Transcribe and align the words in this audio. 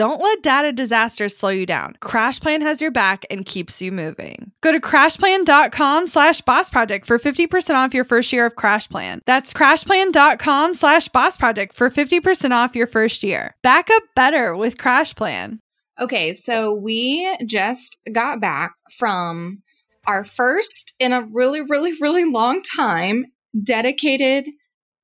Don't 0.00 0.22
let 0.22 0.42
data 0.42 0.72
disasters 0.72 1.36
slow 1.36 1.50
you 1.50 1.66
down. 1.66 1.94
CrashPlan 2.00 2.62
has 2.62 2.80
your 2.80 2.90
back 2.90 3.26
and 3.30 3.44
keeps 3.44 3.82
you 3.82 3.92
moving. 3.92 4.50
Go 4.62 4.72
to 4.72 4.80
crashplan.com 4.80 6.06
slash 6.06 6.40
boss 6.40 6.70
project 6.70 7.04
for 7.04 7.18
50% 7.18 7.74
off 7.74 7.92
your 7.92 8.04
first 8.04 8.32
year 8.32 8.46
of 8.46 8.54
CrashPlan. 8.54 9.20
That's 9.26 9.52
crashplan.com 9.52 10.74
slash 10.74 11.08
boss 11.08 11.36
project 11.36 11.74
for 11.74 11.90
50% 11.90 12.50
off 12.52 12.74
your 12.74 12.86
first 12.86 13.22
year. 13.22 13.54
Back 13.62 13.90
up 13.90 14.02
better 14.16 14.56
with 14.56 14.78
CrashPlan. 14.78 15.58
Okay, 16.00 16.32
so 16.32 16.72
we 16.72 17.36
just 17.44 17.98
got 18.10 18.40
back 18.40 18.72
from 18.96 19.62
our 20.06 20.24
first 20.24 20.94
in 20.98 21.12
a 21.12 21.26
really, 21.30 21.60
really, 21.60 21.92
really 22.00 22.24
long 22.24 22.62
time 22.62 23.26
dedicated 23.62 24.48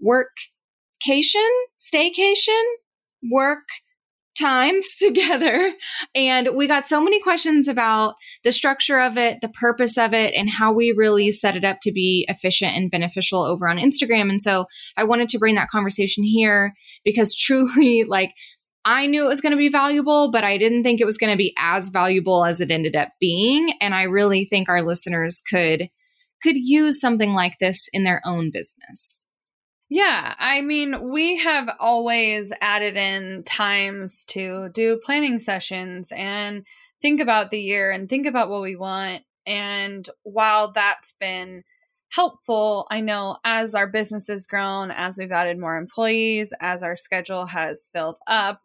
workcation, 0.03 1.51
staycation, 1.79 2.65
work 3.31 3.65
times 4.39 4.85
together 4.99 5.73
and 6.15 6.51
we 6.55 6.67
got 6.67 6.87
so 6.87 7.01
many 7.01 7.21
questions 7.21 7.69
about 7.69 8.15
the 8.45 8.53
structure 8.53 9.01
of 9.01 9.17
it, 9.17 9.39
the 9.43 9.49
purpose 9.49 9.97
of 9.99 10.13
it, 10.13 10.35
and 10.35 10.49
how 10.51 10.73
we 10.73 10.95
really 10.97 11.31
set 11.31 11.57
it 11.57 11.65
up 11.65 11.79
to 11.83 11.93
be 11.93 12.27
efficient 12.29 12.77
and 12.77 12.91
beneficial 12.91 13.43
over 13.43 13.69
on 13.69 13.79
Instagram. 13.79 14.31
And 14.31 14.43
so 14.43 14.67
I 14.97 15.05
wanted 15.05 15.29
to 15.31 15.39
bring 15.39 15.55
that 15.57 15.69
conversation 15.69 16.25
here 16.25 16.75
because 17.05 17.35
truly, 17.39 18.05
like, 18.05 18.33
I 18.85 19.07
knew 19.07 19.25
it 19.25 19.29
was 19.29 19.41
going 19.41 19.51
to 19.51 19.57
be 19.57 19.69
valuable, 19.69 20.31
but 20.31 20.45
I 20.45 20.59
didn't 20.59 20.85
think 20.85 21.01
it 21.01 21.07
was 21.07 21.19
going 21.19 21.33
to 21.33 21.37
be 21.37 21.53
as 21.59 21.89
valuable 21.89 22.45
as 22.45 22.61
it 22.61 22.71
ended 22.71 22.95
up 22.95 23.09
being. 23.19 23.73
And 23.81 23.97
I 23.97 24.05
really 24.05 24.45
think 24.45 24.69
our 24.69 24.83
listeners 24.83 25.43
could 25.51 25.89
could 26.43 26.57
use 26.57 27.01
something 27.01 27.33
like 27.33 27.55
this 27.59 27.89
in 27.93 28.05
their 28.05 28.21
own 28.25 28.51
business. 28.53 29.26
Yeah, 29.89 30.35
I 30.39 30.63
mean, 30.63 31.13
we 31.13 31.37
have 31.37 31.69
always 31.79 32.53
added 32.61 32.97
in 32.97 33.45
times 33.45 34.25
to 34.27 34.69
do 34.71 35.01
planning 35.05 35.39
sessions 35.39 36.11
and 36.15 36.67
think 37.01 37.21
about 37.21 37.51
the 37.51 37.61
year 37.61 37.91
and 37.93 38.09
think 38.09 38.27
about 38.27 38.49
what 38.51 38.63
we 38.63 38.75
want. 38.75 39.23
And 39.47 40.09
while 40.25 40.73
that's 40.73 41.15
been 41.21 41.63
helpful, 42.09 42.89
I 42.91 43.01
know 43.01 43.37
as 43.45 43.77
our 43.77 43.87
business 43.87 44.27
has 44.27 44.47
grown, 44.47 44.91
as 44.91 45.19
we've 45.19 45.31
added 45.31 45.59
more 45.59 45.77
employees, 45.77 46.53
as 46.61 46.83
our 46.83 46.97
schedule 46.97 47.47
has 47.47 47.89
filled 47.93 48.19
up, 48.27 48.63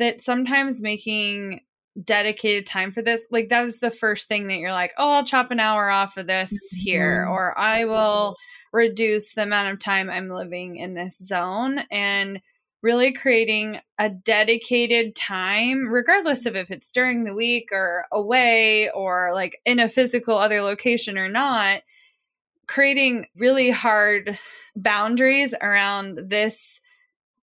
that 0.00 0.20
sometimes 0.20 0.82
making 0.82 1.60
dedicated 2.02 2.66
time 2.66 2.90
for 2.90 3.00
this, 3.00 3.28
like 3.30 3.48
that 3.50 3.64
is 3.64 3.78
the 3.78 3.92
first 3.92 4.26
thing 4.26 4.48
that 4.48 4.56
you're 4.56 4.72
like, 4.72 4.92
oh, 4.98 5.10
I'll 5.10 5.24
chop 5.24 5.52
an 5.52 5.60
hour 5.60 5.88
off 5.88 6.16
of 6.16 6.26
this 6.26 6.52
here, 6.76 7.22
mm-hmm. 7.22 7.32
or 7.32 7.56
I 7.56 7.84
will 7.84 8.34
reduce 8.74 9.32
the 9.32 9.42
amount 9.44 9.72
of 9.72 9.78
time 9.78 10.10
I'm 10.10 10.28
living 10.28 10.76
in 10.76 10.94
this 10.94 11.16
zone 11.16 11.84
and 11.90 12.42
really 12.82 13.12
creating 13.12 13.78
a 13.98 14.10
dedicated 14.10 15.14
time, 15.14 15.88
regardless 15.88 16.44
of 16.44 16.56
if 16.56 16.70
it's 16.70 16.92
during 16.92 17.24
the 17.24 17.34
week 17.34 17.70
or 17.72 18.04
away 18.12 18.90
or 18.90 19.30
like 19.32 19.60
in 19.64 19.78
a 19.78 19.88
physical 19.88 20.36
other 20.36 20.60
location 20.60 21.16
or 21.16 21.28
not, 21.28 21.82
creating 22.66 23.26
really 23.36 23.70
hard 23.70 24.38
boundaries 24.76 25.54
around 25.62 26.28
this. 26.28 26.80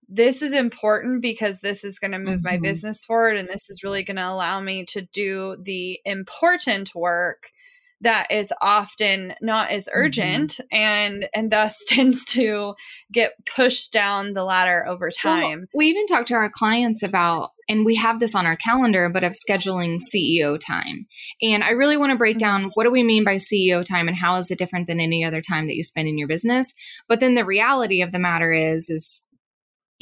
This 0.10 0.42
is 0.42 0.52
important 0.52 1.22
because 1.22 1.62
this 1.62 1.86
is 1.86 1.98
going 1.98 2.12
to 2.12 2.20
move 2.20 2.40
mm-hmm. 2.40 2.56
my 2.56 2.58
business 2.58 3.06
forward 3.06 3.38
and 3.38 3.48
this 3.48 3.70
is 3.70 3.84
really 3.84 4.04
going 4.04 4.18
to 4.18 4.28
allow 4.28 4.60
me 4.60 4.84
to 4.90 5.04
do 5.14 5.56
the 5.64 6.02
important 6.04 6.94
work 6.94 7.52
that 8.02 8.32
is 8.32 8.52
often 8.62 9.34
not 9.42 9.72
as 9.72 9.86
mm-hmm. 9.86 10.00
urgent 10.00 10.52
mm-hmm. 10.52 10.76
and 10.76 11.30
and 11.34 11.52
thus 11.52 11.78
tends 11.88 12.26
to 12.26 12.76
get 13.12 13.34
pushed 13.46 13.92
down 13.94 14.34
the 14.34 14.44
ladder 14.44 14.86
over 14.88 15.10
time. 15.10 15.60
Well, 15.60 15.80
we 15.80 15.88
even 15.88 16.08
talk 16.08 16.26
to 16.28 16.34
our 16.34 16.50
clients 16.50 17.04
about 17.04 17.52
and 17.70 17.86
we 17.86 17.96
have 17.96 18.20
this 18.20 18.36
on 18.36 18.46
our 18.46 18.56
calendar 18.56 19.10
but 19.10 19.24
of 19.24 19.34
scheduling 19.34 20.00
CEO 20.14 20.60
time. 20.60 21.08
And 21.42 21.64
I 21.64 21.72
really 21.72 21.98
want 21.98 22.12
to 22.12 22.18
break 22.18 22.38
mm-hmm. 22.38 22.64
down 22.64 22.72
what 22.74 22.84
do 22.84 22.92
we 22.92 23.04
mean 23.04 23.24
by 23.24 23.36
CEO 23.36 23.84
time 23.86 24.08
and 24.08 24.18
how 24.18 24.36
is 24.36 24.52
it 24.52 24.60
different 24.60 24.88
than 24.88 25.00
any 25.00 25.24
other 25.24 25.42
time 25.42 25.68
that 25.68 25.76
you 25.76 25.84
spend 25.84 26.08
in 26.08 26.18
your 26.18 26.28
business? 26.28 26.74
But 27.08 27.20
then 27.20 27.36
the 27.36 27.46
reality 27.46 28.02
of 28.02 28.12
the 28.12 28.20
matter 28.20 28.52
is 28.52 28.90
is 28.90 29.24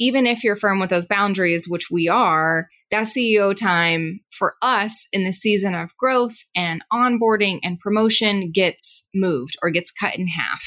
even 0.00 0.26
if 0.26 0.42
you're 0.42 0.56
firm 0.56 0.80
with 0.80 0.88
those 0.88 1.04
boundaries, 1.04 1.68
which 1.68 1.90
we 1.90 2.08
are, 2.08 2.68
that 2.90 3.06
CEO 3.06 3.54
time 3.54 4.20
for 4.30 4.54
us 4.62 5.06
in 5.12 5.24
the 5.24 5.32
season 5.32 5.74
of 5.74 5.96
growth 5.96 6.38
and 6.56 6.82
onboarding 6.92 7.60
and 7.62 7.78
promotion 7.78 8.50
gets 8.50 9.04
moved 9.14 9.56
or 9.62 9.70
gets 9.70 9.92
cut 9.92 10.16
in 10.16 10.26
half. 10.26 10.62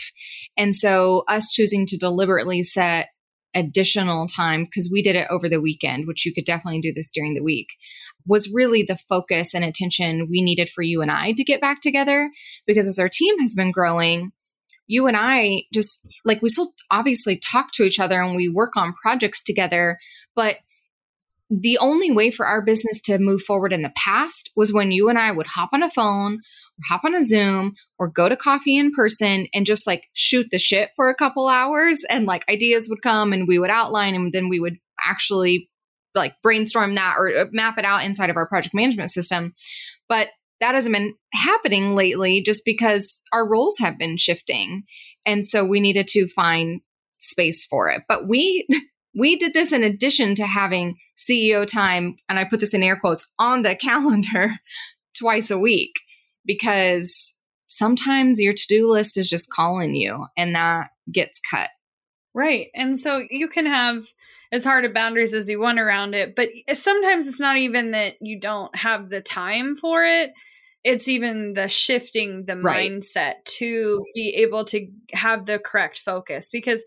And 0.57 0.75
so, 0.75 1.23
us 1.27 1.51
choosing 1.51 1.85
to 1.87 1.97
deliberately 1.97 2.63
set 2.63 3.09
additional 3.55 4.27
time, 4.27 4.65
because 4.65 4.89
we 4.91 5.01
did 5.01 5.15
it 5.15 5.27
over 5.29 5.47
the 5.47 5.61
weekend, 5.61 6.07
which 6.07 6.25
you 6.25 6.33
could 6.33 6.45
definitely 6.45 6.81
do 6.81 6.93
this 6.93 7.11
during 7.11 7.33
the 7.33 7.43
week, 7.43 7.67
was 8.25 8.49
really 8.49 8.83
the 8.83 8.97
focus 8.97 9.53
and 9.53 9.63
attention 9.63 10.27
we 10.29 10.41
needed 10.41 10.69
for 10.69 10.81
you 10.81 11.01
and 11.01 11.11
I 11.11 11.33
to 11.33 11.43
get 11.43 11.61
back 11.61 11.81
together. 11.81 12.31
Because 12.65 12.87
as 12.87 12.99
our 12.99 13.09
team 13.09 13.39
has 13.39 13.53
been 13.53 13.71
growing, 13.71 14.31
you 14.87 15.07
and 15.07 15.17
I 15.17 15.63
just 15.73 15.99
like 16.25 16.41
we 16.41 16.49
still 16.49 16.73
obviously 16.91 17.37
talk 17.37 17.71
to 17.73 17.83
each 17.83 17.99
other 17.99 18.21
and 18.21 18.35
we 18.35 18.49
work 18.49 18.75
on 18.75 18.93
projects 18.93 19.43
together, 19.43 19.99
but 20.35 20.57
the 21.49 21.77
only 21.77 22.11
way 22.11 22.31
for 22.31 22.45
our 22.45 22.61
business 22.61 23.01
to 23.01 23.19
move 23.19 23.41
forward 23.41 23.73
in 23.73 23.81
the 23.81 23.91
past 23.95 24.51
was 24.55 24.73
when 24.73 24.91
you 24.91 25.09
and 25.09 25.19
I 25.19 25.31
would 25.31 25.47
hop 25.47 25.69
on 25.73 25.83
a 25.83 25.89
phone 25.89 26.33
or 26.33 26.83
hop 26.87 27.03
on 27.03 27.13
a 27.13 27.23
Zoom 27.23 27.73
or 27.99 28.07
go 28.07 28.29
to 28.29 28.35
coffee 28.35 28.77
in 28.77 28.91
person 28.91 29.47
and 29.53 29.65
just 29.65 29.85
like 29.85 30.05
shoot 30.13 30.47
the 30.51 30.59
shit 30.59 30.89
for 30.95 31.09
a 31.09 31.15
couple 31.15 31.47
hours 31.47 32.03
and 32.09 32.25
like 32.25 32.47
ideas 32.49 32.87
would 32.89 33.01
come 33.01 33.33
and 33.33 33.47
we 33.47 33.59
would 33.59 33.69
outline 33.69 34.15
and 34.15 34.33
then 34.33 34.49
we 34.49 34.59
would 34.59 34.77
actually 35.03 35.69
like 36.15 36.35
brainstorm 36.41 36.95
that 36.95 37.15
or 37.17 37.35
uh, 37.35 37.45
map 37.51 37.77
it 37.77 37.85
out 37.85 38.03
inside 38.03 38.29
of 38.29 38.37
our 38.37 38.47
project 38.47 38.73
management 38.73 39.11
system. 39.11 39.53
But 40.07 40.29
that 40.59 40.75
hasn't 40.75 40.95
been 40.95 41.13
happening 41.33 41.95
lately 41.95 42.41
just 42.41 42.63
because 42.65 43.21
our 43.33 43.47
roles 43.47 43.75
have 43.79 43.97
been 43.97 44.17
shifting. 44.17 44.83
And 45.25 45.45
so 45.45 45.65
we 45.65 45.79
needed 45.79 46.07
to 46.09 46.27
find 46.27 46.81
space 47.19 47.65
for 47.65 47.89
it. 47.89 48.03
But 48.07 48.27
we 48.27 48.67
we 49.15 49.35
did 49.35 49.53
this 49.53 49.71
in 49.71 49.83
addition 49.83 50.35
to 50.35 50.45
having 50.45 50.97
CEO 51.17 51.65
time, 51.65 52.17
and 52.29 52.39
I 52.39 52.45
put 52.45 52.59
this 52.59 52.73
in 52.73 52.83
air 52.83 52.95
quotes, 52.97 53.27
on 53.39 53.61
the 53.61 53.75
calendar 53.89 54.51
twice 55.17 55.51
a 55.51 55.57
week 55.57 55.93
because 56.45 57.33
sometimes 57.67 58.39
your 58.39 58.53
to 58.53 58.67
do 58.67 58.89
list 58.89 59.17
is 59.17 59.29
just 59.29 59.49
calling 59.49 59.95
you 59.95 60.25
and 60.37 60.55
that 60.55 60.89
gets 61.11 61.39
cut. 61.49 61.69
Right. 62.33 62.67
And 62.73 62.97
so 62.97 63.21
you 63.29 63.47
can 63.47 63.65
have 63.67 64.07
as 64.51 64.63
hard 64.63 64.85
of 64.85 64.93
boundaries 64.93 65.33
as 65.33 65.47
you 65.47 65.59
want 65.59 65.79
around 65.79 66.15
it, 66.15 66.35
but 66.35 66.49
sometimes 66.73 67.27
it's 67.27 67.39
not 67.39 67.57
even 67.57 67.91
that 67.91 68.15
you 68.21 68.39
don't 68.39 68.75
have 68.75 69.09
the 69.09 69.21
time 69.21 69.75
for 69.75 70.03
it. 70.03 70.31
it's 70.83 71.07
even 71.07 71.53
the 71.53 71.69
shifting 71.69 72.43
the 72.45 72.57
Right. 72.57 72.91
mindset 72.91 73.35
to 73.45 74.03
be 74.13 74.35
able 74.35 74.65
to 74.65 74.85
have 75.13 75.45
the 75.45 75.57
correct 75.57 75.99
focus 75.99 76.49
because 76.51 76.83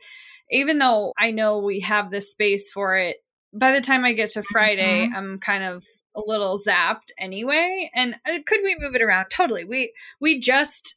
even 0.50 0.78
though 0.78 1.12
I 1.18 1.30
know 1.30 1.58
we 1.58 1.80
have 1.80 2.10
the 2.10 2.20
space 2.20 2.70
for 2.70 2.96
it, 2.96 3.18
by 3.52 3.72
the 3.72 3.80
time 3.80 4.04
I 4.04 4.12
get 4.12 4.30
to 4.32 4.42
Friday, 4.42 5.08
Mhm. 5.08 5.16
I'm 5.16 5.38
kind 5.40 5.64
of 5.64 5.84
a 6.14 6.20
little 6.24 6.58
zapped 6.58 7.10
anyway. 7.18 7.90
And 7.94 8.14
uh, 8.26 8.38
could 8.46 8.60
we 8.62 8.76
move 8.78 8.94
it 8.94 9.02
around? 9.02 9.26
Totally. 9.30 9.64
We 9.64 9.92
we 10.20 10.40
just 10.40 10.96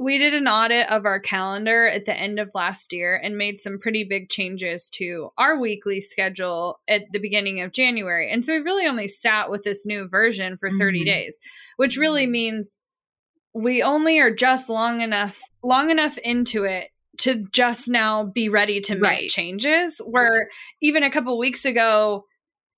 we 0.00 0.16
did 0.18 0.32
an 0.34 0.48
audit 0.48 0.88
of 0.90 1.04
our 1.04 1.20
calendar 1.20 1.86
at 1.86 2.06
the 2.06 2.16
end 2.16 2.40
of 2.40 2.50
last 2.54 2.92
year 2.92 3.14
and 3.14 3.36
made 3.36 3.60
some 3.60 3.78
pretty 3.78 4.04
big 4.08 4.30
changes 4.30 4.88
to 4.90 5.30
our 5.36 5.58
weekly 5.60 6.00
schedule 6.00 6.80
at 6.88 7.02
the 7.12 7.18
beginning 7.20 7.60
of 7.60 7.72
January. 7.72 8.30
And 8.30 8.44
so 8.44 8.54
we 8.54 8.60
really 8.60 8.86
only 8.86 9.06
sat 9.06 9.50
with 9.50 9.62
this 9.64 9.84
new 9.84 10.08
version 10.08 10.56
for 10.56 10.70
30 10.70 11.02
Mhm. 11.02 11.06
days, 11.06 11.38
which 11.76 11.98
really 11.98 12.26
means 12.26 12.78
we 13.54 13.82
only 13.82 14.18
are 14.18 14.34
just 14.34 14.70
long 14.70 15.02
enough 15.02 15.38
long 15.62 15.90
enough 15.90 16.16
into 16.18 16.64
it 16.64 16.88
to 17.18 17.44
just 17.52 17.88
now 17.88 18.24
be 18.24 18.48
ready 18.48 18.80
to 18.80 18.94
make 18.94 19.02
Right. 19.02 19.28
changes 19.30 20.00
where 20.04 20.48
even 20.80 21.02
a 21.02 21.10
couple 21.10 21.38
weeks 21.38 21.64
ago 21.64 22.24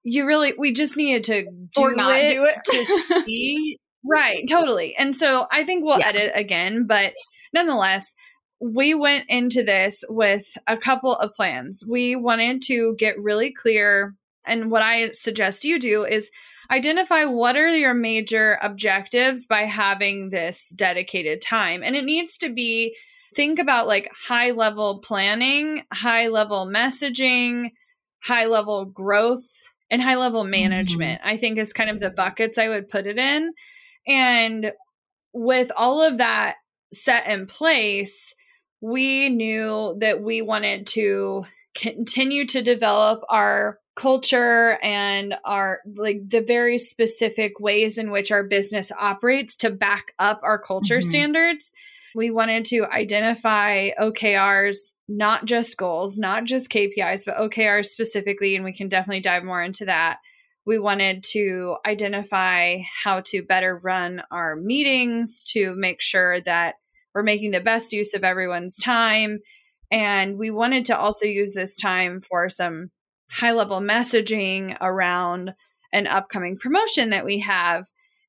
you 0.02 0.26
really 0.26 0.52
we 0.58 0.72
just 0.72 0.96
needed 0.96 1.24
to 1.24 1.42
do 1.74 1.82
Or 1.82 1.94
not 1.94 2.16
it 2.18 2.28
do 2.34 2.44
it. 2.44 2.56
to 2.64 2.84
see 3.24 3.78
right 4.04 4.44
totally 4.48 4.94
and 4.96 5.14
so 5.16 5.46
i 5.50 5.64
think 5.64 5.84
we'll 5.84 5.98
Yeah. 6.00 6.08
edit 6.08 6.32
again 6.34 6.86
but 6.86 7.14
nonetheless 7.54 8.14
we 8.60 8.94
went 8.94 9.24
into 9.28 9.62
this 9.62 10.04
with 10.08 10.46
a 10.66 10.76
couple 10.76 11.14
of 11.16 11.34
plans 11.34 11.84
we 11.88 12.16
wanted 12.16 12.60
to 12.62 12.94
get 12.98 13.18
really 13.18 13.52
clear 13.52 14.14
and 14.46 14.70
what 14.70 14.82
i 14.82 15.10
suggest 15.12 15.64
you 15.64 15.78
do 15.78 16.04
is 16.04 16.30
identify 16.70 17.24
what 17.24 17.56
are 17.56 17.68
your 17.68 17.94
major 17.94 18.58
objectives 18.62 19.46
by 19.46 19.62
having 19.62 20.30
this 20.30 20.70
dedicated 20.70 21.40
time 21.40 21.82
and 21.82 21.94
it 21.96 22.04
needs 22.04 22.36
to 22.38 22.50
be 22.52 22.96
think 23.34 23.58
about 23.58 23.86
like 23.86 24.10
high 24.12 24.50
level 24.50 25.00
planning 25.00 25.82
high 25.92 26.28
level 26.28 26.66
messaging 26.66 27.70
high 28.22 28.46
level 28.46 28.84
growth 28.84 29.44
and 29.90 30.02
high 30.02 30.16
level 30.16 30.44
management 30.44 31.20
i 31.24 31.36
think 31.36 31.58
is 31.58 31.72
kind 31.72 31.90
of 31.90 32.00
the 32.00 32.10
buckets 32.10 32.58
i 32.58 32.68
would 32.68 32.88
put 32.88 33.06
it 33.06 33.18
in. 33.18 33.52
And 34.06 34.72
with 35.32 35.72
all 35.76 36.02
of 36.02 36.18
that 36.18 36.56
set 36.92 37.26
in 37.26 37.46
place 37.46 38.34
we 38.80 39.30
knew 39.30 39.96
that 39.98 40.22
we 40.22 40.42
wanted 40.42 40.86
to 40.86 41.44
continue 41.74 42.46
to 42.46 42.62
develop 42.62 43.22
our 43.28 43.78
culture 43.96 44.78
and 44.82 45.34
our 45.44 45.80
like 45.96 46.28
the 46.28 46.40
very 46.40 46.78
specific 46.78 47.58
ways 47.60 47.96
in 47.96 48.10
which 48.10 48.30
our 48.30 48.42
business 48.42 48.90
operates 48.98 49.56
to 49.56 49.70
back 49.70 50.12
up 50.18 50.40
our 50.42 50.58
culture 50.58 50.98
Mhm. 50.98 51.04
standards 51.04 51.72
we 52.14 52.30
wanted 52.30 52.64
to 52.66 52.86
identify 52.86 53.90
OKRs, 54.00 54.76
not 55.08 55.44
just 55.44 55.76
goals, 55.76 56.16
not 56.16 56.44
just 56.44 56.70
KPIs, 56.70 57.24
but 57.26 57.36
OKRs 57.36 57.86
specifically. 57.86 58.54
And 58.54 58.64
we 58.64 58.72
can 58.72 58.88
definitely 58.88 59.20
dive 59.20 59.44
more 59.44 59.62
into 59.62 59.86
that. 59.86 60.18
We 60.66 60.78
wanted 60.78 61.24
to 61.32 61.76
identify 61.84 62.78
how 63.02 63.20
to 63.26 63.42
better 63.42 63.78
run 63.82 64.22
our 64.30 64.56
meetings 64.56 65.44
to 65.52 65.74
make 65.74 66.00
sure 66.00 66.40
that 66.42 66.76
we're 67.14 67.22
making 67.22 67.50
the 67.50 67.60
best 67.60 67.92
use 67.92 68.14
of 68.14 68.24
everyone's 68.24 68.76
time. 68.78 69.40
And 69.90 70.38
we 70.38 70.50
wanted 70.50 70.86
to 70.86 70.98
also 70.98 71.26
use 71.26 71.52
this 71.52 71.76
time 71.76 72.20
for 72.20 72.48
some 72.48 72.90
high 73.30 73.52
level 73.52 73.80
messaging 73.80 74.76
around 74.80 75.54
an 75.92 76.06
upcoming 76.06 76.56
promotion 76.56 77.10
that 77.10 77.24
we 77.24 77.40
have. 77.40 77.86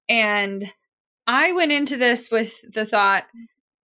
And 0.09 0.65
I 1.27 1.53
went 1.53 1.71
into 1.71 1.97
this 1.97 2.29
with 2.29 2.53
the 2.71 2.85
thought 2.85 3.23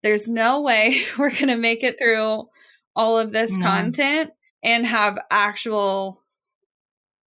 there's 0.02 0.29
no 0.29 0.61
way 0.62 1.02
we're 1.19 1.31
going 1.31 1.49
to 1.49 1.56
make 1.56 1.82
it 1.82 1.99
through 1.99 2.49
all 2.97 3.19
of 3.19 3.32
this 3.32 3.56
No. 3.56 3.67
content 3.67 4.31
and 4.62 4.87
have 4.87 5.19
actual 5.31 6.23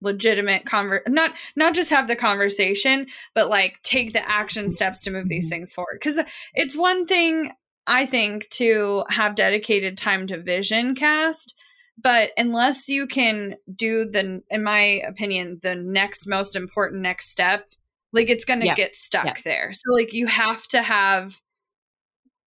legitimate 0.03 0.65
conver 0.65 1.01
not 1.07 1.31
not 1.55 1.75
just 1.75 1.91
have 1.91 2.07
the 2.07 2.15
conversation 2.15 3.05
but 3.35 3.49
like 3.49 3.77
take 3.83 4.13
the 4.13 4.29
action 4.29 4.69
steps 4.71 5.03
to 5.03 5.11
move 5.11 5.27
these 5.29 5.45
Mhm. 5.45 5.49
things 5.51 5.73
forward 5.73 5.99
cuz 6.01 6.19
it's 6.55 6.75
one 6.75 7.05
thing 7.05 7.51
I 7.85 8.05
think 8.07 8.49
to 8.51 9.03
have 9.09 9.35
dedicated 9.35 9.97
time 9.97 10.25
to 10.27 10.41
vision 10.41 10.95
cast 10.95 11.53
but 11.99 12.31
unless 12.35 12.89
you 12.89 13.05
can 13.05 13.57
do 13.75 14.05
the 14.05 14.41
in 14.49 14.63
my 14.63 15.01
opinion 15.07 15.59
the 15.61 15.75
next 15.75 16.25
most 16.27 16.55
important 16.55 17.01
next 17.03 17.29
step 17.29 17.67
like 18.11 18.29
it's 18.31 18.45
going 18.45 18.61
to 18.61 18.65
Yeah. 18.65 18.75
get 18.75 18.95
stuck 18.95 19.25
Yeah. 19.25 19.33
there 19.43 19.71
so 19.73 19.93
like 19.93 20.13
you 20.13 20.25
have 20.25 20.65
to 20.69 20.81
have 20.81 21.39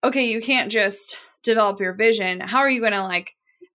okay 0.04 0.24
you 0.26 0.40
can't 0.40 0.70
just 0.70 1.18
develop 1.42 1.80
your 1.80 1.94
vision. 1.94 2.40
How 2.40 2.60
are 2.60 2.70
you 2.70 2.80
going 2.80 2.92
to 2.92 3.02
like 3.02 3.32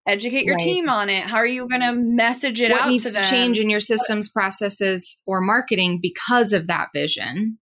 educate 0.07 0.45
your 0.45 0.55
Right. 0.55 0.63
team 0.63 0.89
on 0.89 1.09
it? 1.09 1.23
How 1.23 1.37
are 1.37 1.45
you 1.45 1.67
going 1.67 1.81
to 1.81 1.93
message 1.93 2.61
it 2.61 2.71
what 2.71 2.83
out 2.83 2.89
needs 2.89 3.03
to 3.05 3.11
to 3.11 3.23
change 3.29 3.59
in 3.59 3.69
your 3.69 3.81
systems, 3.81 4.29
processes, 4.29 5.21
or 5.25 5.41
marketing 5.41 5.99
because 6.01 6.53
of 6.53 6.67
that 6.67 6.89
vision? 6.93 7.57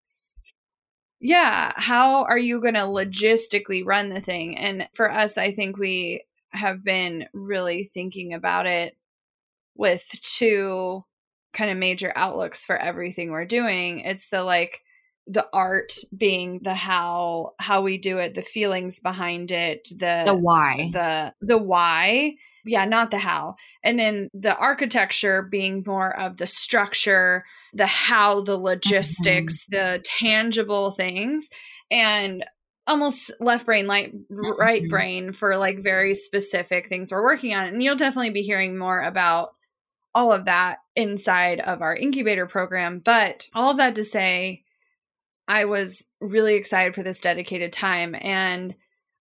yeah 1.22 1.72
how 1.78 2.26
are 2.26 2.38
you 2.38 2.60
going 2.62 2.74
to 2.74 2.82
logistically 2.82 3.84
run 3.86 4.10
the 4.10 4.20
thing? 4.22 4.58
And 4.58 4.88
for 4.94 5.10
us 5.10 5.38
i 5.38 5.52
think 5.54 5.78
we 5.78 6.24
have 6.52 6.84
been 6.84 7.28
really 7.34 7.86
thinking 7.86 8.34
about 8.34 8.66
it 8.66 8.96
with 9.76 10.06
two 10.22 11.04
kind 11.54 11.72
of 11.72 11.78
major 11.78 12.12
outlooks 12.16 12.66
for 12.66 12.78
everything 12.78 13.32
we're 13.32 13.46
doing. 13.46 14.00
It's 14.00 14.30
the 14.30 14.44
like 14.44 14.82
the 15.28 15.48
art 15.54 15.94
being 16.16 16.60
the 16.62 16.76
how 16.76 17.54
how 17.60 17.82
we 17.82 17.98
do 17.98 18.18
it 18.20 18.36
the 18.36 18.42
feelings 18.44 19.00
behind 19.00 19.52
it 19.52 19.88
the 19.90 20.24
The 20.26 20.36
why. 20.36 20.90
the 20.94 21.34
the 21.42 21.58
why. 21.58 22.36
Yeah 22.64 22.86
not 22.86 23.12
the 23.12 23.18
how. 23.20 23.56
And 23.84 23.98
then 24.00 24.30
the 24.34 24.56
architecture 24.58 25.42
being 25.44 25.84
more 25.86 26.16
of 26.20 26.38
the 26.38 26.48
structure 26.48 27.44
the 27.74 27.86
how 27.88 28.42
the 28.42 28.58
logistics 28.58 29.66
the 29.68 30.02
tangible 30.04 30.92
things 30.92 31.50
and 31.92 32.46
almost 32.88 33.32
left 33.40 33.66
brain 33.66 33.88
light 33.88 34.14
right 34.30 34.84
Mhm. 34.84 34.90
brain 34.90 35.34
for 35.34 35.58
like 35.58 35.80
very 35.80 36.14
specific 36.14 36.88
things 36.88 37.12
we're 37.12 37.24
working 37.24 37.54
on. 37.56 37.66
And 37.66 37.82
you'll 37.82 37.96
definitely 37.96 38.30
be 38.30 38.42
hearing 38.44 38.78
more 38.78 39.02
about 39.02 39.50
all 40.14 40.32
of 40.32 40.46
that 40.46 40.78
inside 40.96 41.60
of 41.60 41.82
our 41.82 41.96
incubator 41.96 42.46
program. 42.46 43.00
But 43.00 43.50
all 43.56 43.72
of 43.72 43.78
that 43.78 43.96
to 43.96 44.04
say 44.04 44.65
i 45.48 45.66
was 45.66 46.08
really 46.22 46.56
excited 46.56 46.96
for 46.96 47.04
this 47.04 47.20
dedicated 47.20 47.72
time 47.74 48.16
and 48.20 48.76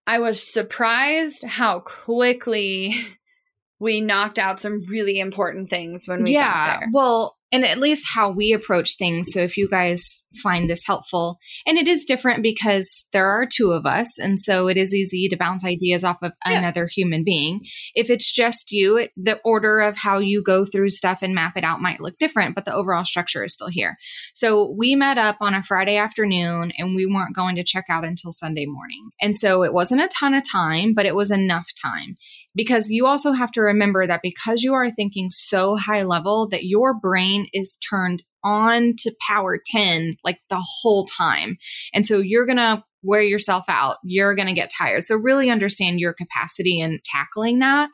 I 0.07 0.19
was 0.19 0.53
surprised 0.53 1.45
how 1.45 1.81
quickly 1.81 2.95
we 3.79 4.01
knocked 4.01 4.39
out 4.39 4.61
some 4.61 4.83
really 4.89 5.19
important 5.19 5.69
things 5.69 6.07
when 6.07 6.23
we 6.23 6.35
got 6.35 6.81
there. 6.81 6.81
Yeah, 6.83 6.91
well, 6.93 7.37
and 7.55 7.65
at 7.65 7.79
least 7.79 8.05
how 8.13 8.31
we 8.33 8.53
approach 8.53 8.97
things. 8.99 9.29
So 9.31 9.39
if 9.39 9.57
you 9.57 9.69
guys 9.69 10.03
find 10.43 10.69
this 10.69 10.83
helpful, 10.85 11.39
and 11.65 11.79
it 11.79 11.87
is 11.87 12.05
different 12.05 12.43
because 12.43 13.05
there 13.13 13.29
are 13.29 13.47
two 13.47 13.71
of 13.71 13.87
us. 13.87 14.19
And 14.19 14.41
so 14.41 14.67
it 14.67 14.77
is 14.77 14.93
easy 14.93 15.29
to 15.29 15.37
bounce 15.37 15.65
ideas 15.65 16.03
off 16.03 16.17
of 16.21 16.33
Yeah. 16.45 16.59
another 16.59 16.89
human 16.89 17.23
being. 17.23 17.61
If 17.95 18.11
it's 18.11 18.33
just 18.33 18.73
you, 18.73 18.97
it, 18.97 19.13
the 19.17 19.39
order 19.45 19.79
of 19.79 19.97
how 19.97 20.19
you 20.19 20.43
go 20.43 20.65
through 20.65 20.91
stuff 20.91 21.21
and 21.23 21.33
map 21.33 21.57
it 21.57 21.63
out 21.63 21.81
might 21.81 22.01
look 22.01 22.19
different, 22.19 22.57
but 22.57 22.65
the 22.65 22.75
overall 22.75 23.05
structure 23.05 23.45
is 23.45 23.53
still 23.53 23.69
here. 23.69 23.97
So 24.35 24.75
we 24.77 24.97
met 24.97 25.17
up 25.17 25.37
on 25.41 25.55
a 25.55 25.63
Friday 25.63 25.97
afternoon 25.97 26.73
and 26.77 26.97
we 26.97 27.07
weren't 27.07 27.37
going 27.37 27.55
to 27.55 27.63
check 27.63 27.85
out 27.89 28.05
until 28.05 28.33
Sunday 28.33 28.67
morning. 28.67 29.11
And 29.21 29.37
so 29.37 29.63
it 29.63 29.73
wasn't 29.73 30.03
a 30.03 30.09
ton 30.09 30.35
of 30.35 30.43
time, 30.51 30.93
but 30.93 31.07
it 31.07 31.15
was 31.15 31.31
enough 31.31 31.69
time 31.81 32.17
because 32.55 32.91
you 32.91 33.07
also 33.07 33.33
have 33.33 33.51
to 33.53 33.61
remember 33.61 34.07
that 34.07 34.23
because 34.23 34.63
you 34.63 34.75
are 34.75 34.91
thinking 34.91 35.29
so 35.31 35.77
high 35.77 36.03
level 36.03 36.49
that 36.51 36.65
your 36.65 36.95
brain 36.95 37.47
is 37.53 37.77
turned 37.89 38.23
on 38.45 38.95
to 38.99 39.15
power 39.27 39.59
10 39.73 40.17
like 40.25 40.39
the 40.51 40.63
whole 40.63 41.07
time. 41.07 41.57
And 41.93 42.07
so 42.07 42.19
you're 42.19 42.47
going 42.47 42.59
to 42.59 42.85
wear 43.03 43.23
yourself 43.23 43.65
out. 43.69 43.97
You're 44.05 44.35
going 44.35 44.49
to 44.49 44.55
get 44.55 44.71
tired. 44.77 45.05
So 45.05 45.17
really 45.17 45.51
understand 45.51 46.01
your 46.01 46.13
capacity 46.13 46.81
in 46.81 47.01
tackling 47.05 47.59
that. 47.61 47.89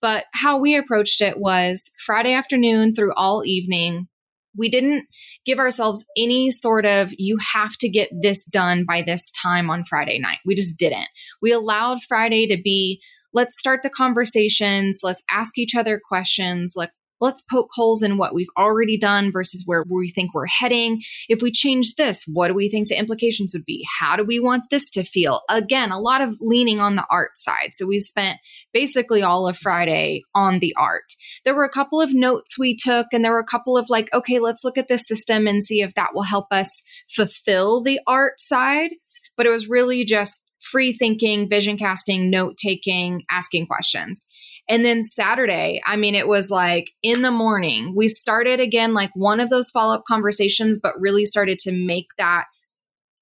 But 0.00 0.24
how 0.32 0.58
we 0.58 0.76
approached 0.76 1.20
it 1.20 1.38
was 1.38 1.90
Friday 2.04 2.34
afternoon 2.34 2.94
through 2.94 3.14
all 3.14 3.42
evening. 3.44 4.08
We 4.56 4.68
didn't 4.68 5.06
give 5.46 5.58
ourselves 5.58 6.04
any 6.16 6.50
sort 6.50 6.86
of, 6.86 7.10
you 7.16 7.38
have 7.54 7.76
to 7.78 7.88
get 7.88 8.10
this 8.22 8.44
done 8.44 8.84
by 8.86 9.02
this 9.02 9.32
time 9.32 9.70
on 9.70 9.84
Friday 9.84 10.18
night. 10.18 10.38
We 10.44 10.54
just 10.54 10.76
didn't. 10.76 11.08
We 11.42 11.52
allowed 11.52 12.02
Friday 12.02 12.46
to 12.48 12.60
be 12.62 13.00
let's 13.34 13.58
start 13.58 13.82
the 13.82 13.90
conversations 13.90 15.00
let's 15.02 15.22
ask 15.30 15.58
each 15.58 15.74
other 15.74 16.00
questions 16.02 16.74
like 16.76 16.90
let's 17.20 17.42
poke 17.42 17.70
holes 17.74 18.02
in 18.02 18.18
what 18.18 18.34
we've 18.34 18.48
already 18.56 18.98
done 18.98 19.32
versus 19.32 19.62
where 19.66 19.84
we 19.88 20.10
think 20.10 20.34
we're 20.34 20.46
heading. 20.46 21.00
If 21.28 21.42
we 21.42 21.50
change 21.50 21.94
this, 21.94 22.24
what 22.26 22.48
do 22.48 22.54
we 22.54 22.68
think 22.68 22.88
the 22.88 22.98
implications 22.98 23.52
would 23.54 23.64
be? 23.64 23.84
How 24.00 24.16
do 24.16 24.24
we 24.24 24.40
want 24.40 24.64
this 24.70 24.90
to 24.90 25.04
feel? 25.04 25.40
Again, 25.48 25.90
a 25.90 26.00
lot 26.00 26.20
of 26.20 26.36
leaning 26.40 26.80
on 26.80 26.96
the 26.96 27.06
art 27.10 27.30
side. 27.36 27.70
So 27.72 27.86
we 27.86 27.98
spent 28.00 28.40
basically 28.72 29.22
all 29.22 29.48
of 29.48 29.56
Friday 29.56 30.22
on 30.34 30.58
the 30.58 30.74
art. 30.76 31.14
There 31.44 31.54
were 31.54 31.64
a 31.64 31.70
couple 31.70 32.00
of 32.00 32.12
notes 32.12 32.58
we 32.58 32.76
took, 32.76 33.06
and 33.12 33.24
there 33.24 33.32
were 33.32 33.38
a 33.38 33.44
couple 33.44 33.78
of 33.78 33.88
like, 33.88 34.12
okay, 34.12 34.38
let's 34.38 34.64
look 34.64 34.76
at 34.76 34.88
this 34.88 35.06
system 35.06 35.46
and 35.46 35.62
see 35.62 35.80
if 35.80 35.94
that 35.94 36.14
will 36.14 36.22
help 36.22 36.46
us 36.50 36.68
fulfill 37.08 37.82
the 37.82 38.00
art 38.06 38.34
side. 38.38 38.90
But 39.36 39.46
it 39.46 39.50
was 39.50 39.68
really 39.68 40.04
just 40.04 40.44
free 40.70 40.92
thinking, 40.92 41.48
vision 41.48 41.76
casting, 41.76 42.30
note 42.30 42.56
taking, 42.56 43.22
asking 43.30 43.66
questions. 43.66 44.24
And 44.68 44.84
then 44.84 45.02
Saturday, 45.02 45.82
I 45.84 45.96
mean, 45.96 46.14
it 46.14 46.26
was 46.26 46.50
like 46.50 46.90
in 47.02 47.22
the 47.22 47.30
morning, 47.30 47.92
we 47.94 48.08
started 48.08 48.60
again 48.60 48.94
like 48.94 49.10
one 49.14 49.40
of 49.40 49.50
those 49.50 49.70
follow 49.70 49.94
up 49.94 50.04
conversations, 50.08 50.78
but 50.82 50.98
really 50.98 51.26
started 51.26 51.58
to 51.60 51.72
make 51.72 52.06
that 52.18 52.44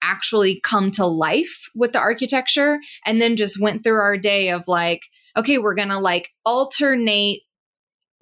actually 0.02 0.60
come 0.62 0.90
to 0.92 1.06
life 1.06 1.68
with 1.74 1.92
the 1.92 1.98
architecture. 1.98 2.78
And 3.04 3.20
then 3.20 3.36
just 3.36 3.60
went 3.60 3.82
through 3.82 4.00
our 4.00 4.16
day 4.16 4.50
of 4.50 4.68
like, 4.68 5.00
okay, 5.36 5.58
we're 5.58 5.74
going 5.74 5.88
to 5.88 5.98
like 5.98 6.28
alternate 6.44 7.40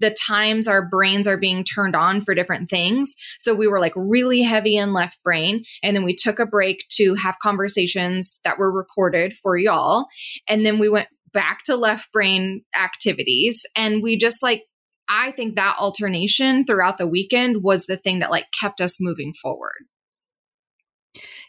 the 0.01 0.15
times 0.19 0.67
our 0.67 0.85
brains 0.85 1.27
are 1.27 1.37
being 1.37 1.63
turned 1.63 1.95
on 1.95 2.21
for 2.21 2.35
different 2.35 2.69
things. 2.69 3.15
So 3.39 3.53
we 3.53 3.67
were 3.67 3.79
like 3.79 3.93
really 3.95 4.41
heavy 4.41 4.75
in 4.75 4.93
left 4.93 5.23
brain. 5.23 5.63
And 5.83 5.95
then 5.95 6.03
we 6.03 6.15
took 6.15 6.39
a 6.39 6.45
break 6.45 6.85
to 6.93 7.15
have 7.15 7.39
conversations 7.41 8.39
that 8.43 8.57
were 8.57 8.71
recorded 8.71 9.33
for 9.33 9.55
y'all. 9.57 10.07
And 10.47 10.65
then 10.65 10.79
we 10.79 10.89
went 10.89 11.07
back 11.33 11.63
to 11.65 11.75
left 11.75 12.11
brain 12.11 12.63
activities. 12.77 13.65
And 13.75 14.03
we 14.03 14.17
just 14.17 14.43
like, 14.43 14.63
I 15.07 15.31
think 15.31 15.55
that 15.55 15.77
alternation 15.79 16.65
throughout 16.65 16.97
the 16.97 17.07
weekend 17.07 17.63
was 17.63 17.85
the 17.85 17.97
thing 17.97 18.19
that 18.19 18.31
like 18.31 18.47
kept 18.59 18.81
us 18.81 18.99
moving 18.99 19.33
forward. 19.33 19.85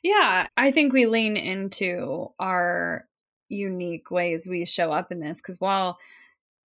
Yeah, 0.03 0.49
I 0.57 0.73
think 0.73 0.93
we 0.93 1.07
lean 1.07 1.37
into 1.37 2.29
our 2.39 3.07
unique 3.49 4.11
ways 4.11 4.49
we 4.49 4.65
show 4.65 4.91
up 4.91 5.13
in 5.13 5.21
this 5.21 5.41
because 5.41 5.61
while 5.61 5.99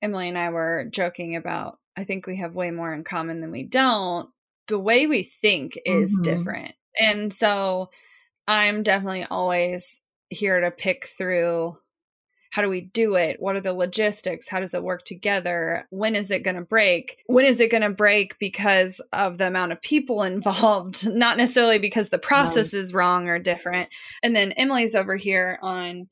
Emily 0.01 0.29
and 0.29 0.37
I 0.37 0.49
were 0.49 0.87
joking 0.91 1.35
about, 1.35 1.79
I 1.95 2.03
think 2.03 2.27
we 2.27 2.37
have 2.37 2.55
way 2.55 2.71
more 2.71 2.93
in 2.93 3.03
common 3.03 3.41
than 3.41 3.51
we 3.51 3.63
don't, 3.63 4.29
the 4.67 4.79
way 4.79 5.07
we 5.07 5.23
think 5.23 5.79
is 5.85 6.13
mm-hmm. 6.13 6.23
different. 6.23 6.75
And 6.99 7.33
so 7.33 7.89
I'm 8.47 8.83
definitely 8.83 9.25
always 9.25 10.01
here 10.29 10.59
to 10.59 10.71
pick 10.71 11.07
through 11.07 11.77
how 12.49 12.61
do 12.61 12.69
we 12.69 12.81
do 12.81 13.15
it? 13.15 13.39
What 13.39 13.55
are 13.55 13.61
the 13.61 13.73
logistics? 13.73 14.47
How 14.47 14.59
does 14.59 14.73
it 14.73 14.81
work 14.81 15.03
together? 15.05 15.85
When 15.89 16.15
is 16.15 16.31
it 16.31 16.43
going 16.43 16.55
to 16.55 16.63
break? 16.63 17.17
When 17.27 17.45
is 17.45 17.59
it 17.59 17.69
going 17.69 17.83
to 17.83 17.89
break 17.89 18.39
because 18.39 19.01
of 19.13 19.37
the 19.37 19.47
amount 19.47 19.73
of 19.73 19.81
people 19.81 20.23
involved, 20.23 21.07
not 21.07 21.37
necessarily 21.37 21.79
because 21.79 22.09
the 22.09 22.17
process 22.17 22.73
is 22.73 22.93
wrong 22.93 23.27
or 23.27 23.37
different? 23.37 23.89
And 24.23 24.35
then 24.35 24.53
Emily's 24.53 24.95
over 24.95 25.15
here 25.15 25.59
on 25.61 26.07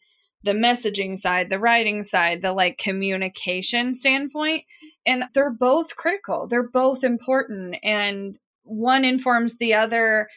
the 0.45 0.53
messaging 0.53 1.17
side, 1.17 1.49
the 1.49 1.59
writing 1.59 2.03
side, 2.03 2.41
the 2.41 2.53
like 2.53 2.77
communication 2.77 3.93
standpoint. 3.93 4.63
And 5.05 5.25
they're 5.33 5.51
both 5.51 5.95
critical, 5.95 6.47
they're 6.47 6.69
both 6.69 7.03
important, 7.03 7.77
and 7.83 8.37
one 8.63 9.03
informs 9.03 9.57
the 9.57 9.73
other. 9.73 10.29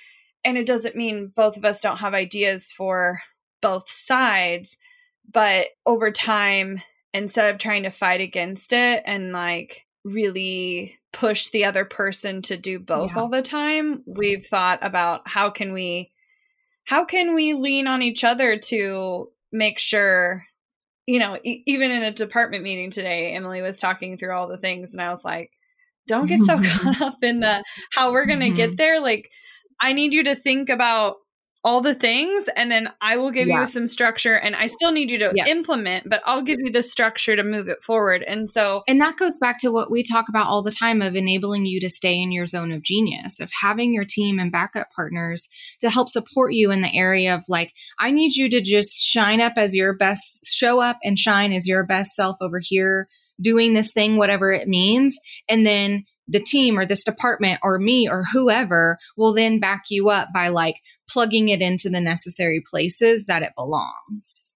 And 0.44 0.58
it 0.58 0.66
doesn't 0.66 0.96
mean 0.96 1.32
both 1.34 1.56
of 1.56 1.64
us 1.64 1.80
don't 1.80 1.98
have 1.98 2.14
ideas 2.14 2.72
for 2.72 3.20
both 3.60 3.88
sides 3.88 4.76
but 5.32 5.68
over 5.84 6.10
time, 6.10 6.82
instead 7.12 7.52
of 7.52 7.58
trying 7.58 7.82
to 7.84 7.90
fight 7.90 8.20
against 8.20 8.72
it 8.72 9.02
and 9.06 9.32
like 9.32 9.86
really 10.04 10.98
push 11.12 11.48
the 11.48 11.64
other 11.64 11.84
person 11.84 12.42
to 12.42 12.56
do 12.56 12.78
both 12.78 13.14
yeah. 13.14 13.22
all 13.22 13.28
the 13.28 13.42
time, 13.42 14.02
we've 14.06 14.46
thought 14.46 14.78
about 14.82 15.22
how 15.26 15.50
can 15.50 15.72
we 15.72 16.10
how 16.84 17.04
can 17.04 17.34
we 17.34 17.52
lean 17.52 17.86
on 17.86 18.00
each 18.00 18.24
other 18.24 18.56
to 18.56 19.30
make 19.52 19.78
sure 19.78 20.44
you 21.06 21.18
know 21.18 21.38
e- 21.42 21.62
even 21.66 21.90
in 21.90 22.02
a 22.02 22.12
department 22.12 22.62
meeting 22.62 22.90
today 22.90 23.34
emily 23.34 23.62
was 23.62 23.78
talking 23.78 24.16
through 24.16 24.34
all 24.34 24.48
the 24.48 24.58
things 24.58 24.92
and 24.92 25.02
i 25.02 25.10
was 25.10 25.24
like 25.24 25.50
don't 26.06 26.26
get 26.26 26.42
so 26.42 26.56
caught 26.62 27.00
up 27.00 27.18
in 27.22 27.40
the 27.40 27.62
how 27.92 28.12
we're 28.12 28.26
going 28.26 28.40
to 28.40 28.46
mm-hmm. 28.46 28.56
get 28.56 28.76
there 28.76 29.00
like 29.00 29.30
i 29.80 29.92
need 29.92 30.12
you 30.12 30.24
to 30.24 30.34
think 30.34 30.68
about 30.68 31.16
all 31.68 31.82
the 31.82 31.94
things 31.94 32.48
and 32.56 32.72
then 32.72 32.90
I 33.02 33.18
will 33.18 33.30
give 33.30 33.46
yeah. 33.46 33.60
you 33.60 33.66
some 33.66 33.86
structure 33.86 34.34
and 34.34 34.56
I 34.56 34.68
still 34.68 34.90
need 34.90 35.10
you 35.10 35.18
to 35.18 35.32
yeah. 35.34 35.48
implement, 35.48 36.08
but 36.08 36.22
I'll 36.24 36.40
give 36.40 36.58
you 36.60 36.72
the 36.72 36.82
structure 36.82 37.36
to 37.36 37.42
move 37.44 37.68
it 37.68 37.82
forward. 37.82 38.22
And 38.22 38.48
so 38.48 38.84
And 38.88 38.98
that 39.02 39.18
goes 39.18 39.38
back 39.38 39.58
to 39.58 39.70
what 39.70 39.90
we 39.90 40.02
talk 40.02 40.30
about 40.30 40.46
all 40.46 40.62
the 40.62 40.72
time 40.72 41.02
of 41.02 41.14
enabling 41.14 41.66
you 41.66 41.78
to 41.80 41.90
stay 41.90 42.18
in 42.18 42.32
your 42.32 42.46
zone 42.46 42.72
of 42.72 42.80
genius, 42.80 43.38
of 43.38 43.50
having 43.60 43.92
your 43.92 44.06
team 44.06 44.38
and 44.38 44.50
backup 44.50 44.88
partners 44.96 45.46
to 45.80 45.90
help 45.90 46.08
support 46.08 46.54
you 46.54 46.70
in 46.70 46.80
the 46.80 46.94
area 46.94 47.34
of 47.34 47.44
like 47.50 47.74
I 47.98 48.12
need 48.12 48.34
you 48.34 48.48
to 48.48 48.62
just 48.62 49.02
shine 49.02 49.42
up 49.42 49.52
as 49.58 49.74
your 49.74 49.94
best 49.94 50.46
show 50.46 50.80
up 50.80 50.96
and 51.04 51.18
shine 51.18 51.52
as 51.52 51.68
your 51.68 51.84
best 51.84 52.12
self 52.14 52.38
over 52.40 52.62
here 52.62 53.08
doing 53.42 53.74
this 53.74 53.92
thing 53.92 54.16
whatever 54.16 54.52
it 54.52 54.68
means 54.68 55.18
and 55.50 55.66
then 55.66 56.06
the 56.28 56.40
team 56.40 56.78
or 56.78 56.86
this 56.86 57.04
department 57.04 57.58
or 57.62 57.78
me 57.78 58.08
or 58.08 58.24
whoever 58.32 58.98
will 59.16 59.32
then 59.32 59.58
back 59.58 59.84
you 59.88 60.10
up 60.10 60.28
by 60.32 60.48
like 60.48 60.76
plugging 61.08 61.48
it 61.48 61.62
into 61.62 61.88
the 61.88 62.00
necessary 62.00 62.62
places 62.70 63.26
that 63.26 63.42
it 63.42 63.52
belongs. 63.56 64.54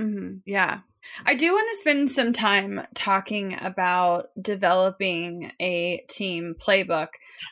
Mm-hmm. 0.00 0.36
Yeah. 0.46 0.80
I 1.24 1.34
do 1.34 1.52
want 1.52 1.66
to 1.70 1.80
spend 1.80 2.10
some 2.10 2.32
time 2.32 2.80
talking 2.94 3.56
about 3.60 4.28
developing 4.40 5.50
a 5.60 6.04
team 6.08 6.54
playbook. 6.60 7.08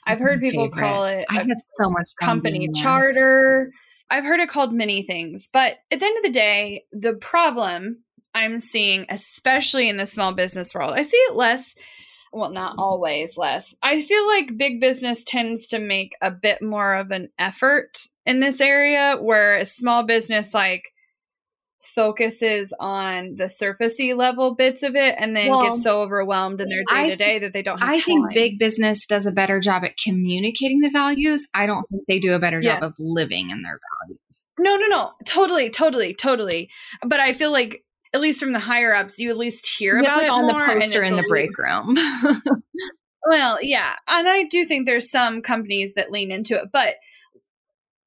I've 0.07 0.21
heard 0.21 0.41
people 0.41 0.67
favorite. 0.67 0.81
call 0.81 1.05
it 1.07 1.27
I 1.31 1.35
had 1.35 1.57
so 1.81 1.91
much 1.91 2.11
company 2.21 2.69
charter. 2.75 3.71
I've 4.11 4.25
heard 4.25 4.41
it 4.41 4.49
called 4.49 4.73
many 4.73 5.03
things, 5.03 5.49
but 5.53 5.77
at 5.91 6.01
the 6.01 6.07
end 6.07 6.19
of 6.19 6.25
the 6.25 6.31
day, 6.31 6.85
the 6.93 7.15
problem 7.15 8.05
I'm 8.35 8.61
seeing, 8.61 9.07
especially 9.09 9.89
in 9.89 9.97
the 9.97 10.07
small 10.07 10.33
business 10.33 10.75
world, 10.75 10.95
I 10.97 11.03
see 11.03 11.17
it 11.17 11.35
less 11.35 11.75
well, 12.33 12.51
not 12.51 12.77
always 12.79 13.37
less. 13.37 13.75
I 13.83 14.03
feel 14.03 14.27
like 14.27 14.57
big 14.57 14.81
business 14.81 15.25
tends 15.25 15.69
to 15.69 15.79
make 15.79 16.15
a 16.21 16.31
bit 16.31 16.63
more 16.63 16.95
of 16.95 17.11
an 17.11 17.29
effort 17.39 17.99
in 18.27 18.41
this 18.41 18.61
area, 18.61 19.17
where 19.21 19.57
a 19.57 19.65
small 19.65 20.05
business 20.05 20.55
like 20.55 20.85
focuses 21.95 22.73
on 22.79 23.37
the 23.37 23.45
surfacey 23.45 24.17
level 24.17 24.55
bits 24.55 24.83
of 24.83 24.95
it 24.95 25.15
and 25.19 25.37
then 25.37 25.51
well, 25.51 25.71
gets 25.71 25.83
so 25.83 26.03
overwhelmed 26.03 26.61
in 26.61 26.69
their 26.69 26.83
day 26.89 27.11
to 27.11 27.17
day 27.17 27.39
that 27.39 27.53
they 27.53 27.63
don't 27.63 27.83
I 27.83 27.95
time. 27.95 28.03
think 28.03 28.35
big 28.35 28.59
business 28.59 29.07
does 29.07 29.27
a 29.27 29.33
better 29.33 29.59
job 29.59 29.85
at 29.85 29.97
communicating 29.97 30.81
the 30.81 30.91
values. 30.91 31.47
I 31.55 31.67
don't 31.67 31.89
think 31.89 32.03
they 32.07 32.19
do 32.19 32.35
a 32.35 32.39
better 32.39 32.61
job 32.61 32.83
of 32.83 32.95
living 32.99 33.51
in 33.51 33.63
their 33.63 33.81
values. 34.07 34.47
No, 34.59 34.77
no, 34.77 34.87
no. 34.87 35.13
Totally, 35.25 35.71
totally, 35.71 36.15
totally. 36.15 36.69
But 37.03 37.21
I 37.21 37.33
feel 37.33 37.53
like 37.53 37.85
at 38.15 38.21
least 38.21 38.41
from 38.41 38.53
the 38.53 38.59
higher 38.59 38.95
ups, 38.95 39.19
you 39.19 39.31
at 39.31 39.37
least 39.37 39.67
hear 39.67 39.99
about 39.99 40.23
it 40.23 40.31
on 40.31 40.47
the 40.47 40.55
poster 40.55 41.03
in 41.03 41.17
the 41.17 41.25
break 41.29 41.57
room. 41.59 41.97
well, 43.27 43.59
yeah, 43.63 43.95
and 44.07 44.29
I 44.29 44.45
do 44.45 44.65
think 44.65 44.87
there's 44.87 45.11
some 45.11 45.43
companies 45.43 45.95
that 45.95 46.11
lean 46.11 46.31
into 46.31 46.57
it, 46.57 46.69
but 46.73 46.97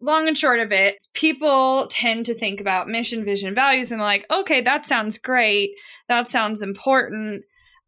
long 0.02 0.28
and 0.28 0.38
short 0.38 0.60
of 0.60 0.72
it, 0.72 0.98
people 1.14 1.88
tend 1.90 2.26
to 2.26 2.34
think 2.34 2.60
about 2.60 2.90
mission, 2.90 3.24
vision, 3.24 3.54
values, 3.54 3.92
and 3.92 4.02
like, 4.02 4.26
okay, 4.32 4.62
that 4.62 4.86
sounds 4.86 5.18
great, 5.18 5.72
that 6.10 6.28
sounds 6.28 6.62
important. 6.62 7.44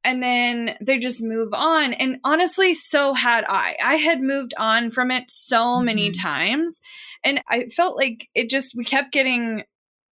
And 0.05 0.21
then 0.21 0.75
they 0.81 0.99
just 0.99 1.23
move 1.23 1.53
on. 1.53 1.93
And 1.93 2.17
honestly, 2.25 2.73
so 2.73 3.13
had 3.13 3.45
I. 3.47 3.77
I 3.81 3.95
had 3.95 4.21
moved 4.21 4.53
on 4.57 4.91
from 4.91 5.11
it 5.11 5.25
so 5.29 5.79
many 5.79 6.09
mm-hmm. 6.09 6.21
times. 6.21 6.81
And 7.23 7.41
I 7.47 7.67
felt 7.67 7.95
like 7.95 8.27
it 8.35 8.49
just, 8.49 8.75
we 8.75 8.83
kept 8.83 9.13
getting 9.13 9.63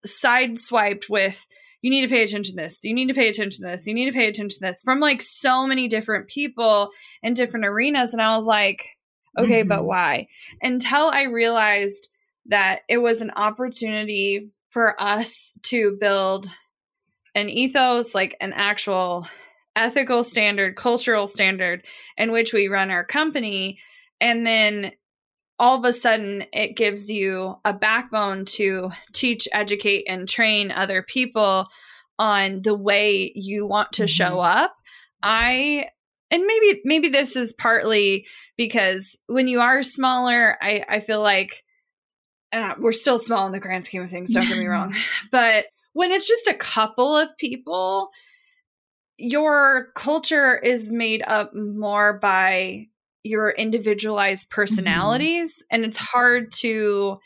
sideswiped 0.06 1.10
with 1.10 1.46
you 1.81 1.89
need 1.89 2.01
to 2.01 2.13
pay 2.13 2.24
attention 2.24 2.55
to 2.55 2.62
this. 2.62 2.83
You 2.83 2.93
need 2.93 3.07
to 3.07 3.13
pay 3.13 3.29
attention 3.29 3.63
to 3.63 3.71
this. 3.71 3.88
You 3.88 3.93
need 3.93 4.07
to 4.07 4.17
pay 4.17 4.27
attention 4.27 4.59
to 4.59 4.67
this 4.67 4.81
from 4.81 5.00
like 5.00 5.21
so 5.21 5.65
many 5.65 5.88
different 5.88 6.27
people 6.27 6.91
in 7.24 7.33
different 7.33 7.65
arenas. 7.65 8.13
And 8.13 8.21
I 8.21 8.36
was 8.38 8.45
like, 8.45 8.98
okay, 9.38 9.62
mm-hmm. 9.62 9.69
but 9.69 9.86
why? 9.86 10.27
Until 10.62 11.09
I 11.09 11.24
realized 11.24 12.09
that 12.48 12.81
it 12.89 12.98
was 12.98 13.21
an 13.21 13.31
opportunity 13.36 14.50
for 14.69 15.00
us 15.01 15.57
to 15.63 15.98
build 16.00 16.48
an 17.36 17.50
ethos, 17.50 18.13
like 18.13 18.36
an 18.41 18.53
actual 18.53 19.27
ethical 19.75 20.24
standard, 20.24 20.75
cultural 20.75 21.27
standard 21.27 21.86
in 22.17 22.31
which 22.31 22.53
we 22.53 22.67
run 22.67 22.91
our 22.91 23.05
company. 23.05 23.79
And 24.19 24.45
then 24.45 24.91
all 25.60 25.78
of 25.78 25.86
a 25.86 25.94
sudden 25.94 26.46
it 26.54 26.78
gives 26.78 27.10
you 27.10 27.56
a 27.66 27.74
backbone 27.74 28.46
to 28.46 28.92
teach, 29.13 29.48
educate, 29.51 30.06
and 30.08 30.28
train 30.28 30.72
other 30.72 31.04
people 31.04 31.68
on 32.18 32.62
the 32.62 32.75
way 32.75 33.32
you 33.36 33.68
want 33.68 33.92
to 33.94 34.04
mm-hmm. 34.04 34.08
show 34.08 34.39
up. 34.39 34.74
I 35.22 35.89
and 36.32 36.46
maybe 36.46 36.82
maybe 36.86 37.10
this 37.10 37.36
is 37.36 37.54
partly 37.54 38.25
because 38.56 39.18
when 39.28 39.48
you 39.48 39.60
are 39.60 39.84
smaller, 39.84 40.58
I, 40.62 40.86
I 40.88 41.00
feel 41.01 41.22
like 41.22 41.63
uh, 42.54 42.75
we're 42.80 42.92
still 42.92 43.18
small 43.18 43.46
in 43.46 43.51
the 43.51 43.60
grand 43.60 43.86
scheme 43.86 44.04
of 44.04 44.10
things, 44.10 44.34
don't 44.34 44.48
get 44.48 44.58
me 44.58 44.68
wrong. 44.68 44.96
But 45.32 45.66
when 45.94 46.12
it's 46.12 46.28
just 46.28 46.48
a 46.48 46.54
couple 46.54 47.18
of 47.18 47.30
people, 47.38 48.10
your 49.18 49.89
culture 49.96 50.58
is 50.58 50.92
made 50.92 51.24
up 51.25 51.54
more 51.54 52.20
by 52.20 52.88
your 53.24 53.52
individualized 53.52 54.48
Mm-hmm. 54.50 54.56
personalities 54.56 55.64
and 55.70 55.86
it's 55.86 55.98
hard 55.98 56.52
to 56.52 57.20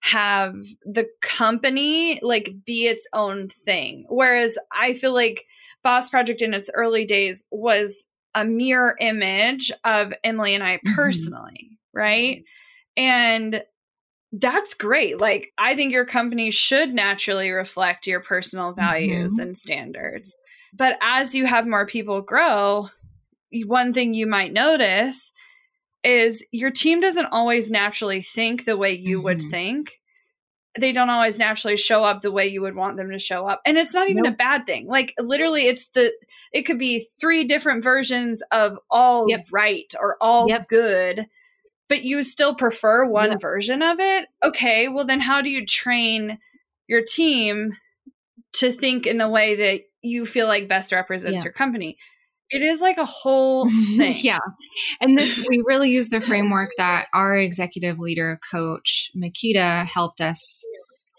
have 0.00 0.54
the 0.84 1.06
company 1.22 2.20
like 2.22 2.54
be 2.64 2.86
its 2.86 3.08
own 3.12 3.48
thing 3.48 4.04
whereas 4.08 4.58
i 4.72 4.92
feel 4.92 5.12
like 5.14 5.44
boss 5.82 6.10
project 6.10 6.42
in 6.42 6.54
its 6.54 6.70
early 6.74 7.04
days 7.04 7.44
was 7.50 8.06
a 8.34 8.44
mirror 8.44 8.94
image 9.00 9.72
of 9.84 10.12
emily 10.22 10.54
and 10.54 10.62
i 10.62 10.76
Mhm. 10.76 10.94
personally 10.94 11.70
right 11.92 12.44
and 12.96 13.62
that's 14.32 14.74
great 14.74 15.18
like 15.20 15.52
i 15.58 15.74
think 15.74 15.92
your 15.92 16.04
company 16.06 16.50
should 16.50 16.92
naturally 16.92 17.50
reflect 17.50 18.06
your 18.06 18.20
personal 18.20 18.72
values 18.74 19.38
Mhm. 19.38 19.42
and 19.42 19.56
standards 19.56 20.36
but 20.74 20.98
as 21.00 21.34
you 21.34 21.46
have 21.46 21.66
more 21.66 21.86
people 21.86 22.20
grow 22.20 22.88
one 23.64 23.92
thing 23.94 24.12
you 24.12 24.26
might 24.26 24.52
notice 24.52 25.32
is 26.04 26.44
your 26.52 26.70
team 26.70 27.00
doesn't 27.00 27.26
always 27.26 27.70
naturally 27.70 28.22
think 28.22 28.64
the 28.64 28.76
way 28.76 28.92
you 28.92 29.20
would 29.20 29.40
Mhm. 29.40 29.50
think. 29.50 30.00
They 30.78 30.92
don't 30.92 31.08
always 31.10 31.38
naturally 31.38 31.76
show 31.78 32.04
up 32.04 32.20
the 32.20 32.30
way 32.30 32.46
you 32.46 32.60
would 32.62 32.74
want 32.76 32.96
them 32.98 33.10
to 33.10 33.18
show 33.18 33.48
up. 33.48 33.62
And 33.64 33.78
it's 33.78 33.94
not 33.94 34.10
even 34.10 34.26
a 34.26 34.30
bad 34.30 34.66
thing. 34.66 34.86
Like 34.86 35.14
literally 35.18 35.66
it's 35.68 35.88
the 35.88 36.12
it 36.52 36.62
could 36.62 36.78
be 36.78 37.06
three 37.18 37.44
different 37.44 37.82
versions 37.82 38.42
of 38.52 38.78
all 38.90 39.26
right 39.50 39.86
Yep. 39.90 40.00
or 40.00 40.16
all 40.20 40.48
Yep. 40.48 40.68
good, 40.68 41.26
but 41.88 42.04
you 42.04 42.22
still 42.22 42.54
prefer 42.54 43.06
one 43.06 43.30
Yep. 43.32 43.40
version 43.40 43.82
of 43.82 43.98
it. 44.00 44.28
Okay, 44.44 44.88
well 44.88 45.06
then 45.06 45.20
how 45.20 45.40
do 45.40 45.48
you 45.48 45.64
train 45.64 46.38
your 46.88 47.02
team 47.02 47.72
to 48.54 48.70
think 48.70 49.06
in 49.06 49.16
the 49.18 49.28
way 49.30 49.54
that 49.56 49.82
you 50.02 50.26
feel 50.26 50.46
like 50.46 50.68
best 50.68 50.92
represents 50.92 51.36
Yeah. 51.38 51.44
your 51.44 51.52
company? 51.54 51.96
It 52.50 52.62
is 52.62 52.80
like 52.80 52.98
a 52.98 53.04
whole 53.04 53.68
thing. 53.96 54.14
yeah. 54.18 54.38
And 55.00 55.18
this, 55.18 55.46
we 55.48 55.62
really 55.66 55.90
use 55.90 56.08
the 56.08 56.20
framework 56.20 56.70
that 56.78 57.08
our 57.12 57.36
executive 57.36 57.98
leader 57.98 58.38
coach, 58.50 59.10
Makita, 59.16 59.86
helped 59.86 60.20
us 60.20 60.40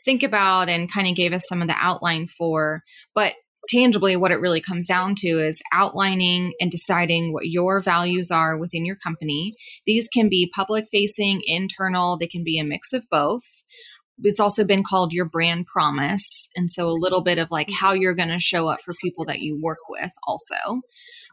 think 0.05 0.23
about 0.23 0.69
and 0.69 0.91
kind 0.91 1.07
of 1.07 1.15
gave 1.15 1.33
us 1.33 1.43
some 1.49 1.61
of 1.61 1.67
the 1.67 1.75
outline 1.77 2.27
for. 2.27 2.81
But 3.13 3.33
tangibly, 3.69 4.15
what 4.15 4.31
it 4.31 4.39
really 4.39 4.61
comes 4.61 4.87
down 4.87 5.15
to 5.15 5.27
is 5.27 5.61
outlining 5.73 6.53
and 6.59 6.71
deciding 6.71 7.33
what 7.33 7.47
your 7.47 7.81
values 7.81 8.31
are 8.31 8.57
within 8.57 8.85
your 8.85 8.95
company. 8.95 9.53
These 9.85 10.07
can 10.07 10.29
be 10.29 10.51
public 10.55 10.85
facing, 10.91 11.41
internal, 11.45 12.17
they 12.17 12.27
can 12.27 12.43
be 12.43 12.59
a 12.59 12.63
mix 12.63 12.93
of 12.93 13.03
both. 13.11 13.43
It's 14.23 14.39
also 14.39 14.63
been 14.63 14.83
called 14.83 15.11
your 15.13 15.25
brand 15.25 15.67
promise. 15.67 16.49
And 16.55 16.71
so 16.71 16.87
a 16.87 16.91
little 16.91 17.23
bit 17.23 17.37
of 17.37 17.49
like 17.51 17.69
how 17.69 17.93
mm-hmm. 17.93 18.01
you're 18.01 18.15
going 18.15 18.29
to 18.29 18.39
show 18.39 18.67
up 18.67 18.81
for 18.81 18.93
people 19.01 19.25
that 19.25 19.39
you 19.39 19.59
work 19.61 19.79
with, 19.89 20.11
also. 20.23 20.81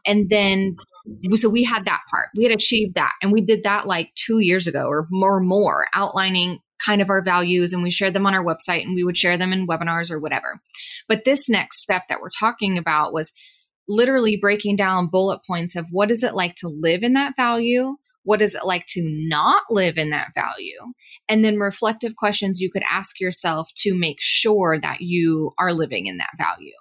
And 0.05 0.29
then 0.29 0.75
so 1.35 1.49
we 1.49 1.63
had 1.63 1.85
that 1.85 2.01
part. 2.09 2.29
We 2.35 2.43
had 2.43 2.53
achieved 2.53 2.95
that. 2.95 3.13
And 3.21 3.31
we 3.31 3.41
did 3.41 3.63
that 3.63 3.87
like 3.87 4.11
two 4.15 4.39
years 4.39 4.67
ago 4.67 4.85
or 4.87 5.07
more, 5.09 5.39
more 5.39 5.85
outlining 5.93 6.59
kind 6.85 7.01
of 7.01 7.09
our 7.09 7.23
values. 7.23 7.73
And 7.73 7.83
we 7.83 7.91
shared 7.91 8.13
them 8.13 8.25
on 8.25 8.33
our 8.33 8.43
website 8.43 8.83
and 8.83 8.95
we 8.95 9.03
would 9.03 9.17
share 9.17 9.37
them 9.37 9.53
in 9.53 9.67
webinars 9.67 10.11
or 10.11 10.19
whatever. 10.19 10.59
But 11.07 11.23
this 11.23 11.49
next 11.49 11.81
step 11.81 12.03
that 12.09 12.21
we're 12.21 12.29
talking 12.29 12.77
about 12.77 13.13
was 13.13 13.31
literally 13.87 14.37
breaking 14.39 14.75
down 14.75 15.07
bullet 15.07 15.41
points 15.45 15.75
of 15.75 15.85
what 15.91 16.11
is 16.11 16.23
it 16.23 16.33
like 16.33 16.55
to 16.55 16.67
live 16.67 17.03
in 17.03 17.13
that 17.13 17.35
value? 17.35 17.95
What 18.25 18.41
is 18.41 18.53
it 18.53 18.65
like 18.65 18.85
to 18.87 19.01
not 19.03 19.63
live 19.69 19.97
in 19.97 20.09
that 20.09 20.33
value? 20.35 20.79
And 21.29 21.45
then 21.45 21.57
reflective 21.57 22.15
questions 22.15 22.59
you 22.59 22.69
could 22.69 22.83
ask 22.91 23.19
yourself 23.19 23.69
to 23.77 23.95
make 23.95 24.17
sure 24.19 24.77
that 24.79 25.01
you 25.01 25.53
are 25.57 25.73
living 25.73 26.07
in 26.07 26.17
that 26.17 26.31
value. 26.37 26.73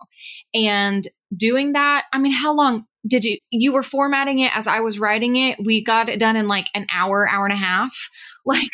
And 0.53 1.07
doing 1.35 1.73
that, 1.73 2.07
I 2.13 2.19
mean, 2.19 2.33
how 2.33 2.53
long 2.53 2.87
did 3.07 3.25
you 3.25 3.39
you 3.51 3.73
were 3.73 3.83
formatting 3.83 4.39
it 4.41 4.57
as 4.57 4.67
I 4.67 4.81
was 4.81 4.99
writing 4.99 5.37
it? 5.37 5.59
We 5.65 5.85
got 5.85 6.09
it 6.09 6.19
done 6.19 6.37
in 6.37 6.49
like 6.49 6.67
an 6.75 6.87
hour, 6.93 7.29
hour 7.29 7.47
and 7.47 7.55
a 7.55 7.57
half. 7.57 7.95
Like 8.47 8.69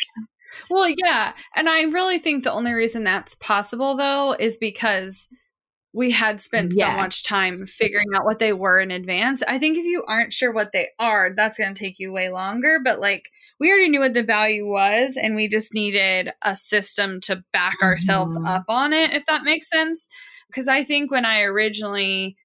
Well, 0.69 0.89
yeah. 0.89 1.33
And 1.55 1.69
I 1.69 1.83
really 1.83 2.19
think 2.19 2.43
the 2.43 2.51
only 2.51 2.73
reason 2.73 3.03
that's 3.03 3.35
possible, 3.35 3.95
though, 3.95 4.35
is 4.37 4.57
because 4.57 5.29
we 5.93 6.11
had 6.11 6.39
spent 6.39 6.73
so 6.73 6.87
much 6.93 7.23
time 7.23 7.65
figuring 7.65 8.07
out 8.15 8.23
what 8.25 8.39
they 8.39 8.53
were 8.53 8.79
in 8.79 8.91
advance. 8.91 9.43
I 9.47 9.59
think 9.59 9.77
if 9.77 9.85
you 9.85 10.03
aren't 10.07 10.31
sure 10.31 10.51
what 10.51 10.71
they 10.71 10.89
are, 10.99 11.31
that's 11.35 11.57
going 11.57 11.73
to 11.73 11.79
take 11.79 11.99
you 11.99 12.11
way 12.13 12.29
longer. 12.29 12.79
But 12.83 12.99
like, 13.01 13.29
we 13.59 13.69
already 13.69 13.89
knew 13.89 13.99
what 13.99 14.13
the 14.13 14.23
value 14.23 14.65
was, 14.67 15.17
and 15.17 15.35
we 15.35 15.47
just 15.49 15.73
needed 15.73 16.31
a 16.43 16.55
system 16.55 17.19
to 17.21 17.43
back 17.51 17.81
ourselves 17.81 18.37
Mhm. 18.37 18.47
up 18.47 18.65
on 18.69 18.93
it, 18.93 19.11
if 19.13 19.25
that 19.25 19.43
makes 19.43 19.69
sense. 19.69 20.07
Because 20.47 20.67
I 20.67 20.83
think 20.83 21.11
when 21.11 21.25
I 21.25 21.41
originally 21.41 22.37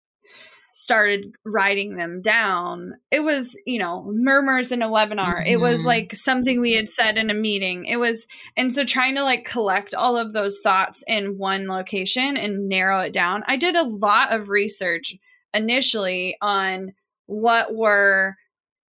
started 0.76 1.32
writing 1.42 1.96
them 1.96 2.20
down, 2.20 2.92
it 3.10 3.20
was, 3.20 3.58
you 3.64 3.78
know, 3.78 4.04
murmurs 4.14 4.70
in 4.70 4.82
a 4.82 4.88
webinar. 4.90 5.42
It 5.46 5.58
was 5.58 5.80
Mhm. 5.80 5.86
like 5.86 6.14
something 6.14 6.60
we 6.60 6.74
had 6.74 6.90
said 6.90 7.16
in 7.16 7.30
a 7.30 7.34
meeting. 7.34 7.86
It 7.86 7.96
was, 7.96 8.26
and 8.58 8.74
so 8.74 8.84
trying 8.84 9.14
to 9.14 9.22
like 9.22 9.46
collect 9.46 9.94
all 9.94 10.18
of 10.18 10.34
those 10.34 10.58
thoughts 10.62 11.02
in 11.06 11.38
one 11.38 11.66
location 11.66 12.36
and 12.36 12.68
narrow 12.68 13.00
it 13.00 13.14
down. 13.14 13.42
I 13.46 13.56
did 13.56 13.74
a 13.74 13.84
lot 13.84 14.34
of 14.34 14.50
research 14.50 15.14
initially 15.54 16.36
on 16.42 16.92
what 17.24 17.74
were 17.74 18.36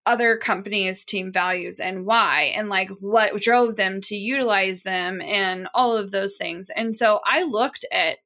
other 0.06 0.36
companies' 0.36 1.06
team 1.06 1.32
values 1.32 1.80
and 1.80 2.06
why, 2.06 2.52
and 2.54 2.68
like 2.68 2.90
what 3.00 3.40
drove 3.40 3.78
them 3.78 4.02
to 4.02 4.16
utilize 4.18 4.82
them 4.82 5.22
and 5.22 5.70
all 5.74 5.96
of 5.96 6.12
those 6.12 6.36
things. 6.36 6.70
And 6.76 6.94
so 6.94 7.22
I 7.26 7.44
looked 7.44 7.86
at 7.94 8.18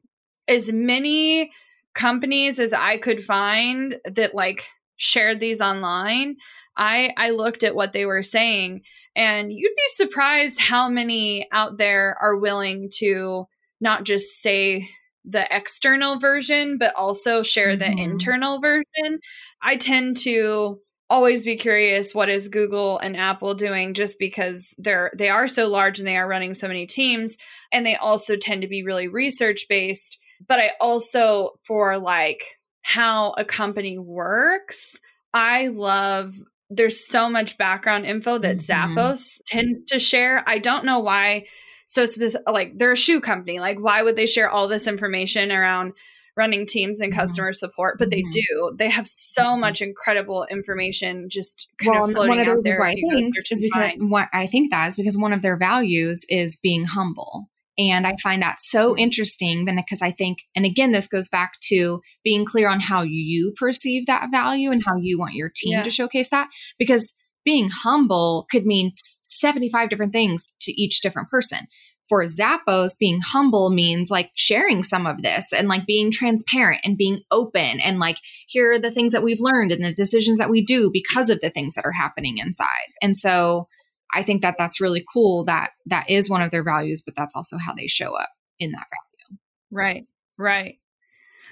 as 0.48 0.72
many 0.72 1.52
companies 1.94 2.60
as 2.60 2.74
I 2.74 2.98
could 2.98 3.24
find 3.24 3.98
that 4.06 4.34
like 4.36 4.66
shared 4.98 5.40
these 5.40 5.62
online. 5.62 6.36
I 6.78 7.14
I 7.18 7.32
looked 7.32 7.64
at 7.64 7.76
what 7.76 7.92
they 7.94 8.06
were 8.06 8.24
saying 8.24 8.84
and 9.16 9.52
you'd 9.52 9.76
be 9.76 9.84
surprised 9.90 10.60
how 10.60 10.90
many 10.90 11.48
out 11.52 11.78
there 11.78 12.18
are 12.22 12.38
willing 12.38 12.90
to 13.00 13.46
not 13.82 14.04
just 14.04 14.42
say 14.42 14.88
the 15.26 15.46
external 15.56 16.18
version 16.20 16.78
but 16.78 16.96
also 16.96 17.44
share 17.44 17.76
the 17.76 17.86
Mhm. 17.86 18.00
internal 18.00 18.60
version. 18.62 19.20
I 19.62 19.76
tend 19.76 20.18
to 20.18 20.80
always 21.10 21.44
be 21.44 21.58
curious 21.58 22.16
what 22.16 22.30
is 22.30 22.48
Google 22.48 22.98
and 23.00 23.18
Apple 23.18 23.54
doing 23.54 23.94
just 23.94 24.18
because 24.18 24.74
they're 24.78 25.12
they 25.18 25.28
are 25.30 25.48
so 25.48 25.68
large 25.68 26.00
and 26.00 26.08
they 26.08 26.16
are 26.16 26.28
running 26.28 26.54
so 26.54 26.70
many 26.70 26.86
teams 26.86 27.36
and 27.74 27.86
they 27.86 27.98
also 27.98 28.38
tend 28.38 28.62
to 28.62 28.68
be 28.70 28.82
really 28.84 29.10
research 29.10 29.66
based 29.68 30.18
but 30.48 30.60
I 30.60 30.72
also 30.80 31.52
for 31.64 31.98
like 31.98 32.44
how 32.84 33.32
a 33.38 33.46
company 33.46 33.98
works, 33.98 35.00
I 35.34 35.68
love 35.68 36.36
there's 36.70 37.06
so 37.08 37.30
much 37.30 37.58
background 37.58 38.06
info 38.06 38.38
that 38.38 38.58
Mhm. 38.58 38.96
Zappos 38.96 39.42
tends 39.46 39.90
to 39.92 40.00
share. 40.00 40.44
I 40.48 40.58
don't 40.58 40.86
know 40.86 41.00
why 41.00 41.46
so 41.88 42.06
specific 42.06 42.48
like 42.48 42.78
they're 42.78 42.94
a 42.94 42.98
shoe 42.98 43.20
company. 43.20 43.60
Like 43.60 43.78
why 43.80 44.02
would 44.02 44.16
they 44.16 44.26
share 44.26 44.50
all 44.50 44.68
this 44.70 44.88
information 44.88 45.52
around 45.52 45.92
running 46.38 46.66
teams 46.66 47.02
and 47.02 47.12
Mhm. 47.12 47.18
customer 47.18 47.52
support? 47.52 48.00
But 48.00 48.10
they 48.10 48.24
Mhm. 48.24 48.32
do. 48.32 48.76
They 48.78 48.90
have 48.90 49.06
so 49.06 49.44
Mhm. 49.44 49.60
much 49.60 49.82
incredible 49.82 50.48
information 50.50 51.28
just 51.30 51.68
kind 51.78 51.94
well, 51.94 52.06
of 52.06 52.12
floating 52.14 52.30
one 52.30 52.40
of 52.40 52.46
the 52.64 52.72
out 52.72 52.80
why 52.80 52.92
I 52.92 52.94
think 52.94 53.36
is 53.38 53.44
because 53.44 53.66
find. 53.74 54.30
I 54.34 54.48
think 54.48 54.72
that 54.72 54.88
is 54.88 54.96
because 54.96 55.18
one 55.18 55.34
of 55.34 55.42
their 55.42 55.58
values 55.58 56.24
is 56.30 56.56
being 56.56 56.86
humble. 56.86 57.50
And 57.78 58.06
I 58.06 58.16
find 58.22 58.42
that 58.42 58.58
so 58.60 58.98
interesting 58.98 59.66
then 59.66 59.78
because 59.78 60.02
I 60.02 60.12
think, 60.12 60.40
and 60.56 60.66
again, 60.66 60.92
this 60.92 61.08
goes 61.08 61.30
back 61.30 61.54
to 61.70 62.02
being 62.24 62.46
clear 62.46 62.68
on 62.70 62.80
how 62.80 63.02
you 63.02 63.54
perceive 63.58 64.06
that 64.08 64.30
value 64.32 64.72
and 64.72 64.84
how 64.86 64.98
you 64.98 65.18
want 65.18 65.36
your 65.36 65.50
team 65.54 65.74
Yeah. 65.74 65.84
to 65.84 65.90
showcase 65.90 66.30
that. 66.30 66.50
Because 66.78 67.14
being 67.44 67.70
humble 67.70 68.46
could 68.52 68.66
mean 68.66 68.94
75 69.24 69.90
different 69.90 70.12
things 70.14 70.54
to 70.62 70.72
each 70.80 71.02
different 71.02 71.30
person. 71.30 71.68
For 72.08 72.26
Zappos, 72.26 72.98
being 73.00 73.22
humble 73.22 73.70
means 73.70 74.12
like 74.12 74.32
sharing 74.36 74.84
some 74.84 75.08
of 75.08 75.22
this 75.22 75.54
and 75.54 75.70
like 75.70 75.86
being 75.86 76.12
transparent 76.12 76.82
and 76.84 76.98
being 76.98 77.22
open 77.32 77.80
and 77.80 78.00
like 78.00 78.18
here 78.48 78.74
are 78.74 78.80
the 78.80 78.92
things 78.92 79.14
that 79.14 79.24
we've 79.24 79.40
learned 79.40 79.72
and 79.72 79.84
the 79.84 79.94
decisions 79.94 80.38
that 80.38 80.50
we 80.50 80.64
do 80.64 80.90
because 80.92 81.30
of 81.30 81.40
the 81.40 81.50
things 81.50 81.74
that 81.76 81.86
are 81.86 81.94
happening 81.94 82.38
inside. 82.38 82.68
And 83.02 83.16
so 83.16 83.70
I 84.14 84.24
think 84.24 84.42
that 84.42 84.56
that's 84.58 84.82
really 84.82 85.06
cool 85.14 85.46
that 85.46 85.72
that 85.86 86.10
is 86.10 86.30
one 86.30 86.42
of 86.42 86.52
their 86.52 86.64
values, 86.64 87.02
but 87.06 87.16
that's 87.16 87.36
also 87.36 87.58
how 87.58 87.74
they 87.74 87.88
show 87.88 88.16
up 88.16 88.30
in 88.60 88.72
that 88.72 88.86
value. 89.30 89.40
Right, 89.72 90.06
right. 90.38 90.80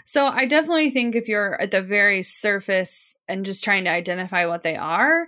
So 0.06 0.28
I 0.28 0.46
definitely 0.46 0.90
think 0.90 1.16
if 1.16 1.28
you're 1.28 1.60
at 1.62 1.72
the 1.72 1.82
very 1.82 2.24
surface 2.24 3.18
and 3.28 3.46
just 3.46 3.64
trying 3.64 3.84
to 3.86 3.90
identify 3.92 4.46
what 4.46 4.62
they 4.62 4.76
are, 4.76 5.28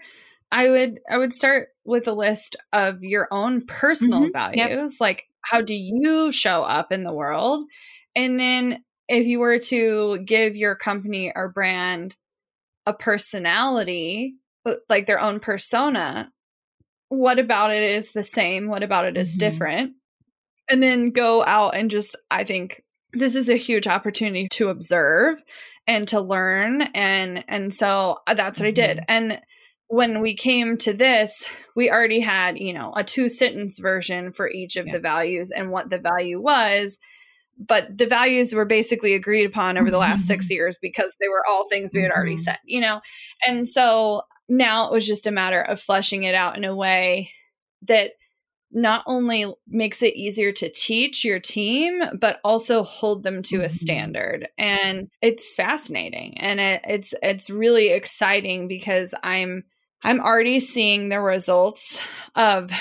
I 0.52 0.70
would 0.70 1.00
I 1.10 1.18
would 1.18 1.34
start 1.34 1.70
with 1.86 2.08
a 2.08 2.14
list 2.14 2.56
of 2.74 3.04
your 3.04 3.28
own 3.32 3.66
personal 3.66 4.30
Mhm, 4.30 4.56
yep. 4.56 4.70
values, 4.72 4.98
like 5.00 5.26
how 5.42 5.62
do 5.62 5.74
you 5.74 6.32
show 6.32 6.64
up 6.64 6.92
in 6.92 7.04
the 7.04 7.14
world? 7.14 7.66
And 8.16 8.40
then 8.40 8.84
if 9.08 9.26
you 9.26 9.40
were 9.40 9.60
to 9.60 10.20
give 10.26 10.56
your 10.56 10.76
company 10.76 11.32
or 11.36 11.50
brand 11.50 12.16
a 12.86 12.94
personality, 12.94 14.36
uh, 14.66 14.76
like 14.90 15.06
their 15.06 15.20
own 15.20 15.40
persona, 15.40 16.32
what 17.12 17.40
about 17.40 17.72
it 17.72 17.84
is 17.84 18.14
the 18.14 18.24
same? 18.24 18.68
What 18.68 18.84
about 18.84 19.06
it 19.06 19.18
is 19.18 19.36
Mhm. 19.36 19.40
different? 19.40 19.94
And 20.70 20.82
then 20.82 21.10
go 21.10 21.44
out 21.44 21.76
and 21.76 21.92
just, 21.92 22.16
I 22.32 22.46
think, 22.46 22.84
this 23.12 23.36
is 23.36 23.50
a 23.50 23.58
huge 23.58 23.86
opportunity 23.86 24.48
to 24.52 24.70
observe 24.70 25.44
and 25.86 26.08
to 26.08 26.22
learn 26.22 26.84
and 26.94 27.44
and 27.50 27.74
so 27.74 28.20
uh, 28.26 28.34
that's 28.34 28.62
what 28.62 28.74
mm-hmm. 28.74 28.84
I 28.84 28.88
did. 28.88 28.98
Mm-hmm. 29.00 29.06
And 29.10 29.42
when 29.88 30.22
we 30.22 30.38
came 30.38 30.78
to 30.78 30.94
this, 30.94 31.50
we 31.76 31.92
already 31.92 32.22
had, 32.22 32.58
you 32.58 32.72
know, 32.72 32.94
a 32.96 33.04
two 33.04 33.28
sentence 33.28 33.78
version 33.80 34.32
for 34.32 34.50
each 34.50 34.78
of 34.78 34.88
yeah. 34.88 34.94
the 34.94 35.00
values 35.00 35.52
and 35.52 35.70
what 35.70 35.90
the 35.90 36.00
value 36.00 36.40
was. 36.40 36.98
But 37.58 37.98
the 37.98 38.08
values 38.08 38.54
were 38.54 38.64
basically 38.64 39.14
agreed 39.14 39.44
upon 39.44 39.78
over 39.78 39.92
the 39.92 39.98
last 39.98 40.26
six 40.26 40.46
mm-hmm. 40.46 40.54
years 40.54 40.80
because 40.82 41.18
they 41.20 41.28
were 41.28 41.44
all 41.46 41.68
things 41.68 41.92
we 41.94 42.04
had 42.04 42.12
already 42.12 42.36
mm-hmm. 42.36 42.44
said, 42.44 42.60
you 42.64 42.80
know? 42.80 43.02
And 43.46 43.68
so 43.68 44.22
now 44.52 44.86
it 44.86 44.92
was 44.92 45.08
just 45.08 45.28
a 45.28 45.32
matter 45.32 45.62
of 45.62 45.82
fleshing 45.82 46.24
it 46.24 46.36
out 46.36 46.58
in 46.58 46.66
a 46.66 46.76
way 46.76 47.32
that 47.84 48.12
not 48.74 49.04
only 49.06 49.52
makes 49.68 50.02
it 50.02 50.16
easier 50.16 50.52
to 50.54 50.70
teach 50.70 51.26
your 51.26 51.40
team, 51.40 52.02
but 52.20 52.40
also 52.44 52.84
hold 52.84 53.24
them 53.24 53.42
to 53.44 53.58
mm-hmm. 53.58 53.66
a 53.66 53.70
standard. 53.70 54.50
And 54.58 55.10
it's 55.22 55.56
fascinating 55.56 56.38
and 56.38 56.60
it, 56.60 56.82
it's 56.86 57.14
it's 57.24 57.50
really 57.50 57.90
exciting 57.90 58.68
because 58.68 59.14
I'm 59.24 59.64
I'm 60.04 60.20
already 60.20 60.60
seeing 60.60 61.10
the 61.10 61.20
results 61.20 62.02
of 62.36 62.72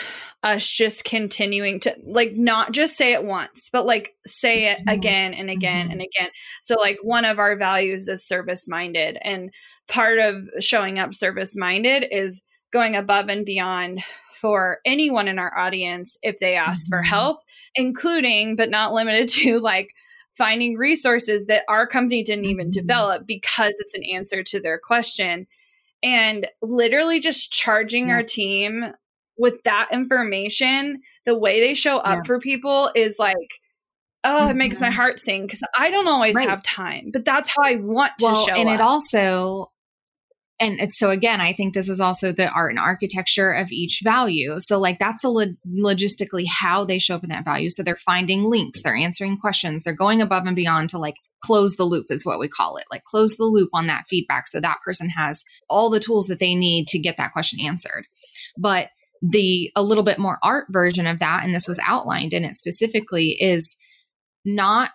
us 0.43 0.67
just 0.67 1.05
continuing 1.05 1.81
to 1.81 1.95
like 2.03 2.33
not 2.35 2.73
just 2.73 2.97
say 2.97 3.13
it 3.13 3.25
once, 3.25 3.69
but 3.73 3.85
like 3.85 4.15
say 4.27 4.73
it 4.73 4.79
mm-hmm. 4.79 4.89
again 4.89 5.35
and 5.35 5.51
again 5.51 5.85
mm-hmm. 5.85 5.93
and 5.93 6.01
again. 6.01 6.31
So 6.63 6.77
like 6.77 6.99
one 7.03 7.25
of 7.25 7.39
our 7.39 7.57
values 7.57 8.09
is 8.09 8.27
service 8.27 8.67
minded 8.67 9.19
and 9.23 9.51
part 9.89 10.19
of 10.19 10.49
showing 10.61 10.99
up 10.99 11.15
service 11.15 11.57
minded 11.57 12.07
is 12.11 12.41
going 12.73 12.97
above 12.97 13.29
and 13.29 13.45
beyond 13.45 14.03
for 14.41 14.79
anyone 14.87 15.29
in 15.29 15.39
our 15.39 15.57
audience 15.59 16.17
if 16.23 16.39
they 16.39 16.55
ask 16.57 16.85
mm-hmm. 16.85 16.97
for 16.97 17.03
help, 17.03 17.41
including 17.75 18.57
but 18.57 18.71
not 18.71 18.95
limited 18.95 19.29
to 19.29 19.61
like 19.61 19.91
finding 20.33 20.77
resources 20.77 21.47
that 21.47 21.65
our 21.69 21.87
company 21.87 22.23
didn't 22.23 22.47
even 22.47 22.69
mm-hmm. 22.69 22.81
develop 22.81 23.27
because 23.27 23.75
it's 23.79 23.95
an 23.95 24.05
answer 24.05 24.43
to 24.43 24.61
their 24.61 24.79
question. 24.79 25.47
And 26.03 26.47
literally 26.63 27.21
just 27.21 27.53
charging 27.53 28.09
yeah. 28.09 28.15
our 28.15 28.23
team 28.23 28.95
with 29.41 29.63
that 29.65 29.89
information, 29.91 31.01
the 31.25 31.37
way 31.37 31.61
they 31.61 31.75
show 31.75 31.97
up 31.97 32.19
yeah. 32.19 32.23
for 32.25 32.39
people 32.39 32.91
is 32.95 33.19
like, 33.19 33.37
oh, 34.23 34.29
mm-hmm. 34.29 34.51
it 34.51 34.57
makes 34.57 34.81
my 34.81 34.89
mm-hmm. 34.89 34.97
heart 34.97 35.19
sing 35.19 35.47
because 35.47 35.63
I 35.77 35.91
don't 35.91 36.07
always 36.07 36.37
right. 36.37 36.49
have 36.49 36.63
time, 36.63 37.11
but 37.13 37.25
that's 37.25 37.49
how 37.49 37.65
I 37.65 37.77
want 37.77 38.13
to 38.19 38.27
show 38.27 38.53
and 38.53 38.53
up. 38.53 38.59
And 38.59 38.69
it 38.69 38.81
also 38.81 39.71
and 40.61 40.79
it's, 40.79 40.99
so 40.99 41.11
again 41.11 41.41
i 41.41 41.53
think 41.53 41.73
this 41.73 41.89
is 41.89 42.01
also 42.01 42.33
the 42.33 42.49
art 42.51 42.71
and 42.71 42.79
architecture 42.79 43.51
of 43.51 43.73
each 43.73 44.03
value 44.05 44.61
so 44.61 44.79
like 44.79 44.99
that's 44.99 45.25
a 45.25 45.29
lo- 45.29 45.55
logistically 45.81 46.45
how 46.47 46.85
they 46.85 46.99
show 46.99 47.15
up 47.17 47.25
in 47.25 47.31
that 47.31 47.45
value 47.45 47.71
so 47.71 47.83
they're 47.83 47.97
finding 47.97 48.45
links 48.45 48.83
they're 48.83 48.95
answering 48.95 49.39
questions 49.39 49.83
they're 49.83 49.95
going 49.95 50.21
above 50.21 50.45
and 50.47 50.55
beyond 50.55 50.91
to 50.91 50.99
like 50.99 51.15
close 51.43 51.77
the 51.77 51.85
loop 51.85 52.07
is 52.11 52.27
what 52.27 52.39
we 52.39 52.47
call 52.47 52.77
it 52.77 52.85
like 52.93 53.03
close 53.05 53.37
the 53.37 53.45
loop 53.45 53.71
on 53.73 53.87
that 53.87 54.05
feedback 54.07 54.47
so 54.47 54.61
that 54.61 54.77
person 54.85 55.09
has 55.09 55.43
all 55.69 55.89
the 55.89 56.01
tools 56.01 56.27
that 56.27 56.39
they 56.39 56.55
need 56.55 56.87
to 56.87 56.99
get 56.99 57.17
that 57.17 57.33
question 57.33 57.59
answered 57.59 58.05
but 58.59 58.91
the 59.23 59.71
a 59.77 59.83
little 59.83 60.05
bit 60.05 60.19
more 60.19 60.39
art 60.43 60.67
version 60.71 61.07
of 61.07 61.19
that 61.19 61.45
and 61.45 61.55
this 61.55 61.69
was 61.69 61.81
outlined 61.87 62.33
in 62.33 62.45
it 62.45 62.57
specifically 62.57 63.37
is 63.41 63.77
not 64.45 64.91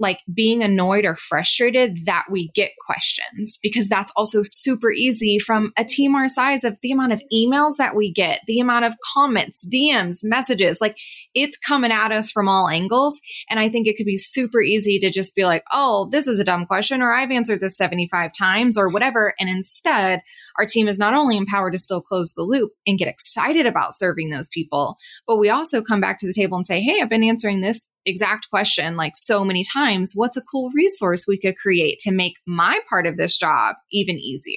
like 0.00 0.18
being 0.34 0.62
annoyed 0.62 1.04
or 1.04 1.14
frustrated 1.14 2.06
that 2.06 2.24
we 2.30 2.50
get 2.54 2.70
questions 2.84 3.58
because 3.62 3.88
that's 3.88 4.10
also 4.16 4.40
super 4.42 4.90
easy 4.90 5.38
from 5.38 5.72
a 5.76 5.84
team 5.84 6.16
our 6.16 6.26
size 6.26 6.64
of 6.64 6.78
the 6.82 6.90
amount 6.90 7.12
of 7.12 7.22
emails 7.32 7.76
that 7.76 7.94
we 7.94 8.10
get, 8.12 8.40
the 8.46 8.60
amount 8.60 8.86
of 8.86 8.94
comments, 9.14 9.66
DMs, 9.72 10.18
messages. 10.22 10.80
Like 10.80 10.96
it's 11.34 11.58
coming 11.58 11.92
at 11.92 12.12
us 12.12 12.30
from 12.30 12.48
all 12.48 12.68
angles. 12.68 13.20
And 13.48 13.60
I 13.60 13.68
think 13.68 13.86
it 13.86 13.96
could 13.96 14.06
be 14.06 14.16
super 14.16 14.60
easy 14.60 14.98
to 14.98 15.10
just 15.10 15.34
be 15.34 15.44
like, 15.44 15.64
oh, 15.72 16.08
this 16.10 16.26
is 16.26 16.40
a 16.40 16.44
dumb 16.44 16.66
question, 16.66 17.02
or 17.02 17.12
I've 17.12 17.30
answered 17.30 17.60
this 17.60 17.76
75 17.76 18.32
times, 18.36 18.78
or 18.78 18.88
whatever. 18.88 19.34
And 19.38 19.48
instead, 19.48 20.22
our 20.58 20.66
team 20.66 20.88
is 20.88 20.98
not 20.98 21.14
only 21.14 21.36
empowered 21.36 21.72
to 21.74 21.78
still 21.78 22.00
close 22.00 22.32
the 22.32 22.42
loop 22.42 22.72
and 22.86 22.98
get 22.98 23.08
excited 23.08 23.66
about 23.66 23.94
serving 23.94 24.30
those 24.30 24.48
people, 24.48 24.96
but 25.26 25.36
we 25.36 25.50
also 25.50 25.82
come 25.82 26.00
back 26.00 26.18
to 26.18 26.26
the 26.26 26.34
table 26.34 26.56
and 26.56 26.66
say, 26.66 26.80
hey, 26.80 27.00
I've 27.00 27.08
been 27.08 27.24
answering 27.24 27.60
this 27.60 27.86
exact 28.06 28.48
question 28.50 28.96
like 28.96 29.12
so 29.14 29.44
many 29.44 29.62
times. 29.64 30.12
What's 30.14 30.36
a 30.36 30.42
cool 30.42 30.70
resource 30.74 31.26
we 31.26 31.38
could 31.38 31.56
create 31.56 31.98
to 32.00 32.12
make 32.12 32.34
my 32.46 32.80
part 32.88 33.06
of 33.06 33.16
this 33.16 33.36
job 33.36 33.76
even 33.92 34.16
easier? 34.16 34.56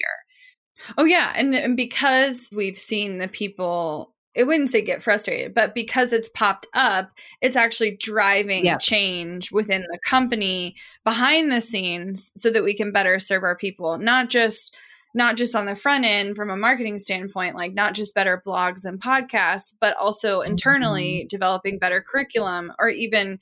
Oh, 0.98 1.04
yeah. 1.04 1.32
And, 1.36 1.54
and 1.54 1.76
because 1.76 2.48
we've 2.52 2.78
seen 2.78 3.18
the 3.18 3.28
people 3.28 4.14
it 4.34 4.48
wouldn't 4.48 4.68
say 4.68 4.82
get 4.82 5.02
frustrated, 5.02 5.54
but 5.54 5.74
because 5.74 6.12
it's 6.12 6.28
popped 6.28 6.66
up, 6.74 7.12
it's 7.40 7.56
actually 7.56 7.96
driving 7.96 8.64
yeah. 8.64 8.78
change 8.78 9.52
within 9.52 9.82
the 9.82 9.98
company 10.04 10.74
behind 11.04 11.52
the 11.52 11.60
scenes 11.60 12.32
so 12.36 12.50
that 12.50 12.64
we 12.64 12.76
can 12.76 12.90
better 12.90 13.20
serve 13.20 13.44
our 13.44 13.56
people, 13.56 13.96
not 13.96 14.30
just 14.30 14.74
not 15.14 15.36
just 15.36 15.54
on 15.54 15.64
the 15.64 15.76
front 15.76 16.04
end 16.04 16.36
from 16.36 16.50
a 16.50 16.56
marketing 16.56 16.98
standpoint, 16.98 17.54
like 17.54 17.72
not 17.72 17.94
just 17.94 18.14
better 18.14 18.42
blogs 18.44 18.84
and 18.84 19.00
podcasts, 19.00 19.74
but 19.80 19.96
also 19.96 20.40
internally 20.40 21.20
mm-hmm. 21.20 21.28
developing 21.28 21.78
better 21.78 22.04
curriculum 22.06 22.72
or 22.78 22.88
even 22.88 23.38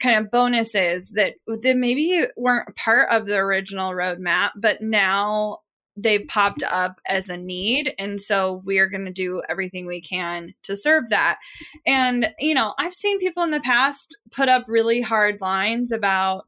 kind 0.00 0.18
of 0.18 0.30
bonuses 0.30 1.10
that, 1.12 1.34
that 1.46 1.76
maybe 1.76 2.24
weren't 2.36 2.76
part 2.76 3.08
of 3.10 3.26
the 3.26 3.36
original 3.36 3.92
roadmap, 3.92 4.50
but 4.56 4.82
now 4.82 5.58
they've 5.96 6.26
popped 6.26 6.62
up 6.64 7.00
as 7.06 7.28
a 7.28 7.36
need. 7.36 7.94
And 7.98 8.20
so 8.20 8.60
we're 8.64 8.90
going 8.90 9.04
to 9.04 9.12
do 9.12 9.42
everything 9.48 9.86
we 9.86 10.00
can 10.00 10.54
to 10.64 10.76
serve 10.76 11.10
that. 11.10 11.38
And, 11.86 12.34
you 12.38 12.54
know, 12.54 12.74
I've 12.78 12.94
seen 12.94 13.20
people 13.20 13.44
in 13.44 13.52
the 13.52 13.60
past 13.60 14.16
put 14.32 14.48
up 14.48 14.64
really 14.66 15.00
hard 15.00 15.40
lines 15.40 15.92
about, 15.92 16.46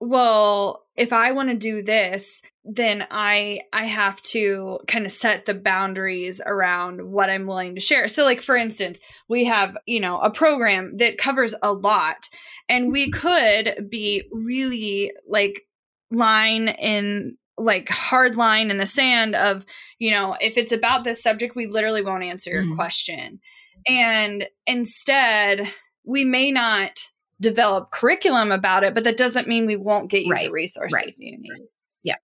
well, 0.00 0.84
if 0.98 1.12
I 1.12 1.32
want 1.32 1.48
to 1.48 1.54
do 1.54 1.82
this, 1.82 2.42
then 2.64 3.06
I 3.10 3.60
I 3.72 3.84
have 3.84 4.20
to 4.22 4.80
kind 4.86 5.06
of 5.06 5.12
set 5.12 5.46
the 5.46 5.54
boundaries 5.54 6.40
around 6.44 7.00
what 7.10 7.30
I'm 7.30 7.46
willing 7.46 7.76
to 7.76 7.80
share. 7.80 8.08
So 8.08 8.24
like 8.24 8.42
for 8.42 8.56
instance, 8.56 8.98
we 9.28 9.44
have, 9.44 9.76
you 9.86 10.00
know, 10.00 10.18
a 10.18 10.30
program 10.30 10.98
that 10.98 11.16
covers 11.16 11.54
a 11.62 11.72
lot 11.72 12.28
and 12.68 12.92
we 12.92 13.10
could 13.10 13.88
be 13.90 14.24
really 14.32 15.12
like 15.26 15.62
line 16.10 16.68
in 16.68 17.36
like 17.56 17.88
hard 17.88 18.36
line 18.36 18.70
in 18.70 18.78
the 18.78 18.86
sand 18.86 19.34
of, 19.34 19.64
you 19.98 20.10
know, 20.10 20.36
if 20.40 20.58
it's 20.58 20.72
about 20.72 21.04
this 21.04 21.22
subject, 21.22 21.56
we 21.56 21.66
literally 21.66 22.02
won't 22.02 22.22
answer 22.22 22.50
your 22.50 22.64
mm. 22.64 22.76
question. 22.76 23.40
And 23.86 24.46
instead, 24.66 25.72
we 26.04 26.24
may 26.24 26.50
not 26.50 27.00
develop 27.40 27.90
curriculum 27.90 28.52
about 28.52 28.84
it, 28.84 28.94
but 28.94 29.04
that 29.04 29.16
doesn't 29.16 29.48
mean 29.48 29.66
we 29.66 29.76
won't 29.76 30.10
get 30.10 30.24
you 30.24 30.32
right. 30.32 30.46
the 30.46 30.52
resources 30.52 30.94
right. 30.94 31.12
you 31.18 31.38
need. 31.38 31.68
Yeah. 32.02 32.16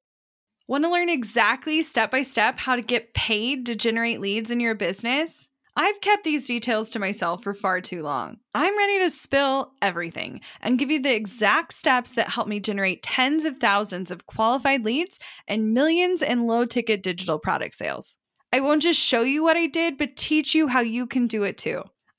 Want 0.66 0.84
to 0.84 0.90
learn 0.90 1.08
exactly 1.08 1.82
step 1.82 2.10
by 2.10 2.22
step 2.22 2.58
how 2.58 2.76
to 2.76 2.82
get 2.82 3.14
paid 3.14 3.66
to 3.66 3.74
generate 3.74 4.20
leads 4.20 4.50
in 4.50 4.60
your 4.60 4.74
business? 4.74 5.48
I've 5.76 6.00
kept 6.00 6.22
these 6.22 6.46
details 6.46 6.90
to 6.90 7.00
myself 7.00 7.42
for 7.42 7.52
far 7.52 7.80
too 7.80 8.02
long. 8.02 8.38
I'm 8.54 8.78
ready 8.78 9.00
to 9.00 9.10
spill 9.10 9.72
everything 9.82 10.40
and 10.60 10.78
give 10.78 10.88
you 10.88 11.02
the 11.02 11.14
exact 11.14 11.74
steps 11.74 12.12
that 12.12 12.28
help 12.28 12.46
me 12.46 12.60
generate 12.60 13.02
tens 13.02 13.44
of 13.44 13.58
thousands 13.58 14.12
of 14.12 14.26
qualified 14.26 14.84
leads 14.84 15.18
and 15.48 15.74
millions 15.74 16.22
in 16.22 16.46
low 16.46 16.64
ticket 16.64 17.02
digital 17.02 17.40
product 17.40 17.74
sales. 17.74 18.16
I 18.52 18.60
won't 18.60 18.82
just 18.82 19.00
show 19.00 19.22
you 19.22 19.42
what 19.42 19.56
I 19.56 19.66
did, 19.66 19.98
but 19.98 20.16
teach 20.16 20.54
you 20.54 20.68
how 20.68 20.80
you 20.80 21.08
can 21.08 21.26
do 21.26 21.42
it 21.42 21.58
too. 21.58 21.82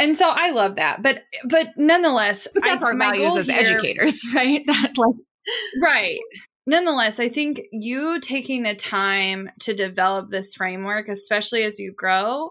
And 0.00 0.16
so 0.16 0.28
I 0.28 0.50
love 0.50 0.76
that. 0.76 1.02
But 1.02 1.22
but 1.48 1.68
nonetheless, 1.76 2.48
I, 2.62 2.76
our 2.78 2.94
my 2.94 3.10
values 3.10 3.36
as 3.36 3.46
here- 3.46 3.58
educators, 3.60 4.14
right? 4.34 4.64
That 4.66 4.92
like 4.96 5.14
Right. 5.82 6.18
Nonetheless, 6.66 7.18
I 7.20 7.28
think 7.28 7.60
you 7.72 8.20
taking 8.20 8.62
the 8.62 8.74
time 8.74 9.50
to 9.60 9.74
develop 9.74 10.28
this 10.28 10.54
framework, 10.54 11.08
especially 11.08 11.62
as 11.64 11.78
you 11.78 11.92
grow, 11.96 12.50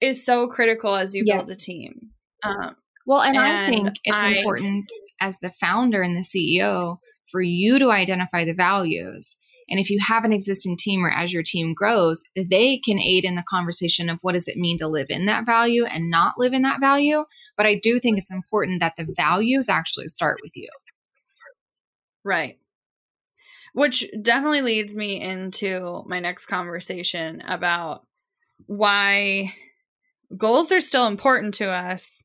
is 0.00 0.24
so 0.24 0.46
critical 0.48 0.94
as 0.94 1.14
you 1.14 1.24
Yeah. 1.26 1.38
build 1.38 1.50
a 1.50 1.54
team. 1.56 2.10
Um, 2.44 2.76
Well, 3.06 3.20
and, 3.22 3.36
I 3.38 3.68
think 3.68 3.88
it's 4.04 4.16
I- 4.16 4.34
important 4.34 4.90
as 5.20 5.36
the 5.42 5.50
founder 5.50 6.02
and 6.02 6.16
the 6.16 6.22
CEO 6.24 6.98
for 7.30 7.42
you 7.42 7.78
to 7.78 7.90
identify 7.90 8.44
the 8.44 8.54
values. 8.54 9.36
And 9.68 9.80
if 9.80 9.90
you 9.90 9.98
have 10.00 10.24
an 10.24 10.32
existing 10.32 10.76
team 10.76 11.04
or 11.04 11.10
as 11.10 11.32
your 11.32 11.42
team 11.42 11.74
grows, 11.74 12.22
they 12.36 12.78
can 12.78 12.98
aid 12.98 13.24
in 13.24 13.34
the 13.34 13.44
conversation 13.48 14.08
of 14.08 14.18
what 14.22 14.32
does 14.32 14.48
it 14.48 14.56
mean 14.56 14.78
to 14.78 14.88
live 14.88 15.06
in 15.08 15.26
that 15.26 15.46
value 15.46 15.84
and 15.84 16.10
not 16.10 16.34
live 16.38 16.52
in 16.52 16.62
that 16.62 16.80
value. 16.80 17.24
But 17.56 17.66
I 17.66 17.78
do 17.82 17.98
think 17.98 18.18
it's 18.18 18.30
important 18.30 18.80
that 18.80 18.94
the 18.96 19.06
values 19.16 19.68
actually 19.68 20.08
start 20.08 20.38
with 20.42 20.52
you. 20.56 20.68
right. 22.24 22.58
Which 23.74 24.06
definitely 24.20 24.62
leads 24.62 24.96
me 24.96 25.20
into 25.20 26.02
my 26.06 26.20
next 26.20 26.46
conversation 26.46 27.40
about 27.40 28.06
why 28.66 29.54
goals 30.36 30.72
are 30.72 30.80
still 30.80 31.06
important 31.06 31.54
to 31.54 31.70
us 31.70 32.22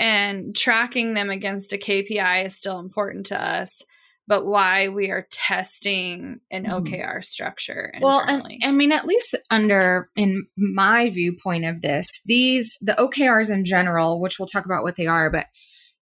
and 0.00 0.54
tracking 0.54 1.14
them 1.14 1.30
against 1.30 1.72
a 1.72 1.78
KPI 1.78 2.46
is 2.46 2.56
still 2.56 2.78
important 2.78 3.26
to 3.26 3.42
us, 3.42 3.82
but 4.28 4.44
why 4.46 4.88
we 4.88 5.10
are 5.10 5.26
testing 5.30 6.38
an 6.50 6.64
Mhm. 6.64 6.72
OKR 6.72 7.22
structure 7.22 7.92
Well, 8.00 8.20
and. 8.20 8.42
I 8.62 8.70
mean, 8.70 8.92
at 8.92 9.06
least 9.06 9.34
under 9.50 10.10
in 10.14 10.46
my 10.56 11.08
viewpoint 11.10 11.64
of 11.64 11.80
this, 11.80 12.20
these 12.26 12.76
the 12.82 12.94
OKRs 13.00 13.50
in 13.50 13.64
general, 13.64 14.20
which 14.20 14.38
we'll 14.38 14.46
talk 14.46 14.66
about 14.66 14.82
what 14.82 14.96
they 14.96 15.06
are, 15.06 15.30
but 15.30 15.46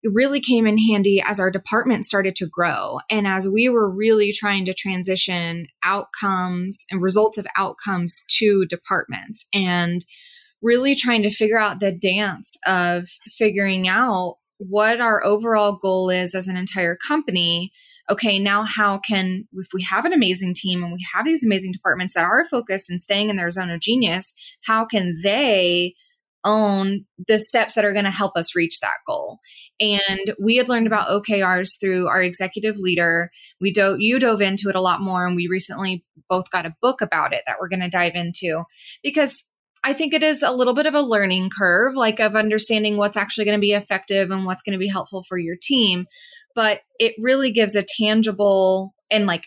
it 0.04 0.10
really 0.12 0.40
came 0.40 0.66
in 0.66 0.78
handy 0.78 1.22
as 1.24 1.38
our 1.38 1.50
department 1.50 2.04
started 2.04 2.34
to 2.36 2.46
grow 2.46 2.98
and 3.08 3.26
as 3.26 3.48
we 3.48 3.68
were 3.68 3.88
really 3.88 4.32
trying 4.32 4.64
to 4.64 4.74
transition 4.74 5.66
outcomes 5.84 6.84
and 6.90 7.00
results 7.02 7.38
of 7.38 7.46
outcomes 7.56 8.22
to 8.38 8.64
departments 8.66 9.46
and 9.54 10.04
really 10.60 10.94
trying 10.96 11.22
to 11.22 11.30
figure 11.30 11.58
out 11.58 11.78
the 11.80 11.92
dance 11.92 12.56
of 12.66 13.08
figuring 13.30 13.86
out 13.88 14.38
what 14.58 15.00
our 15.00 15.24
overall 15.24 15.76
goal 15.80 16.10
is 16.10 16.34
as 16.34 16.48
an 16.48 16.56
entire 16.56 16.96
company 16.96 17.72
okay, 18.12 18.38
now 18.38 18.64
how 18.64 18.98
can, 18.98 19.48
if 19.54 19.68
we 19.72 19.82
have 19.82 20.04
an 20.04 20.12
amazing 20.12 20.54
team 20.54 20.82
and 20.82 20.92
we 20.92 21.04
have 21.14 21.24
these 21.24 21.44
amazing 21.44 21.72
departments 21.72 22.14
that 22.14 22.24
are 22.24 22.44
focused 22.44 22.90
and 22.90 23.00
staying 23.00 23.30
in 23.30 23.36
their 23.36 23.50
zone 23.50 23.70
of 23.70 23.80
genius, 23.80 24.32
how 24.64 24.84
can 24.84 25.14
they 25.22 25.94
own 26.44 27.04
the 27.28 27.38
steps 27.38 27.74
that 27.74 27.84
are 27.84 27.92
going 27.92 28.04
to 28.04 28.10
help 28.10 28.36
us 28.36 28.54
reach 28.54 28.80
that 28.80 28.98
goal? 29.06 29.38
And 29.80 30.34
we 30.42 30.56
had 30.56 30.68
learned 30.68 30.86
about 30.86 31.08
OKRs 31.08 31.80
through 31.80 32.08
our 32.08 32.22
executive 32.22 32.76
leader. 32.76 33.30
We 33.60 33.72
dove, 33.72 33.96
you 34.00 34.18
dove 34.18 34.40
into 34.40 34.68
it 34.68 34.76
a 34.76 34.80
lot 34.80 35.00
more, 35.00 35.26
and 35.26 35.36
we 35.36 35.48
recently 35.48 36.04
both 36.28 36.50
got 36.50 36.66
a 36.66 36.74
book 36.80 37.00
about 37.00 37.32
it 37.32 37.42
that 37.46 37.56
we're 37.60 37.68
going 37.68 37.80
to 37.80 37.88
dive 37.88 38.14
into 38.14 38.64
because 39.02 39.44
I 39.84 39.92
think 39.92 40.14
it 40.14 40.22
is 40.22 40.42
a 40.42 40.52
little 40.52 40.74
bit 40.74 40.86
of 40.86 40.94
a 40.94 41.00
learning 41.00 41.50
curve, 41.50 41.94
like 41.94 42.20
of 42.20 42.36
understanding 42.36 42.96
what's 42.96 43.16
actually 43.16 43.46
going 43.46 43.56
to 43.56 43.60
be 43.60 43.72
effective 43.72 44.30
and 44.30 44.44
what's 44.44 44.62
going 44.62 44.74
to 44.74 44.78
be 44.78 44.88
helpful 44.88 45.24
for 45.24 45.38
your 45.38 45.56
team. 45.60 46.06
But 46.54 46.80
it 46.98 47.14
really 47.18 47.50
gives 47.50 47.74
a 47.74 47.84
tangible 47.98 48.94
and 49.10 49.26
like 49.26 49.46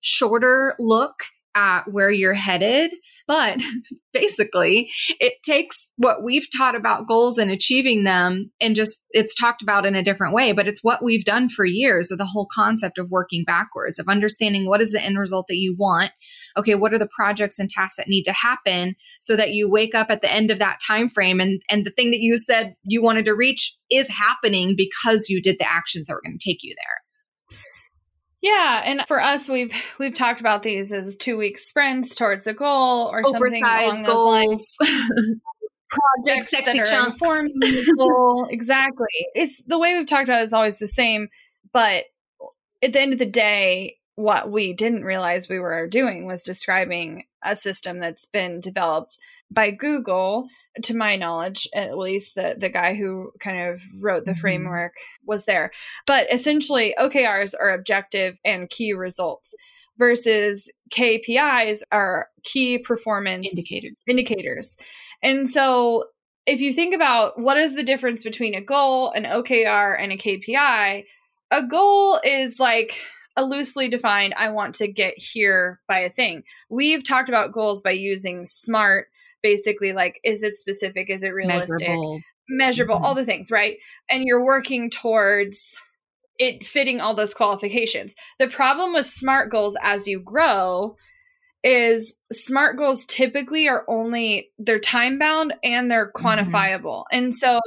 shorter 0.00 0.74
look 0.78 1.14
at 1.54 1.90
where 1.90 2.10
you're 2.10 2.34
headed. 2.34 2.92
But 3.26 3.60
basically, 4.12 4.90
it 5.20 5.34
takes 5.44 5.88
what 5.96 6.22
we've 6.22 6.46
taught 6.56 6.74
about 6.74 7.08
goals 7.08 7.38
and 7.38 7.50
achieving 7.50 8.04
them 8.04 8.50
and 8.60 8.74
just 8.74 9.00
it's 9.10 9.34
talked 9.34 9.62
about 9.62 9.86
in 9.86 9.94
a 9.94 10.02
different 10.02 10.34
way, 10.34 10.52
but 10.52 10.68
it's 10.68 10.84
what 10.84 11.02
we've 11.02 11.24
done 11.24 11.48
for 11.48 11.64
years 11.64 12.10
of 12.10 12.18
the 12.18 12.26
whole 12.26 12.46
concept 12.52 12.98
of 12.98 13.10
working 13.10 13.44
backwards, 13.44 13.98
of 13.98 14.08
understanding 14.08 14.66
what 14.66 14.80
is 14.80 14.92
the 14.92 15.02
end 15.02 15.18
result 15.18 15.46
that 15.48 15.56
you 15.56 15.74
want. 15.78 16.12
Okay, 16.56 16.74
what 16.74 16.94
are 16.94 16.98
the 16.98 17.08
projects 17.14 17.58
and 17.58 17.68
tasks 17.68 17.96
that 17.96 18.08
need 18.08 18.22
to 18.24 18.32
happen 18.32 18.94
so 19.20 19.36
that 19.36 19.50
you 19.50 19.70
wake 19.70 19.94
up 19.94 20.10
at 20.10 20.20
the 20.20 20.32
end 20.32 20.50
of 20.50 20.58
that 20.58 20.78
time 20.86 21.08
frame 21.08 21.40
and 21.40 21.62
and 21.68 21.84
the 21.84 21.90
thing 21.90 22.10
that 22.10 22.20
you 22.20 22.36
said 22.36 22.74
you 22.84 23.02
wanted 23.02 23.24
to 23.24 23.34
reach 23.34 23.76
is 23.90 24.08
happening 24.08 24.74
because 24.76 25.28
you 25.28 25.42
did 25.42 25.56
the 25.58 25.70
actions 25.70 26.06
that 26.06 26.14
were 26.14 26.22
going 26.24 26.38
to 26.38 26.48
take 26.48 26.62
you 26.62 26.74
there. 26.76 27.09
Yeah, 28.42 28.82
and 28.84 29.04
for 29.06 29.20
us, 29.22 29.48
we've 29.48 29.72
we've 29.98 30.14
talked 30.14 30.40
about 30.40 30.62
these 30.62 30.92
as 30.92 31.16
two 31.16 31.36
week 31.36 31.58
sprints 31.58 32.14
towards 32.14 32.46
a 32.46 32.54
goal 32.54 33.08
or 33.12 33.22
something 33.24 33.62
along 33.62 34.04
Oversized 34.04 34.04
those 34.06 34.18
lines. 34.24 34.76
goals. 34.78 34.90
Projects 36.24 36.50
sexy 36.52 36.78
that 36.78 36.78
are 36.78 36.86
chunks. 36.86 37.18
the 37.20 37.94
goal. 37.98 38.46
exactly. 38.48 39.06
It's 39.34 39.60
the 39.66 39.78
way 39.78 39.98
we've 39.98 40.06
talked 40.06 40.28
about 40.28 40.40
it 40.40 40.44
is 40.44 40.52
always 40.52 40.78
the 40.78 40.86
same, 40.86 41.28
but 41.72 42.04
at 42.82 42.92
the 42.92 43.00
end 43.00 43.12
of 43.12 43.18
the 43.18 43.26
day, 43.26 43.96
what 44.14 44.50
we 44.50 44.72
didn't 44.72 45.04
realize 45.04 45.48
we 45.48 45.58
were 45.58 45.86
doing 45.88 46.26
was 46.26 46.44
describing 46.44 47.24
a 47.42 47.56
system 47.56 47.98
that's 47.98 48.24
been 48.26 48.60
developed 48.60 49.18
by 49.50 49.70
Google, 49.70 50.48
to 50.82 50.96
my 50.96 51.16
knowledge, 51.16 51.68
at 51.74 51.98
least 51.98 52.34
the 52.34 52.56
the 52.58 52.68
guy 52.68 52.94
who 52.94 53.32
kind 53.40 53.68
of 53.68 53.82
wrote 53.98 54.24
the 54.24 54.32
mm-hmm. 54.32 54.40
framework 54.40 54.94
was 55.24 55.44
there. 55.44 55.70
But 56.06 56.32
essentially, 56.32 56.94
OKRs 56.98 57.54
are 57.58 57.70
objective 57.70 58.38
and 58.44 58.70
key 58.70 58.92
results 58.92 59.54
versus 59.98 60.70
KPIs 60.92 61.82
are 61.92 62.28
key 62.42 62.78
performance 62.78 63.48
indicators. 63.48 63.96
indicators. 64.06 64.76
And 65.22 65.48
so 65.48 66.04
if 66.46 66.60
you 66.60 66.72
think 66.72 66.94
about 66.94 67.38
what 67.38 67.58
is 67.58 67.74
the 67.74 67.82
difference 67.82 68.22
between 68.22 68.54
a 68.54 68.62
goal, 68.62 69.10
an 69.10 69.24
OKR, 69.24 69.96
and 70.00 70.12
a 70.12 70.16
KPI, 70.16 71.04
a 71.50 71.62
goal 71.66 72.18
is 72.24 72.58
like 72.58 72.98
a 73.36 73.44
loosely 73.44 73.88
defined, 73.88 74.34
I 74.36 74.48
want 74.48 74.74
to 74.76 74.88
get 74.88 75.18
here 75.18 75.80
by 75.86 76.00
a 76.00 76.10
thing. 76.10 76.44
We've 76.68 77.04
talked 77.04 77.28
about 77.28 77.52
goals 77.52 77.82
by 77.82 77.92
using 77.92 78.44
SMART 78.46 79.08
basically 79.42 79.92
like 79.92 80.20
is 80.24 80.42
it 80.42 80.56
specific 80.56 81.10
is 81.10 81.22
it 81.22 81.30
realistic 81.30 81.80
measurable, 81.80 82.20
measurable 82.48 82.94
mm-hmm. 82.96 83.04
all 83.04 83.14
the 83.14 83.24
things 83.24 83.50
right 83.50 83.76
and 84.10 84.24
you're 84.24 84.44
working 84.44 84.90
towards 84.90 85.76
it 86.38 86.64
fitting 86.64 87.00
all 87.00 87.14
those 87.14 87.34
qualifications 87.34 88.14
the 88.38 88.48
problem 88.48 88.92
with 88.92 89.06
smart 89.06 89.50
goals 89.50 89.76
as 89.82 90.06
you 90.06 90.20
grow 90.20 90.94
is 91.62 92.16
smart 92.32 92.78
goals 92.78 93.04
typically 93.04 93.68
are 93.68 93.84
only 93.86 94.48
they're 94.58 94.78
time 94.78 95.18
bound 95.18 95.52
and 95.62 95.90
they're 95.90 96.10
mm-hmm. 96.12 96.26
quantifiable 96.26 97.02
mm-hmm. 97.02 97.18
and 97.18 97.34
so 97.34 97.60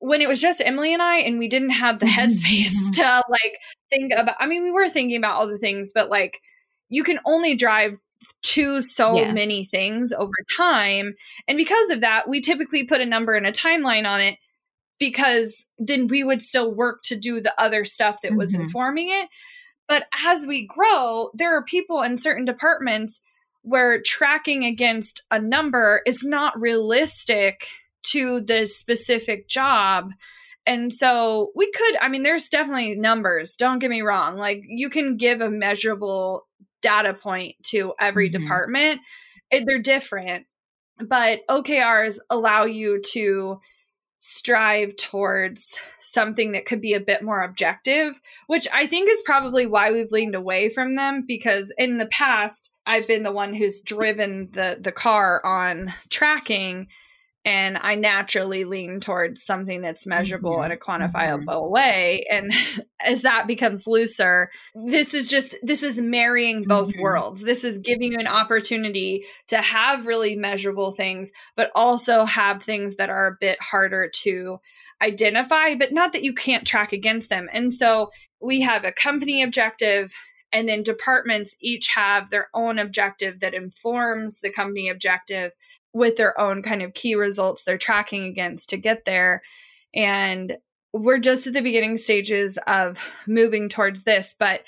when 0.00 0.20
it 0.20 0.28
was 0.28 0.40
just 0.40 0.62
Emily 0.64 0.92
and 0.92 1.02
I, 1.02 1.18
and 1.18 1.38
we 1.38 1.48
didn't 1.48 1.70
have 1.70 1.98
the 1.98 2.06
headspace 2.06 2.72
mm-hmm. 2.72 2.90
to 2.92 3.22
like 3.28 3.58
think 3.90 4.12
about, 4.12 4.36
I 4.38 4.46
mean, 4.46 4.62
we 4.62 4.70
were 4.70 4.88
thinking 4.88 5.16
about 5.16 5.36
all 5.36 5.48
the 5.48 5.58
things, 5.58 5.92
but 5.92 6.08
like 6.08 6.40
you 6.88 7.04
can 7.04 7.18
only 7.24 7.54
drive 7.54 7.98
to 8.42 8.80
so 8.82 9.16
yes. 9.16 9.34
many 9.34 9.64
things 9.64 10.12
over 10.12 10.32
time. 10.56 11.14
And 11.46 11.56
because 11.56 11.90
of 11.90 12.00
that, 12.00 12.28
we 12.28 12.40
typically 12.40 12.84
put 12.84 13.00
a 13.00 13.06
number 13.06 13.34
and 13.34 13.46
a 13.46 13.52
timeline 13.52 14.08
on 14.08 14.20
it 14.20 14.38
because 14.98 15.66
then 15.78 16.08
we 16.08 16.24
would 16.24 16.42
still 16.42 16.74
work 16.74 17.02
to 17.04 17.16
do 17.16 17.40
the 17.40 17.54
other 17.60 17.84
stuff 17.84 18.20
that 18.22 18.30
mm-hmm. 18.30 18.38
was 18.38 18.54
informing 18.54 19.08
it. 19.10 19.28
But 19.86 20.06
as 20.26 20.46
we 20.46 20.66
grow, 20.66 21.30
there 21.34 21.56
are 21.56 21.64
people 21.64 22.02
in 22.02 22.16
certain 22.16 22.44
departments 22.44 23.20
where 23.62 24.00
tracking 24.02 24.64
against 24.64 25.22
a 25.30 25.38
number 25.38 26.02
is 26.06 26.24
not 26.24 26.58
realistic 26.60 27.68
to 28.04 28.40
the 28.40 28.66
specific 28.66 29.48
job. 29.48 30.12
And 30.66 30.92
so 30.92 31.50
we 31.54 31.70
could, 31.72 31.96
I 32.00 32.08
mean, 32.08 32.22
there's 32.22 32.48
definitely 32.48 32.94
numbers, 32.94 33.56
don't 33.56 33.78
get 33.78 33.90
me 33.90 34.02
wrong. 34.02 34.36
Like 34.36 34.62
you 34.66 34.90
can 34.90 35.16
give 35.16 35.40
a 35.40 35.50
measurable 35.50 36.47
data 36.82 37.14
point 37.14 37.56
to 37.64 37.94
every 37.98 38.30
mm-hmm. 38.30 38.42
department. 38.42 39.00
It, 39.50 39.64
they're 39.66 39.80
different, 39.80 40.46
but 41.00 41.40
OKRs 41.48 42.18
allow 42.30 42.64
you 42.64 43.00
to 43.12 43.58
strive 44.18 44.96
towards 44.96 45.78
something 46.00 46.52
that 46.52 46.66
could 46.66 46.80
be 46.80 46.92
a 46.92 47.00
bit 47.00 47.22
more 47.22 47.40
objective, 47.40 48.20
which 48.48 48.66
I 48.72 48.86
think 48.86 49.08
is 49.08 49.22
probably 49.24 49.64
why 49.66 49.92
we've 49.92 50.10
leaned 50.10 50.34
away 50.34 50.68
from 50.70 50.96
them 50.96 51.24
because 51.26 51.72
in 51.78 51.98
the 51.98 52.06
past 52.06 52.70
I've 52.84 53.06
been 53.06 53.22
the 53.22 53.32
one 53.32 53.54
who's 53.54 53.80
driven 53.80 54.48
the 54.52 54.78
the 54.80 54.92
car 54.92 55.44
on 55.44 55.92
tracking 56.08 56.88
and 57.48 57.78
I 57.80 57.94
naturally 57.94 58.64
lean 58.64 59.00
towards 59.00 59.42
something 59.42 59.80
that's 59.80 60.06
measurable 60.06 60.56
mm-hmm. 60.56 60.70
in 60.70 60.72
a 60.72 60.76
quantifiable 60.76 61.46
mm-hmm. 61.46 61.72
way. 61.72 62.26
And 62.30 62.52
as 63.06 63.22
that 63.22 63.46
becomes 63.46 63.86
looser, 63.86 64.50
this 64.74 65.14
is 65.14 65.28
just 65.28 65.56
this 65.62 65.82
is 65.82 65.98
marrying 65.98 66.64
both 66.64 66.90
mm-hmm. 66.90 67.00
worlds. 67.00 67.40
This 67.40 67.64
is 67.64 67.78
giving 67.78 68.12
you 68.12 68.18
an 68.18 68.26
opportunity 68.26 69.24
to 69.46 69.62
have 69.62 70.06
really 70.06 70.36
measurable 70.36 70.92
things, 70.92 71.32
but 71.56 71.70
also 71.74 72.26
have 72.26 72.62
things 72.62 72.96
that 72.96 73.08
are 73.08 73.28
a 73.28 73.36
bit 73.40 73.58
harder 73.62 74.10
to 74.24 74.60
identify, 75.00 75.74
but 75.74 75.90
not 75.90 76.12
that 76.12 76.24
you 76.24 76.34
can't 76.34 76.66
track 76.66 76.92
against 76.92 77.30
them. 77.30 77.48
And 77.50 77.72
so 77.72 78.10
we 78.42 78.60
have 78.60 78.84
a 78.84 78.92
company 78.92 79.42
objective 79.42 80.12
and 80.52 80.68
then 80.68 80.82
departments 80.82 81.56
each 81.60 81.88
have 81.94 82.30
their 82.30 82.48
own 82.54 82.78
objective 82.78 83.40
that 83.40 83.54
informs 83.54 84.40
the 84.40 84.50
company 84.50 84.88
objective 84.88 85.52
with 85.92 86.16
their 86.16 86.38
own 86.40 86.62
kind 86.62 86.82
of 86.82 86.94
key 86.94 87.14
results 87.14 87.62
they're 87.62 87.78
tracking 87.78 88.24
against 88.24 88.70
to 88.70 88.76
get 88.76 89.04
there. 89.04 89.42
And 89.94 90.56
we're 90.92 91.18
just 91.18 91.46
at 91.46 91.52
the 91.52 91.60
beginning 91.60 91.96
stages 91.96 92.58
of 92.66 92.98
moving 93.26 93.68
towards 93.68 94.04
this. 94.04 94.34
But 94.38 94.62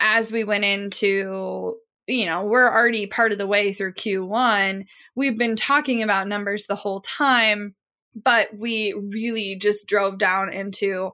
as 0.00 0.32
we 0.32 0.44
went 0.44 0.64
into, 0.64 1.76
you 2.06 2.26
know, 2.26 2.44
we're 2.44 2.70
already 2.70 3.06
part 3.06 3.32
of 3.32 3.38
the 3.38 3.46
way 3.46 3.72
through 3.72 3.94
Q1, 3.94 4.86
we've 5.14 5.38
been 5.38 5.56
talking 5.56 6.02
about 6.02 6.28
numbers 6.28 6.66
the 6.66 6.76
whole 6.76 7.00
time, 7.00 7.74
but 8.14 8.56
we 8.56 8.92
really 8.92 9.56
just 9.56 9.86
drove 9.86 10.18
down 10.18 10.52
into 10.52 11.10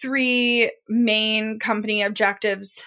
three 0.00 0.72
main 0.88 1.58
company 1.58 2.02
objectives 2.02 2.84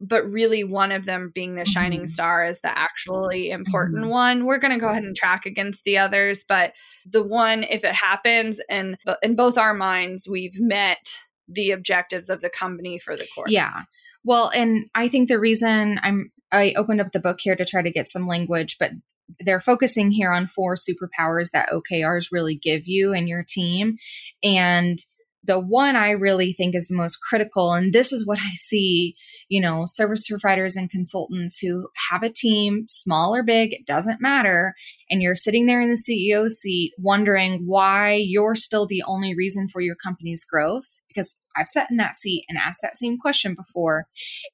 but 0.00 0.24
really 0.30 0.64
one 0.64 0.92
of 0.92 1.04
them 1.04 1.30
being 1.34 1.54
the 1.54 1.66
shining 1.66 2.00
mm-hmm. 2.00 2.06
star 2.06 2.44
is 2.44 2.60
the 2.60 2.76
actually 2.76 3.50
important 3.50 4.02
mm-hmm. 4.02 4.10
one. 4.10 4.44
We're 4.46 4.58
going 4.58 4.72
to 4.72 4.80
go 4.80 4.88
ahead 4.88 5.02
and 5.02 5.14
track 5.14 5.44
against 5.44 5.84
the 5.84 5.98
others, 5.98 6.44
but 6.48 6.72
the 7.04 7.22
one, 7.22 7.64
if 7.64 7.84
it 7.84 7.94
happens, 7.94 8.60
and 8.70 8.96
in 9.22 9.36
both 9.36 9.58
our 9.58 9.74
minds, 9.74 10.26
we've 10.28 10.58
met 10.58 11.18
the 11.48 11.72
objectives 11.72 12.30
of 12.30 12.40
the 12.40 12.50
company 12.50 12.98
for 12.98 13.16
the 13.16 13.26
quarter. 13.34 13.52
Yeah. 13.52 13.82
Well, 14.24 14.48
and 14.48 14.86
I 14.94 15.08
think 15.08 15.28
the 15.28 15.38
reason 15.38 16.00
I'm 16.02 16.30
I 16.52 16.72
opened 16.76 17.00
up 17.00 17.12
the 17.12 17.20
book 17.20 17.38
here 17.40 17.54
to 17.54 17.64
try 17.64 17.82
to 17.82 17.92
get 17.92 18.06
some 18.06 18.26
language, 18.26 18.76
but 18.80 18.90
they're 19.38 19.60
focusing 19.60 20.10
here 20.10 20.32
on 20.32 20.48
four 20.48 20.74
superpowers 20.74 21.50
that 21.52 21.68
OKRs 21.70 22.26
really 22.32 22.56
give 22.56 22.82
you 22.86 23.12
and 23.12 23.28
your 23.28 23.44
team. 23.46 23.96
And 24.42 24.98
the 25.44 25.60
one 25.60 25.94
I 25.94 26.10
really 26.10 26.52
think 26.52 26.74
is 26.74 26.88
the 26.88 26.96
most 26.96 27.18
critical, 27.28 27.72
and 27.72 27.92
this 27.92 28.12
is 28.12 28.26
what 28.26 28.38
I 28.38 28.50
see 28.54 29.14
you 29.50 29.60
know, 29.60 29.82
service 29.84 30.28
providers 30.28 30.76
and 30.76 30.88
consultants 30.88 31.58
who 31.58 31.88
have 32.10 32.22
a 32.22 32.32
team, 32.32 32.84
small 32.88 33.34
or 33.34 33.42
big, 33.42 33.72
it 33.72 33.84
doesn't 33.84 34.20
matter. 34.20 34.74
And 35.10 35.20
you're 35.20 35.34
sitting 35.34 35.66
there 35.66 35.82
in 35.82 35.88
the 35.88 36.00
CEO 36.00 36.48
seat 36.48 36.92
wondering 36.96 37.64
why 37.66 38.14
you're 38.14 38.54
still 38.54 38.86
the 38.86 39.02
only 39.08 39.34
reason 39.34 39.68
for 39.68 39.80
your 39.80 39.96
company's 39.96 40.44
growth. 40.44 40.86
Because 41.08 41.34
I've 41.56 41.66
sat 41.66 41.90
in 41.90 41.96
that 41.96 42.14
seat 42.14 42.44
and 42.48 42.56
asked 42.56 42.78
that 42.82 42.96
same 42.96 43.18
question 43.18 43.56
before. 43.56 44.06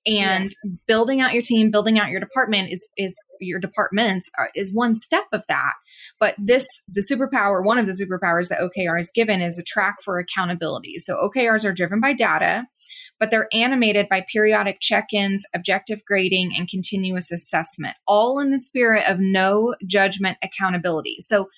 And 0.06 0.54
yeah. 0.64 0.70
building 0.88 1.20
out 1.20 1.34
your 1.34 1.42
team, 1.42 1.70
building 1.70 1.98
out 1.98 2.08
your 2.08 2.20
department 2.20 2.72
is 2.72 2.90
is 2.96 3.14
your 3.38 3.60
departments 3.60 4.30
are, 4.38 4.48
is 4.54 4.74
one 4.74 4.94
step 4.94 5.26
of 5.30 5.44
that. 5.48 5.74
But 6.18 6.36
this 6.38 6.66
the 6.88 7.06
superpower, 7.06 7.62
one 7.62 7.76
of 7.76 7.86
the 7.86 7.92
superpowers 7.92 8.48
that 8.48 8.60
OKR 8.60 8.98
is 8.98 9.10
given 9.14 9.42
is 9.42 9.58
a 9.58 9.62
track 9.62 9.96
for 10.02 10.18
accountability. 10.18 10.94
So 10.98 11.16
OKRs 11.16 11.66
are 11.66 11.74
driven 11.74 12.00
by 12.00 12.14
data 12.14 12.64
but 13.18 13.30
they're 13.30 13.48
animated 13.52 14.08
by 14.08 14.24
periodic 14.30 14.78
check 14.80 15.08
ins, 15.12 15.44
objective 15.54 16.04
grading, 16.04 16.52
and 16.56 16.68
continuous 16.68 17.30
assessment, 17.30 17.96
all 18.06 18.38
in 18.38 18.50
the 18.50 18.58
spirit 18.58 19.04
of 19.08 19.18
no 19.18 19.74
judgment 19.86 20.38
accountability. 20.42 21.16
So, 21.20 21.48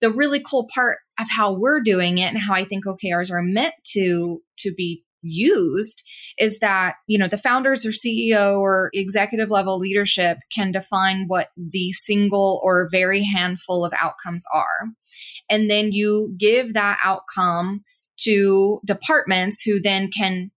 the 0.00 0.10
really 0.10 0.40
cool 0.40 0.68
part 0.74 0.98
of 1.20 1.28
how 1.30 1.52
we're 1.52 1.80
doing 1.80 2.18
it 2.18 2.26
and 2.26 2.38
how 2.38 2.54
I 2.54 2.64
think 2.64 2.84
OKRs 2.84 3.30
are 3.30 3.42
meant 3.42 3.74
to 3.92 4.42
to 4.58 4.74
be 4.74 5.04
used 5.22 6.02
is 6.38 6.58
that 6.58 6.96
you 7.06 7.18
know 7.18 7.28
the 7.28 7.38
founders 7.38 7.86
or 7.86 7.90
CEO 7.90 8.58
or 8.58 8.90
executive 8.92 9.50
level 9.50 9.78
leadership 9.78 10.38
can 10.54 10.72
define 10.72 11.26
what 11.28 11.48
the 11.56 11.92
single 11.92 12.60
or 12.64 12.88
very 12.90 13.22
handful 13.22 13.84
of 13.84 13.92
outcomes 14.00 14.44
are 14.52 14.88
and 15.48 15.70
then 15.70 15.92
you 15.92 16.34
give 16.38 16.74
that 16.74 16.98
outcome 17.04 17.84
to 18.18 18.80
departments 18.84 19.62
who 19.62 19.80
then 19.80 20.10
can 20.10 20.50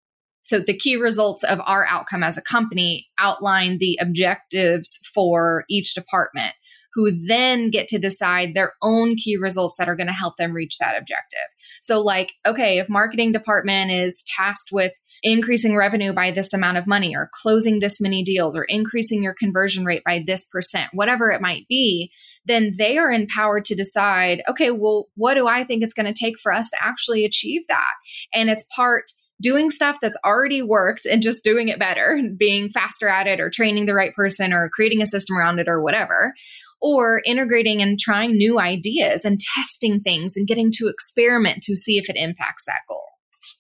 so 0.46 0.60
the 0.60 0.78
key 0.78 0.96
results 0.96 1.44
of 1.44 1.60
our 1.66 1.86
outcome 1.88 2.24
as 2.24 2.38
a 2.38 2.42
company 2.42 3.08
outline 3.20 3.80
the 3.80 3.98
objectives 4.00 5.00
for 5.14 5.66
each 5.70 5.94
department 5.94 6.54
who 6.94 7.12
then 7.28 7.70
get 7.70 7.90
to 7.90 8.00
decide 8.00 8.54
their 8.54 8.74
own 8.82 9.16
key 9.16 9.36
results 9.36 9.76
that 9.78 9.90
are 9.90 9.98
going 9.98 10.08
to 10.08 10.14
help 10.14 10.38
them 10.38 10.54
reach 10.54 10.78
that 10.78 10.98
objective. 10.98 11.48
So 11.82 12.02
like, 12.02 12.32
okay, 12.48 12.80
if 12.80 12.88
marketing 12.88 13.34
department 13.34 13.92
is 13.92 14.24
tasked 14.38 14.70
with 14.72 14.94
increasing 15.22 15.76
revenue 15.76 16.14
by 16.14 16.32
this 16.32 16.54
amount 16.54 16.78
of 16.78 16.88
money 16.88 17.14
or 17.14 17.30
closing 17.34 17.80
this 17.80 18.00
many 18.00 18.24
deals 18.24 18.56
or 18.56 18.64
increasing 18.64 19.22
your 19.22 19.36
conversion 19.38 19.84
rate 19.84 20.04
by 20.06 20.24
this 20.26 20.46
percent, 20.46 20.90
whatever 20.94 21.32
it 21.32 21.42
might 21.42 21.68
be, 21.68 22.12
then 22.46 22.74
they 22.78 22.98
are 22.98 23.12
empowered 23.12 23.66
to 23.66 23.76
decide, 23.76 24.42
okay, 24.48 24.72
well, 24.72 25.08
what 25.16 25.34
do 25.34 25.48
I 25.48 25.66
think 25.66 25.84
it's 25.84 25.94
going 25.94 26.12
to 26.12 26.14
take 26.14 26.40
for 26.40 26.54
us 26.54 26.70
to 26.70 26.78
actually 26.80 27.26
achieve 27.26 27.64
that? 27.68 27.92
And 28.34 28.50
it's 28.50 28.64
part 28.74 29.12
doing 29.42 29.70
stuff 29.70 29.98
that's 30.02 30.18
already 30.26 30.62
worked 30.62 31.06
and 31.06 31.22
just 31.22 31.44
doing 31.44 31.68
it 31.68 31.80
better, 31.80 32.20
being 32.38 32.70
faster 32.70 33.08
at 33.08 33.28
it 33.28 33.40
or 33.40 33.50
training 33.50 33.86
the 33.86 33.94
right 33.94 34.14
person 34.14 34.54
or 34.54 34.70
creating 34.70 35.02
a 35.02 35.06
system 35.06 35.38
around 35.38 35.60
it 35.60 35.68
or 35.68 35.82
whatever, 35.82 36.34
or 36.82 37.22
integrating 37.26 37.82
and 37.82 38.00
trying 38.00 38.38
new 38.38 38.60
ideas 38.60 39.26
and 39.26 39.40
testing 39.40 40.02
things 40.02 40.36
and 40.36 40.48
getting 40.48 40.72
to 40.72 40.88
experiment 40.88 41.64
to 41.64 41.76
see 41.76 41.98
if 41.98 42.10
it 42.10 42.16
impacts 42.16 42.66
that 42.66 42.82
goal. 42.88 43.06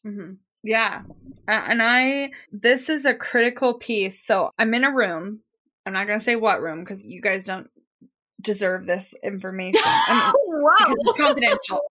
Mm-hmm. 0.05 0.33
Yeah. 0.63 1.03
And 1.47 1.81
I, 1.81 2.31
this 2.51 2.89
is 2.89 3.05
a 3.05 3.13
critical 3.13 3.75
piece. 3.75 4.25
So 4.25 4.49
I'm 4.57 4.73
in 4.73 4.83
a 4.83 4.93
room. 4.93 5.41
I'm 5.85 5.93
not 5.93 6.07
going 6.07 6.17
to 6.17 6.25
say 6.25 6.35
what 6.35 6.61
room 6.61 6.79
because 6.79 7.03
you 7.05 7.21
guys 7.21 7.45
don't 7.45 7.67
deserve 8.41 8.85
this 8.85 9.13
information. 9.23 9.81
I 9.85 10.33
mean, 10.33 10.63
wow. 10.63 10.95
It's 10.97 11.17
confidential. 11.19 11.81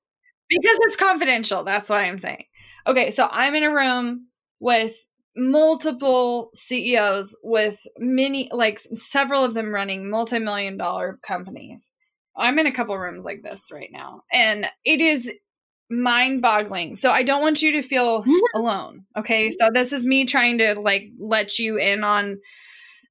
Because 0.61 0.79
it's 0.83 0.97
confidential. 0.97 1.65
That's 1.65 1.89
what 1.89 2.01
I'm 2.01 2.19
saying. 2.19 2.45
Okay. 2.87 3.11
So 3.11 3.29
I'm 3.31 3.55
in 3.55 3.63
a 3.63 3.75
room 3.75 4.29
with 4.61 5.05
multiple 5.37 6.51
CEOs 6.55 7.37
with 7.43 7.81
many, 7.99 8.49
like 8.53 8.79
several 8.79 9.45
of 9.45 9.55
them 9.55 9.73
running 9.75 10.09
multi 10.09 10.39
million 10.39 10.77
dollar 10.77 11.19
companies. 11.27 11.91
I'm 12.37 12.59
in 12.59 12.67
a 12.67 12.73
couple 12.73 12.99
rooms 12.99 13.25
like 13.25 13.43
this 13.43 13.71
right 13.73 13.91
now. 13.93 14.23
And 14.33 14.69
it 14.85 15.01
is 15.01 15.33
mind 15.91 16.43
boggling. 16.43 16.97
So 16.97 17.11
I 17.11 17.23
don't 17.23 17.43
want 17.43 17.63
you 17.63 17.73
to 17.73 17.83
feel 17.83 18.25
alone. 18.55 19.05
Okay. 19.17 19.51
So 19.51 19.71
this 19.73 19.93
is 19.93 20.05
me 20.05 20.25
trying 20.25 20.59
to 20.59 20.79
like 20.81 21.05
let 21.19 21.59
you 21.59 21.79
in 21.79 22.03
on 22.05 22.41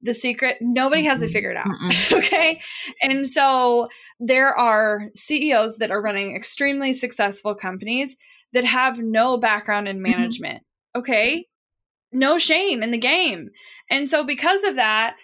the 0.03 0.13
secret. 0.13 0.57
Nobody 0.61 1.03
has 1.05 1.21
it 1.21 1.31
figured 1.31 1.57
out. 1.57 1.67
okay. 2.11 2.61
And 3.01 3.27
so 3.27 3.87
there 4.19 4.55
are 4.55 5.09
CEOs 5.15 5.77
that 5.77 5.91
are 5.91 6.01
running 6.01 6.35
extremely 6.35 6.93
successful 6.93 7.55
companies 7.55 8.15
that 8.51 8.65
have 8.65 8.99
no 8.99 9.37
background 9.37 9.87
in 9.87 9.97
mm-hmm. 9.97 10.11
management. 10.11 10.63
Okay. 10.95 11.47
No 12.11 12.37
shame 12.37 12.83
in 12.83 12.91
the 12.91 12.97
game. 12.97 13.49
And 13.89 14.07
so 14.07 14.23
because 14.23 14.63
of 14.63 14.75
that, 14.75 15.15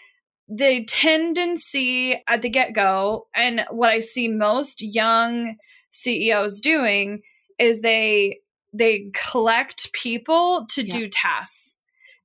the 0.48 0.84
tendency 0.86 2.24
at 2.28 2.42
the 2.42 2.50
get 2.50 2.74
go, 2.74 3.28
and 3.36 3.66
what 3.70 3.92
I 3.92 4.00
see 4.00 4.28
most 4.28 4.82
young 4.82 5.58
CEOs 5.92 6.60
doing 6.60 7.22
is 7.60 7.82
they 7.82 8.40
they 8.74 9.12
collect 9.14 9.94
people 9.94 10.66
to 10.72 10.86
yeah. 10.86 10.92
do 10.92 11.08
tasks 11.10 11.78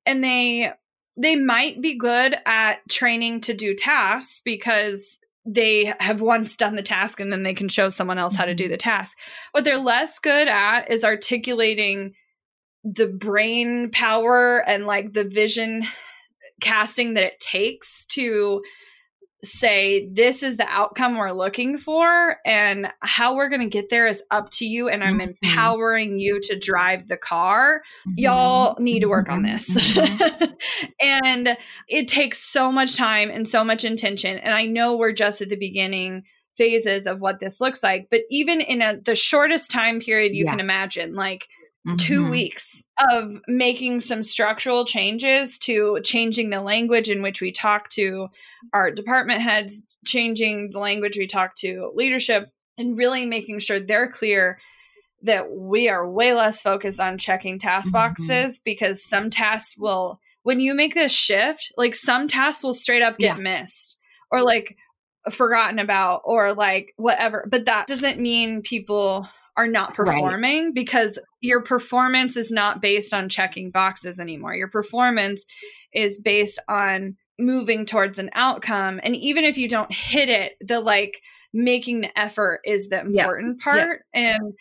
and 0.06 0.22
they 0.22 0.72
they 1.16 1.36
might 1.36 1.80
be 1.80 1.96
good 1.96 2.36
at 2.44 2.88
training 2.88 3.40
to 3.42 3.54
do 3.54 3.74
tasks 3.74 4.40
because 4.44 5.18
they 5.46 5.92
have 6.00 6.20
once 6.20 6.56
done 6.56 6.74
the 6.74 6.82
task 6.82 7.20
and 7.20 7.30
then 7.30 7.42
they 7.42 7.54
can 7.54 7.68
show 7.68 7.88
someone 7.88 8.18
else 8.18 8.34
how 8.34 8.44
to 8.44 8.54
do 8.54 8.64
mm-hmm. 8.64 8.72
the 8.72 8.78
task. 8.78 9.18
What 9.52 9.64
they're 9.64 9.78
less 9.78 10.18
good 10.18 10.48
at 10.48 10.90
is 10.90 11.04
articulating 11.04 12.14
the 12.82 13.06
brain 13.06 13.90
power 13.90 14.58
and 14.58 14.86
like 14.86 15.12
the 15.12 15.24
vision 15.24 15.84
casting 16.60 17.14
that 17.14 17.24
it 17.24 17.40
takes 17.40 18.06
to 18.06 18.62
say 19.44 20.08
this 20.12 20.42
is 20.42 20.56
the 20.56 20.66
outcome 20.68 21.16
we're 21.16 21.32
looking 21.32 21.78
for 21.78 22.36
and 22.44 22.92
how 23.00 23.34
we're 23.34 23.48
going 23.48 23.60
to 23.60 23.68
get 23.68 23.88
there 23.90 24.06
is 24.06 24.22
up 24.30 24.50
to 24.50 24.64
you 24.64 24.88
and 24.88 25.04
i'm 25.04 25.18
mm-hmm. 25.18 25.32
empowering 25.42 26.18
you 26.18 26.40
to 26.40 26.58
drive 26.58 27.06
the 27.08 27.16
car 27.16 27.82
mm-hmm. 28.06 28.14
y'all 28.16 28.76
need 28.78 29.00
to 29.00 29.08
work 29.08 29.28
on 29.28 29.42
this 29.42 29.68
mm-hmm. 29.70 30.44
and 31.00 31.56
it 31.88 32.08
takes 32.08 32.38
so 32.38 32.70
much 32.72 32.96
time 32.96 33.30
and 33.30 33.48
so 33.48 33.62
much 33.64 33.84
intention 33.84 34.38
and 34.38 34.54
i 34.54 34.64
know 34.64 34.96
we're 34.96 35.12
just 35.12 35.40
at 35.40 35.48
the 35.48 35.56
beginning 35.56 36.22
phases 36.56 37.06
of 37.06 37.20
what 37.20 37.40
this 37.40 37.60
looks 37.60 37.82
like 37.82 38.08
but 38.10 38.20
even 38.30 38.60
in 38.60 38.80
a, 38.80 39.00
the 39.00 39.16
shortest 39.16 39.70
time 39.70 40.00
period 40.00 40.32
you 40.34 40.44
yeah. 40.44 40.50
can 40.50 40.60
imagine 40.60 41.14
like 41.14 41.48
Mm-hmm. 41.86 41.96
two 41.96 42.30
weeks 42.30 42.82
of 43.10 43.42
making 43.46 44.00
some 44.00 44.22
structural 44.22 44.86
changes 44.86 45.58
to 45.58 46.00
changing 46.02 46.48
the 46.48 46.62
language 46.62 47.10
in 47.10 47.20
which 47.20 47.42
we 47.42 47.52
talk 47.52 47.90
to 47.90 48.28
our 48.72 48.90
department 48.90 49.42
heads, 49.42 49.86
changing 50.06 50.70
the 50.70 50.78
language 50.78 51.18
we 51.18 51.26
talk 51.26 51.54
to 51.56 51.92
leadership, 51.94 52.48
and 52.78 52.96
really 52.96 53.26
making 53.26 53.58
sure 53.58 53.80
they're 53.80 54.10
clear 54.10 54.58
that 55.24 55.50
we 55.50 55.90
are 55.90 56.10
way 56.10 56.32
less 56.32 56.62
focused 56.62 57.00
on 57.00 57.18
checking 57.18 57.58
task 57.58 57.88
mm-hmm. 57.88 57.92
boxes 57.92 58.60
because 58.64 59.04
some 59.04 59.28
tasks 59.28 59.76
will, 59.76 60.18
when 60.42 60.60
you 60.60 60.72
make 60.72 60.94
this 60.94 61.12
shift, 61.12 61.70
like 61.76 61.94
some 61.94 62.28
tasks 62.28 62.64
will 62.64 62.72
straight 62.72 63.02
up 63.02 63.18
get 63.18 63.36
yeah. 63.36 63.42
missed 63.42 63.98
or 64.30 64.42
like 64.42 64.74
forgotten 65.30 65.78
about 65.78 66.22
or 66.24 66.54
like 66.54 66.94
whatever. 66.96 67.46
But 67.46 67.66
that 67.66 67.86
doesn't 67.86 68.18
mean 68.18 68.62
people 68.62 69.28
are 69.56 69.68
not 69.68 69.94
performing 69.94 70.64
right. 70.66 70.74
because 70.74 71.18
your 71.40 71.62
performance 71.62 72.36
is 72.36 72.50
not 72.50 72.82
based 72.82 73.14
on 73.14 73.28
checking 73.28 73.70
boxes 73.70 74.18
anymore. 74.18 74.54
Your 74.54 74.68
performance 74.68 75.44
is 75.92 76.18
based 76.18 76.58
on 76.68 77.16
moving 77.38 77.86
towards 77.86 78.18
an 78.18 78.30
outcome. 78.34 79.00
And 79.02 79.14
even 79.16 79.44
if 79.44 79.56
you 79.58 79.68
don't 79.68 79.92
hit 79.92 80.28
it, 80.28 80.54
the 80.60 80.80
like 80.80 81.20
making 81.52 82.00
the 82.00 82.18
effort 82.18 82.60
is 82.64 82.88
the 82.88 83.00
important 83.00 83.60
part. 83.60 84.02
And 84.12 84.54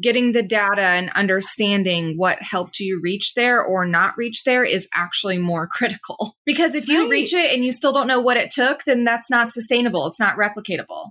getting 0.00 0.32
the 0.32 0.42
data 0.42 0.82
and 0.82 1.10
understanding 1.10 2.14
what 2.16 2.40
helped 2.40 2.78
you 2.78 3.00
reach 3.02 3.34
there 3.34 3.60
or 3.62 3.84
not 3.84 4.16
reach 4.16 4.44
there 4.44 4.64
is 4.64 4.86
actually 4.94 5.38
more 5.38 5.66
critical. 5.72 6.36
Because 6.44 6.74
if 6.74 6.88
you 6.88 7.02
right. 7.02 7.10
reach 7.10 7.32
it 7.32 7.52
and 7.52 7.64
you 7.64 7.72
still 7.72 7.92
don't 7.92 8.06
know 8.06 8.20
what 8.20 8.36
it 8.36 8.50
took, 8.50 8.84
then 8.84 9.04
that's 9.04 9.30
not 9.30 9.50
sustainable. 9.50 10.06
It's 10.06 10.20
not 10.20 10.36
replicatable. 10.36 11.10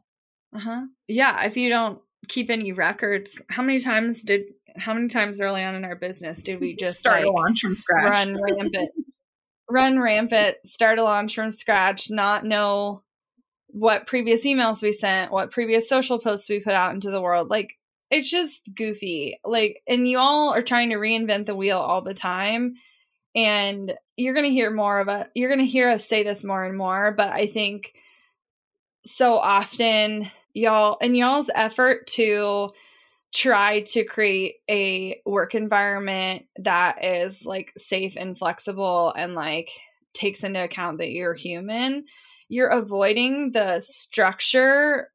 Uh 0.56 0.60
huh. 0.60 0.82
Yeah. 1.08 1.44
If 1.44 1.58
you 1.58 1.70
don't 1.70 2.00
keep 2.28 2.50
any 2.50 2.72
records. 2.72 3.42
How 3.50 3.64
many 3.64 3.80
times 3.80 4.24
did 4.24 4.44
how 4.76 4.94
many 4.94 5.08
times 5.08 5.42
early 5.42 5.64
on 5.64 5.76
in 5.76 5.86
our 5.86 5.96
business 5.96 6.44
did 6.44 6.60
we 6.60 6.76
just 6.80 7.00
start 7.00 7.22
like, 7.22 7.26
a 7.26 7.32
launch 7.32 7.62
from 7.62 7.76
scratch? 7.76 8.10
Run 8.10 8.42
rampant. 8.42 8.92
run 9.70 10.00
rampant, 10.00 10.58
start 10.66 11.00
a 11.00 11.04
launch 11.04 11.36
from 11.36 11.52
scratch, 11.52 12.10
not 12.10 12.46
know 12.46 13.04
what 13.68 14.08
previous 14.08 14.46
emails 14.46 14.82
we 14.82 14.92
sent, 14.92 15.32
what 15.32 15.52
previous 15.52 15.90
social 15.90 16.20
posts 16.20 16.50
we 16.50 16.60
put 16.60 16.74
out 16.74 16.94
into 16.94 17.12
the 17.12 17.22
world. 17.22 17.50
Like 17.50 17.74
it's 18.10 18.30
just 18.30 18.70
goofy. 18.76 19.40
Like 19.44 19.82
and 19.88 20.08
you 20.08 20.18
all 20.20 20.54
are 20.54 20.64
trying 20.64 20.90
to 20.92 20.96
reinvent 20.96 21.46
the 21.46 21.56
wheel 21.56 21.78
all 21.78 22.02
the 22.02 22.14
time. 22.14 22.76
And 23.36 23.94
you're 24.16 24.34
going 24.34 24.46
to 24.46 24.52
hear 24.52 24.72
more 24.72 25.00
of 25.00 25.10
it. 25.10 25.30
You're 25.36 25.50
going 25.50 25.60
to 25.60 25.72
hear 25.72 25.90
us 25.90 26.08
say 26.08 26.24
this 26.24 26.44
more 26.44 26.64
and 26.64 26.76
more, 26.76 27.12
but 27.12 27.30
I 27.30 27.46
think 27.46 27.94
so 29.06 29.38
often 29.38 30.32
y'all 30.54 30.98
and 31.02 31.16
y'all's 31.16 31.50
effort 31.54 32.08
to 32.08 32.72
try 33.34 33.82
to 33.82 34.04
create 34.04 34.56
a 34.70 35.22
work 35.26 35.54
environment 35.54 36.46
that 36.58 37.04
is 37.04 37.46
like 37.46 37.72
safe 37.78 38.16
and 38.18 38.38
flexible 38.38 39.14
and 39.16 39.36
like 39.36 39.70
takes 40.14 40.44
into 40.44 40.64
account 40.64 40.98
that 40.98 41.12
you're 41.12 41.34
human 41.34 42.06
you're 42.50 42.70
avoiding 42.70 43.52
the 43.52 43.80
structure 43.82 45.10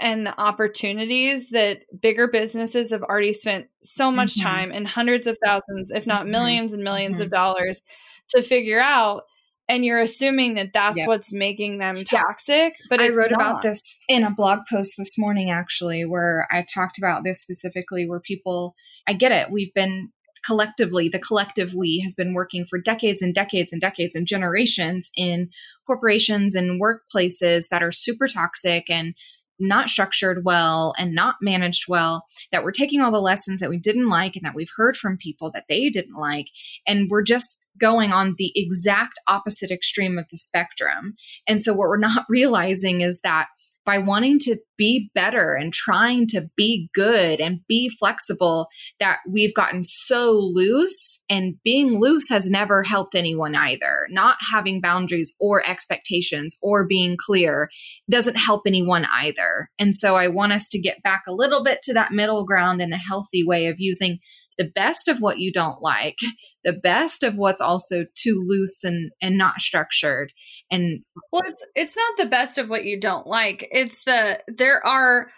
and 0.00 0.26
the 0.26 0.40
opportunities 0.40 1.50
that 1.50 1.82
bigger 2.00 2.26
businesses 2.26 2.90
have 2.90 3.02
already 3.02 3.32
spent 3.32 3.68
so 3.82 4.10
much 4.10 4.34
mm-hmm. 4.34 4.46
time 4.46 4.72
and 4.72 4.86
hundreds 4.86 5.26
of 5.26 5.36
thousands 5.44 5.90
if 5.90 6.06
not 6.06 6.26
1000000s 6.26 6.30
mm-hmm. 6.30 6.74
and 6.74 6.82
1000000s 6.82 7.10
mm-hmm. 7.10 7.22
of 7.22 7.30
dollars 7.30 7.82
to 8.30 8.42
figure 8.42 8.80
out 8.80 9.24
and 9.68 9.84
you're 9.84 10.00
assuming 10.00 10.54
that 10.54 10.72
that's 10.72 10.98
yep. 10.98 11.08
what's 11.08 11.32
making 11.32 11.78
them 11.78 12.04
toxic 12.04 12.74
yeah. 12.78 12.86
but 12.90 13.00
i 13.00 13.08
wrote 13.08 13.30
not. 13.30 13.40
about 13.40 13.62
this 13.62 14.00
in 14.08 14.24
a 14.24 14.30
blog 14.30 14.60
post 14.70 14.94
this 14.98 15.16
morning 15.18 15.50
actually 15.50 16.04
where 16.04 16.46
i 16.50 16.64
talked 16.72 16.98
about 16.98 17.24
this 17.24 17.40
specifically 17.40 18.08
where 18.08 18.20
people 18.20 18.74
i 19.06 19.12
get 19.12 19.32
it 19.32 19.50
we've 19.50 19.74
been 19.74 20.10
collectively 20.44 21.08
the 21.08 21.18
collective 21.18 21.74
we 21.74 22.00
has 22.04 22.14
been 22.14 22.34
working 22.34 22.64
for 22.64 22.78
decades 22.80 23.22
and 23.22 23.34
decades 23.34 23.72
and 23.72 23.80
decades 23.80 24.14
and 24.14 24.26
generations 24.26 25.10
in 25.16 25.48
corporations 25.86 26.54
and 26.54 26.80
workplaces 26.80 27.68
that 27.70 27.82
are 27.82 27.92
super 27.92 28.26
toxic 28.26 28.90
and 28.90 29.14
not 29.58 29.88
structured 29.88 30.44
well 30.44 30.94
and 30.98 31.14
not 31.14 31.36
managed 31.40 31.84
well, 31.88 32.24
that 32.50 32.64
we're 32.64 32.72
taking 32.72 33.00
all 33.00 33.12
the 33.12 33.20
lessons 33.20 33.60
that 33.60 33.70
we 33.70 33.78
didn't 33.78 34.08
like 34.08 34.36
and 34.36 34.44
that 34.44 34.54
we've 34.54 34.72
heard 34.76 34.96
from 34.96 35.16
people 35.16 35.50
that 35.52 35.64
they 35.68 35.88
didn't 35.88 36.16
like, 36.16 36.46
and 36.86 37.10
we're 37.10 37.22
just 37.22 37.58
going 37.78 38.12
on 38.12 38.34
the 38.38 38.52
exact 38.54 39.18
opposite 39.28 39.70
extreme 39.70 40.18
of 40.18 40.26
the 40.30 40.36
spectrum. 40.36 41.14
And 41.46 41.62
so, 41.62 41.72
what 41.72 41.88
we're 41.88 41.98
not 41.98 42.26
realizing 42.28 43.00
is 43.00 43.20
that 43.20 43.48
by 43.84 43.98
wanting 43.98 44.38
to 44.40 44.56
be 44.76 45.10
better 45.14 45.54
and 45.54 45.72
trying 45.72 46.26
to 46.28 46.48
be 46.56 46.88
good 46.94 47.40
and 47.40 47.60
be 47.68 47.88
flexible 47.88 48.68
that 48.98 49.18
we've 49.28 49.54
gotten 49.54 49.82
so 49.84 50.32
loose 50.32 51.20
and 51.28 51.54
being 51.64 52.00
loose 52.00 52.28
has 52.28 52.50
never 52.50 52.82
helped 52.82 53.14
anyone 53.14 53.54
either. 53.54 54.06
Not 54.10 54.36
having 54.52 54.80
boundaries 54.80 55.34
or 55.40 55.64
expectations 55.66 56.56
or 56.62 56.86
being 56.86 57.16
clear 57.18 57.70
doesn't 58.10 58.36
help 58.36 58.62
anyone 58.66 59.06
either. 59.14 59.70
And 59.78 59.94
so 59.94 60.16
i 60.16 60.28
want 60.28 60.52
us 60.52 60.68
to 60.68 60.80
get 60.80 61.02
back 61.02 61.22
a 61.26 61.32
little 61.32 61.62
bit 61.62 61.80
to 61.82 61.92
that 61.94 62.12
middle 62.12 62.44
ground 62.44 62.80
in 62.80 62.92
a 62.92 62.98
healthy 62.98 63.44
way 63.44 63.66
of 63.66 63.76
using 63.78 64.18
the 64.62 64.70
best 64.70 65.08
of 65.08 65.20
what 65.20 65.38
you 65.38 65.52
don't 65.52 65.82
like, 65.82 66.18
the 66.64 66.72
best 66.72 67.24
of 67.24 67.36
what's 67.36 67.60
also 67.60 68.04
too 68.14 68.42
loose 68.46 68.84
and 68.84 69.10
and 69.20 69.36
not 69.36 69.60
structured. 69.60 70.32
And 70.70 71.04
well, 71.32 71.42
it's 71.46 71.64
it's 71.74 71.96
not 71.96 72.16
the 72.16 72.30
best 72.30 72.58
of 72.58 72.68
what 72.68 72.84
you 72.84 73.00
don't 73.00 73.26
like. 73.26 73.68
It's 73.72 74.04
the 74.04 74.40
there 74.46 74.84
are 74.86 75.28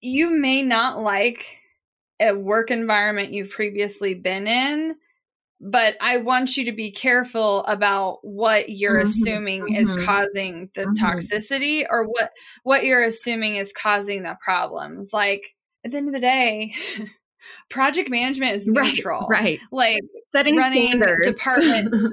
you 0.00 0.30
may 0.30 0.62
not 0.62 0.98
like 0.98 1.58
a 2.20 2.32
work 2.32 2.70
environment 2.70 3.32
you've 3.32 3.50
previously 3.50 4.14
been 4.14 4.46
in, 4.46 4.94
but 5.60 5.96
I 6.00 6.18
want 6.18 6.56
you 6.56 6.66
to 6.66 6.72
be 6.72 6.90
careful 6.90 7.64
about 7.64 8.20
what 8.22 8.70
you're 8.70 8.94
mm-hmm, 8.96 9.04
assuming 9.04 9.62
mm-hmm, 9.62 9.74
is 9.74 9.92
causing 10.04 10.70
the 10.74 10.84
mm-hmm. 10.84 11.04
toxicity 11.04 11.84
or 11.88 12.06
what 12.06 12.30
what 12.62 12.84
you're 12.84 13.02
assuming 13.02 13.56
is 13.56 13.74
causing 13.74 14.22
the 14.22 14.38
problems. 14.42 15.10
Like 15.12 15.54
at 15.84 15.90
the 15.90 15.98
end 15.98 16.08
of 16.08 16.14
the 16.14 16.20
day, 16.20 16.74
project 17.68 18.10
management 18.10 18.54
is 18.54 18.66
neutral. 18.68 19.26
Right. 19.28 19.40
right. 19.42 19.60
Like 19.72 20.02
setting 20.28 20.56
running 20.56 20.88
standards. 20.88 21.26
departments. 21.26 22.08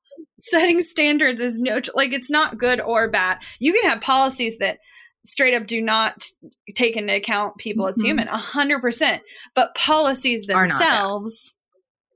setting 0.40 0.82
standards 0.82 1.40
is 1.40 1.58
neutral. 1.58 1.94
Like 1.96 2.12
it's 2.12 2.30
not 2.30 2.58
good 2.58 2.80
or 2.80 3.08
bad. 3.08 3.38
You 3.58 3.72
can 3.72 3.88
have 3.90 4.00
policies 4.00 4.58
that 4.58 4.78
straight 5.24 5.54
up 5.54 5.66
do 5.66 5.80
not 5.82 6.24
take 6.74 6.96
into 6.96 7.14
account 7.14 7.56
people 7.56 7.88
as 7.88 7.96
Mhm. 7.96 8.04
human, 8.04 8.28
a 8.28 8.36
hundred 8.36 8.80
percent. 8.80 9.22
But 9.54 9.74
policies 9.74 10.48
Are 10.48 10.66
not 10.66 10.78
bad. 10.78 10.78
themselves 10.80 11.56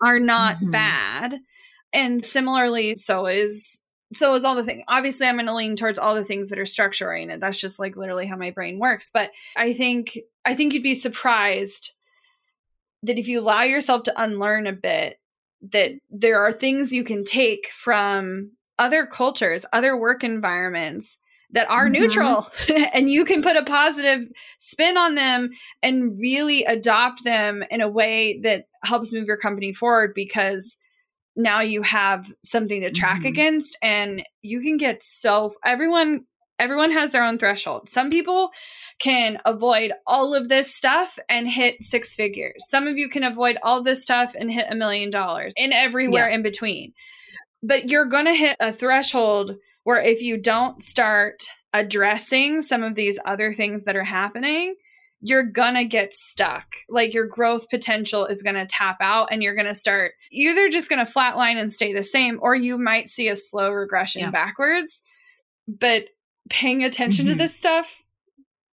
are 0.03 0.21
not 0.21 0.57
Mhm. 0.57 0.71
bad. 0.71 1.41
And 1.93 2.25
similarly, 2.25 2.95
so 2.95 3.27
is 3.27 3.83
so 4.13 4.35
is 4.35 4.45
all 4.45 4.57
the 4.57 4.65
thing. 4.65 4.83
Obviously, 4.89 5.27
I'm 5.29 5.37
going 5.37 5.47
to 5.47 5.55
lean 5.55 5.77
towards 5.77 5.97
all 5.97 6.17
the 6.17 6.25
things 6.25 6.49
that 6.49 6.59
are 6.59 6.67
structure 6.67 7.07
oriented. 7.07 7.41
That's 7.41 7.61
just 7.61 7.79
like 7.79 7.95
literally 7.97 8.27
how 8.27 8.37
my 8.37 8.51
brain 8.51 8.81
works. 8.81 9.09
But 9.13 9.31
I 9.57 9.73
think 9.73 10.19
I 10.45 10.55
think 10.57 10.73
you'd 10.73 10.83
be 10.83 10.95
surprised 10.95 11.93
that 13.03 13.19
if 13.19 13.29
you 13.29 13.41
allow 13.41 13.63
yourself 13.63 14.05
to 14.05 14.23
unlearn 14.23 14.67
a 14.67 14.73
bit, 14.73 15.19
that 15.73 15.93
there 16.11 16.43
are 16.43 16.53
things 16.53 16.93
you 16.93 17.05
can 17.05 17.25
take 17.25 17.69
from 17.83 18.53
other 18.79 19.07
cultures, 19.07 19.67
other 19.73 19.97
work 19.97 20.25
environments 20.25 21.19
that 21.53 21.69
are 21.69 21.89
Mhm. 21.89 21.93
neutral 21.93 22.51
and 22.95 23.11
you 23.11 23.25
can 23.25 23.43
put 23.43 23.57
a 23.57 23.65
positive 23.65 24.29
spin 24.59 24.97
on 24.97 25.17
them 25.17 25.51
and 25.83 26.19
really 26.19 26.65
adopt 26.65 27.25
them 27.25 27.65
in 27.71 27.81
a 27.81 27.89
way 27.89 28.39
that 28.43 28.67
helps 28.85 29.13
move 29.13 29.27
your 29.27 29.37
company 29.37 29.73
forward 29.73 30.13
because 30.15 30.79
now 31.37 31.61
you 31.61 31.83
have 31.83 32.33
something 32.45 32.81
to 32.83 32.91
track 32.91 33.23
Mhm. 33.23 33.29
against 33.29 33.77
and 33.83 34.25
you 34.43 34.61
can 34.61 34.77
get 34.77 35.03
so 35.03 35.55
everyone 35.65 36.25
everyone 36.61 36.91
has 36.93 37.11
their 37.11 37.25
own 37.25 37.39
threshold 37.39 37.89
some 37.89 38.11
people 38.11 38.51
can 39.01 39.39
avoid 39.47 39.93
all 40.07 40.35
of 40.35 40.49
this 40.49 40.75
stuff 40.75 41.19
and 41.29 41.49
hit 41.49 41.83
six 41.83 42.15
figures 42.15 42.65
some 42.69 42.87
of 42.87 42.97
you 42.97 43.09
can 43.09 43.25
avoid 43.25 43.57
all 43.63 43.83
this 43.83 44.03
stuff 44.03 44.35
and 44.39 44.53
hit 44.53 44.67
a 44.71 44.75
million 44.75 45.11
dollars 45.11 45.53
and 45.57 45.73
everywhere 45.73 46.29
in 46.29 46.43
between 46.43 46.93
but 47.63 47.89
you're 47.89 48.07
going 48.07 48.25
to 48.27 48.35
hit 48.35 48.57
a 48.61 48.73
threshold 48.73 49.57
where 49.85 50.01
if 50.01 50.23
you 50.23 50.37
don't 50.39 50.83
start 50.83 51.43
addressing 51.73 52.63
some 52.63 52.83
of 52.83 52.95
these 52.95 53.19
other 53.25 53.53
things 53.53 53.85
that 53.85 53.97
are 53.97 54.05
happening 54.05 54.75
you're 55.23 55.45
gonna 55.45 55.85
get 55.85 56.15
stuck. 56.15 56.67
Like 56.89 57.13
your 57.13 57.27
growth 57.27 57.69
potential 57.69 58.25
is 58.27 58.43
gonna 58.43 58.67
tap 58.67 58.97
out, 59.01 59.29
and 59.31 59.43
you're 59.43 59.55
gonna 59.55 59.75
start 59.75 60.13
you're 60.31 60.53
either 60.53 60.69
just 60.71 60.89
gonna 60.89 61.07
flatline 61.07 61.57
and 61.57 61.71
stay 61.71 61.93
the 61.93 62.03
same, 62.03 62.39
or 62.41 62.55
you 62.55 62.79
might 62.79 63.09
see 63.09 63.29
a 63.29 63.37
slow 63.37 63.71
regression 63.71 64.23
Yeah. 64.23 64.31
backwards. 64.31 65.03
But 65.69 66.07
paying 66.51 66.85
attention 66.85 67.27
to 67.27 67.35
Mhm. 67.35 67.39
this 67.39 67.57
stuff 67.57 68.03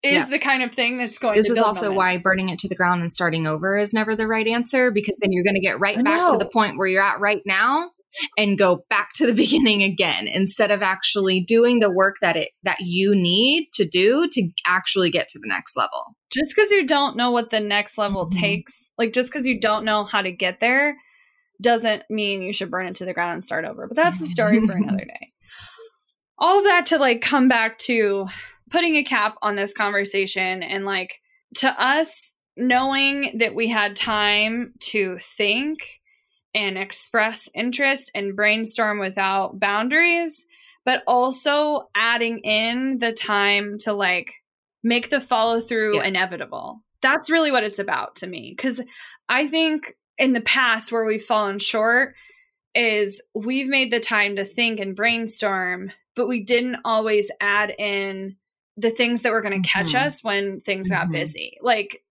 is 0.04 0.14
Yeah. 0.14 0.26
the 0.26 0.40
kind 0.40 0.62
of 0.64 0.74
thing 0.74 0.98
that's 0.98 1.18
going. 1.18 1.36
This 1.38 1.48
to 1.48 1.54
is 1.54 1.58
also 1.60 1.94
why 1.94 2.18
burning 2.18 2.50
it 2.50 2.60
to 2.60 2.68
the 2.68 2.76
ground 2.76 3.02
and 3.02 3.12
starting 3.12 3.48
over 3.48 3.78
is 3.78 3.94
never 3.94 4.16
the 4.16 4.28
right 4.28 4.48
answer 4.48 4.92
because 4.92 5.16
then 5.22 5.32
you're 5.32 5.44
going 5.44 5.56
to 5.56 5.62
get 5.62 5.80
right 5.80 6.04
back 6.04 6.30
to 6.32 6.38
the 6.38 6.46
point 6.50 6.78
where 6.78 6.88
you're 6.88 7.02
at 7.04 7.20
right 7.20 7.42
now 7.46 7.92
and 8.38 8.58
go 8.58 8.84
back 8.90 9.10
to 9.16 9.26
the 9.28 9.34
beginning 9.44 9.84
again 9.84 10.28
instead 10.28 10.72
of 10.72 10.82
actually 10.82 11.40
doing 11.40 11.80
the 11.80 11.92
work 11.92 12.16
that 12.22 12.36
it 12.36 12.50
that 12.64 12.78
you 12.82 13.16
need 13.16 13.70
to 13.74 13.86
do 13.88 14.28
to 14.32 14.50
actually 14.66 15.10
get 15.10 15.28
to 15.30 15.40
the 15.40 15.48
next 15.48 15.76
level. 15.78 16.16
just 16.34 16.54
because 16.56 16.70
you 16.72 16.86
don't 16.86 17.16
know 17.16 17.32
what 17.32 17.50
the 17.52 17.60
next 17.60 17.98
level 17.98 18.28
Mhm. 18.30 18.40
takes, 18.40 18.92
like 18.98 19.14
just 19.14 19.30
because 19.30 19.46
you 19.48 19.60
don't 19.60 19.86
know 19.86 20.04
how 20.04 20.22
to 20.22 20.32
get 20.32 20.60
there, 20.60 20.98
doesn't 21.62 22.04
mean 22.10 22.42
you 22.42 22.54
should 22.54 22.70
burn 22.70 22.86
it 22.86 22.96
to 22.96 23.06
the 23.06 23.14
ground 23.14 23.34
and 23.34 23.44
start 23.46 23.66
over. 23.66 23.88
But 23.88 23.96
that's 23.98 24.22
a 24.22 24.26
story 24.28 24.60
for 24.66 24.74
another 24.78 25.06
day. 25.08 25.32
All 26.40 26.60
of 26.60 26.66
that 26.66 26.88
to 26.88 26.98
like 26.98 27.22
come 27.22 27.48
back 27.48 27.78
to 27.80 28.28
putting 28.70 28.96
a 28.96 29.04
cap 29.04 29.36
on 29.42 29.56
this 29.56 29.74
conversation 29.74 30.62
and 30.64 30.86
like 30.86 31.22
to 31.58 31.70
us 31.82 32.34
knowing 32.58 33.38
that 33.40 33.56
we 33.56 33.68
had 33.68 33.96
time 33.96 34.74
to 34.80 35.18
think 35.20 36.02
and 36.54 36.78
express 36.78 37.48
interest 37.54 38.12
and 38.16 38.36
brainstorm 38.36 39.00
without 39.00 39.60
boundaries, 39.60 40.46
but 40.86 41.04
also 41.08 41.88
adding 41.96 42.40
in 42.40 42.98
the 43.00 43.14
time 43.14 43.78
to 43.78 43.94
like 43.94 44.34
make 44.84 45.10
the 45.10 45.22
follow 45.22 45.60
through 45.60 45.98
Yeah. 45.98 46.04
inevitable. 46.06 46.84
That's 47.02 47.30
really 47.30 47.52
what 47.52 47.64
it's 47.64 47.80
about 47.80 48.16
to 48.18 48.28
me. 48.28 48.56
Cause 48.56 48.82
I 49.30 49.48
think 49.48 49.94
in 50.18 50.34
the 50.34 50.42
past 50.42 50.92
where 50.92 51.06
we've 51.06 51.24
fallen 51.24 51.60
short 51.60 52.16
is 52.74 53.22
we've 53.36 53.68
made 53.68 53.92
the 53.92 54.00
time 54.00 54.36
to 54.38 54.46
think 54.46 54.80
and 54.80 54.96
brainstorm, 54.96 55.92
but 56.18 56.28
we 56.28 56.44
didn't 56.44 56.80
always 56.84 57.32
add 57.40 57.74
in 57.80 58.36
the 58.76 58.90
things 58.92 59.22
that 59.22 59.32
were 59.32 59.42
going 59.42 59.62
to 59.62 59.68
catch 59.70 59.94
Mhm. 59.94 60.06
us 60.06 60.24
when 60.24 60.60
things 60.62 60.90
got 60.90 61.08
Mhm. 61.08 61.14
busy. 61.14 61.58
Like, 61.62 62.04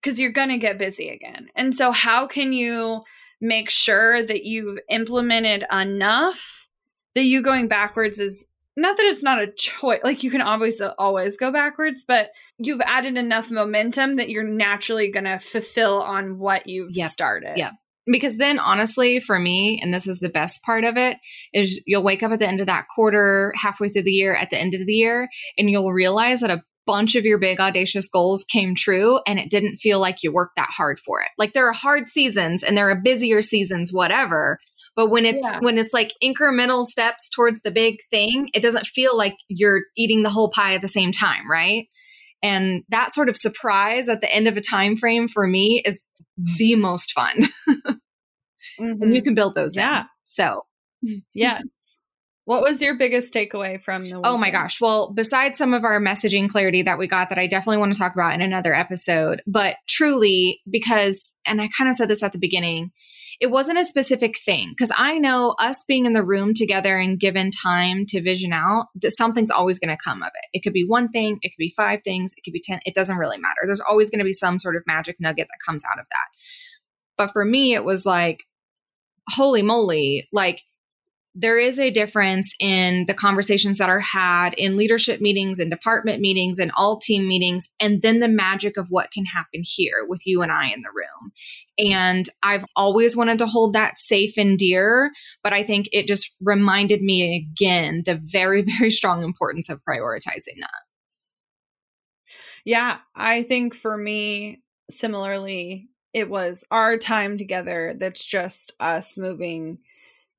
because 0.00 0.18
you're 0.18 0.32
going 0.32 0.48
to 0.48 0.56
get 0.58 0.78
busy 0.78 1.10
again. 1.10 1.50
And 1.54 1.74
so, 1.74 1.92
how 1.92 2.26
can 2.26 2.52
you 2.54 3.02
make 3.40 3.68
sure 3.70 4.22
that 4.22 4.44
you've 4.44 4.78
implemented 4.88 5.64
enough 5.70 6.66
that 7.14 7.22
you 7.24 7.42
going 7.42 7.68
backwards 7.68 8.18
is 8.18 8.46
not 8.76 8.96
that 8.96 9.06
it's 9.06 9.22
not 9.24 9.42
a 9.42 9.46
choice 9.56 10.00
like 10.04 10.22
you 10.22 10.30
can 10.30 10.40
always 10.40 10.80
always 10.98 11.36
go 11.36 11.50
backwards 11.52 12.04
but 12.06 12.30
you've 12.58 12.80
added 12.82 13.16
enough 13.16 13.50
momentum 13.50 14.16
that 14.16 14.28
you're 14.28 14.44
naturally 14.44 15.10
going 15.10 15.24
to 15.24 15.38
fulfill 15.38 16.00
on 16.02 16.38
what 16.38 16.68
you've 16.68 16.90
Yep. 16.92 17.10
started 17.10 17.56
Yep. 17.56 17.72
Because 18.10 18.36
then, 18.36 18.58
honestly, 18.58 19.20
for 19.20 19.38
me, 19.38 19.78
and 19.82 19.92
this 19.92 20.06
is 20.06 20.20
the 20.20 20.28
best 20.28 20.62
part 20.62 20.84
of 20.84 20.96
it, 20.96 21.18
is 21.52 21.82
you'll 21.86 22.02
wake 22.04 22.22
up 22.22 22.32
at 22.32 22.38
the 22.38 22.48
end 22.48 22.60
of 22.60 22.66
that 22.66 22.86
quarter, 22.94 23.52
halfway 23.56 23.88
through 23.88 24.04
the 24.04 24.10
year, 24.10 24.34
at 24.34 24.50
the 24.50 24.58
end 24.58 24.74
of 24.74 24.86
the 24.86 24.92
year, 24.94 25.28
and 25.56 25.70
you'll 25.70 25.92
realize 25.92 26.40
that 26.40 26.50
a 26.50 26.62
bunch 26.86 27.14
of 27.16 27.24
your 27.24 27.38
big 27.38 27.60
audacious 27.60 28.08
goals 28.08 28.46
came 28.50 28.74
true 28.74 29.20
and 29.26 29.38
it 29.38 29.50
didn't 29.50 29.76
feel 29.76 30.00
like 30.00 30.22
you 30.22 30.32
worked 30.32 30.56
that 30.56 30.70
hard 30.70 30.98
for 30.98 31.20
it. 31.20 31.28
Like 31.36 31.52
there 31.52 31.68
are 31.68 31.72
hard 31.74 32.08
seasons 32.08 32.62
and 32.62 32.78
there 32.78 32.88
are 32.88 32.98
busier 32.98 33.42
seasons, 33.42 33.92
whatever. 33.92 34.58
But 34.96 35.10
when 35.10 35.26
it's 35.26 35.44
Yeah. 35.44 35.60
when 35.60 35.76
it's 35.76 35.92
like 35.92 36.14
incremental 36.24 36.84
steps 36.84 37.28
towards 37.28 37.60
the 37.60 37.70
big 37.70 37.96
thing, 38.10 38.48
it 38.54 38.62
doesn't 38.62 38.86
feel 38.86 39.14
like 39.14 39.34
you're 39.48 39.82
eating 39.98 40.22
the 40.22 40.30
whole 40.30 40.50
pie 40.50 40.74
at 40.74 40.80
the 40.80 40.88
same 40.88 41.12
time, 41.12 41.48
right? 41.48 41.88
And 42.42 42.84
that 42.88 43.12
sort 43.12 43.28
of 43.28 43.36
surprise 43.36 44.08
at 44.08 44.22
the 44.22 44.34
end 44.34 44.48
of 44.48 44.56
a 44.56 44.62
time 44.62 44.96
frame 44.96 45.28
for 45.28 45.46
me 45.46 45.82
is 45.84 46.02
the 46.58 46.74
most 46.76 47.12
fun. 47.12 47.48
and 47.66 48.00
you 48.78 48.94
mm-hmm. 48.94 49.18
can 49.20 49.34
build 49.34 49.54
those 49.54 49.76
in. 49.76 49.82
Yeah. 49.82 50.04
So, 50.24 50.66
mm-hmm. 51.04 51.18
yes 51.34 51.62
what 52.48 52.62
was 52.62 52.80
your 52.80 52.94
biggest 52.94 53.34
takeaway 53.34 53.78
from 53.78 54.08
the 54.08 54.22
oh 54.24 54.38
my 54.38 54.48
gosh. 54.48 54.80
Well, 54.80 55.12
besides 55.12 55.58
some 55.58 55.74
of 55.74 55.84
our 55.84 56.00
messaging 56.00 56.48
clarity 56.48 56.80
that 56.80 56.96
we 56.96 57.06
got 57.06 57.28
that 57.28 57.38
I 57.38 57.46
definitely 57.46 57.76
want 57.76 57.92
to 57.92 57.98
talk 57.98 58.14
about 58.14 58.32
in 58.32 58.40
another 58.40 58.72
episode, 58.72 59.42
but 59.46 59.76
truly 59.86 60.62
because, 60.66 61.34
and 61.44 61.60
I 61.60 61.68
kind 61.76 61.90
of 61.90 61.96
said 61.96 62.08
this 62.08 62.22
at 62.22 62.32
the 62.32 62.38
beginning, 62.38 62.90
it 63.40 63.50
wasn't 63.50 63.78
a 63.78 63.84
specific 63.84 64.36
thing 64.38 64.70
because 64.76 64.90
I 64.96 65.18
know 65.18 65.54
us 65.60 65.84
being 65.86 66.06
in 66.06 66.12
the 66.12 66.24
room 66.24 66.54
together 66.54 66.98
and 66.98 67.20
given 67.20 67.50
time 67.50 68.04
to 68.06 68.20
vision 68.20 68.52
out, 68.52 68.86
that 68.96 69.12
something's 69.12 69.50
always 69.50 69.78
going 69.78 69.96
to 69.96 70.02
come 70.02 70.22
of 70.22 70.30
it. 70.34 70.58
It 70.58 70.62
could 70.62 70.72
be 70.72 70.84
one 70.84 71.08
thing, 71.08 71.38
it 71.42 71.50
could 71.50 71.58
be 71.58 71.72
five 71.76 72.02
things, 72.02 72.34
it 72.36 72.42
could 72.42 72.52
be 72.52 72.60
10. 72.60 72.80
It 72.84 72.94
doesn't 72.94 73.16
really 73.16 73.38
matter. 73.38 73.60
There's 73.64 73.80
always 73.80 74.10
going 74.10 74.18
to 74.18 74.24
be 74.24 74.32
some 74.32 74.58
sort 74.58 74.74
of 74.74 74.82
magic 74.86 75.16
nugget 75.20 75.46
that 75.46 75.64
comes 75.64 75.84
out 75.84 76.00
of 76.00 76.06
that. 76.10 76.26
But 77.16 77.32
for 77.32 77.44
me, 77.44 77.74
it 77.74 77.84
was 77.84 78.04
like, 78.04 78.40
holy 79.28 79.62
moly, 79.62 80.28
like 80.32 80.62
there 81.40 81.56
is 81.56 81.78
a 81.78 81.92
difference 81.92 82.52
in 82.58 83.04
the 83.06 83.14
conversations 83.14 83.78
that 83.78 83.88
are 83.88 84.00
had 84.00 84.54
in 84.54 84.76
leadership 84.76 85.20
meetings 85.20 85.60
and 85.60 85.70
department 85.70 86.20
meetings 86.20 86.58
and 86.58 86.72
all 86.76 86.98
team 86.98 87.28
meetings, 87.28 87.68
and 87.78 88.02
then 88.02 88.18
the 88.18 88.26
magic 88.26 88.76
of 88.76 88.88
what 88.90 89.12
can 89.12 89.24
happen 89.24 89.62
here 89.62 90.04
with 90.08 90.26
you 90.26 90.42
and 90.42 90.50
I 90.50 90.66
in 90.70 90.82
the 90.82 90.90
room. 90.92 91.32
And 91.78 92.28
I've 92.42 92.64
always 92.74 93.16
wanted 93.16 93.38
to 93.38 93.46
hold 93.46 93.74
that 93.74 94.00
safe 94.00 94.36
and 94.36 94.58
dear, 94.58 95.12
but 95.44 95.52
I 95.52 95.62
think 95.62 95.88
it 95.92 96.08
just 96.08 96.32
reminded 96.40 97.02
me 97.02 97.36
again 97.36 98.02
the 98.04 98.20
very, 98.20 98.62
very 98.78 98.90
strong 98.90 99.22
importance 99.22 99.68
of 99.68 99.80
prioritizing 99.88 100.58
that. 100.58 100.70
Yeah, 102.64 102.98
I 103.14 103.44
think 103.44 103.76
for 103.76 103.96
me, 103.96 104.60
similarly, 104.90 105.88
it 106.12 106.28
was 106.28 106.64
our 106.72 106.98
time 106.98 107.38
together 107.38 107.94
that's 107.96 108.24
just 108.24 108.72
us 108.80 109.16
moving 109.16 109.78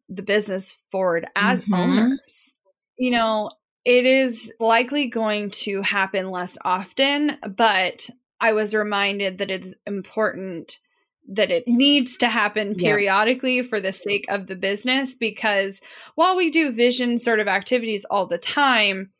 the 0.09 0.23
business 0.23 0.77
forward 0.91 1.27
as 1.35 1.61
Mhm. 1.61 1.73
owners. 1.73 2.57
You 2.97 3.11
know, 3.11 3.51
it 3.85 4.05
is 4.05 4.53
likely 4.59 5.07
going 5.07 5.51
to 5.51 5.81
happen 5.81 6.31
less 6.31 6.57
often, 6.65 7.37
but 7.55 8.09
I 8.41 8.53
was 8.53 8.73
reminded 8.73 9.37
that 9.37 9.51
it's 9.51 9.73
important 9.85 10.79
that 11.31 11.51
it 11.51 11.67
needs 11.67 12.17
to 12.17 12.27
happen 12.27 12.73
Yeah. 12.75 12.89
periodically 12.89 13.61
for 13.61 13.79
the 13.79 13.93
sake 13.93 14.25
of 14.29 14.47
the 14.47 14.55
business 14.55 15.13
because 15.15 15.79
while 16.15 16.35
we 16.35 16.49
do 16.49 16.71
vision 16.71 17.19
sort 17.19 17.39
of 17.39 17.47
activities 17.47 18.03
all 18.05 18.25
the 18.25 18.39
time, 18.39 19.11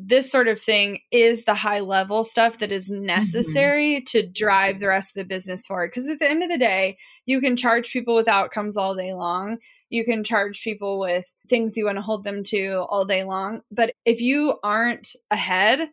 this 0.00 0.30
sort 0.30 0.48
of 0.48 0.60
thing 0.60 1.00
is 1.10 1.44
the 1.44 1.54
high 1.54 1.80
level 1.80 2.24
stuff 2.24 2.58
that 2.58 2.72
is 2.72 2.90
mm-hmm. 2.90 3.06
necessary 3.06 4.02
to 4.08 4.26
drive 4.26 4.80
the 4.80 4.88
rest 4.88 5.10
of 5.10 5.14
the 5.14 5.24
business 5.24 5.66
forward. 5.66 5.90
Because 5.90 6.08
at 6.08 6.18
the 6.18 6.28
end 6.28 6.42
of 6.42 6.50
the 6.50 6.58
day, 6.58 6.98
you 7.26 7.40
can 7.40 7.56
charge 7.56 7.92
people 7.92 8.14
with 8.14 8.28
outcomes 8.28 8.76
all 8.76 8.94
day 8.94 9.12
long. 9.14 9.58
You 9.90 10.04
can 10.04 10.24
charge 10.24 10.62
people 10.62 10.98
with 10.98 11.26
things 11.48 11.76
you 11.76 11.86
want 11.86 11.96
to 11.96 12.02
hold 12.02 12.24
them 12.24 12.44
to 12.44 12.84
all 12.88 13.04
day 13.04 13.24
long. 13.24 13.62
But 13.70 13.94
if 14.04 14.20
you 14.20 14.58
aren't 14.62 15.14
ahead 15.30 15.88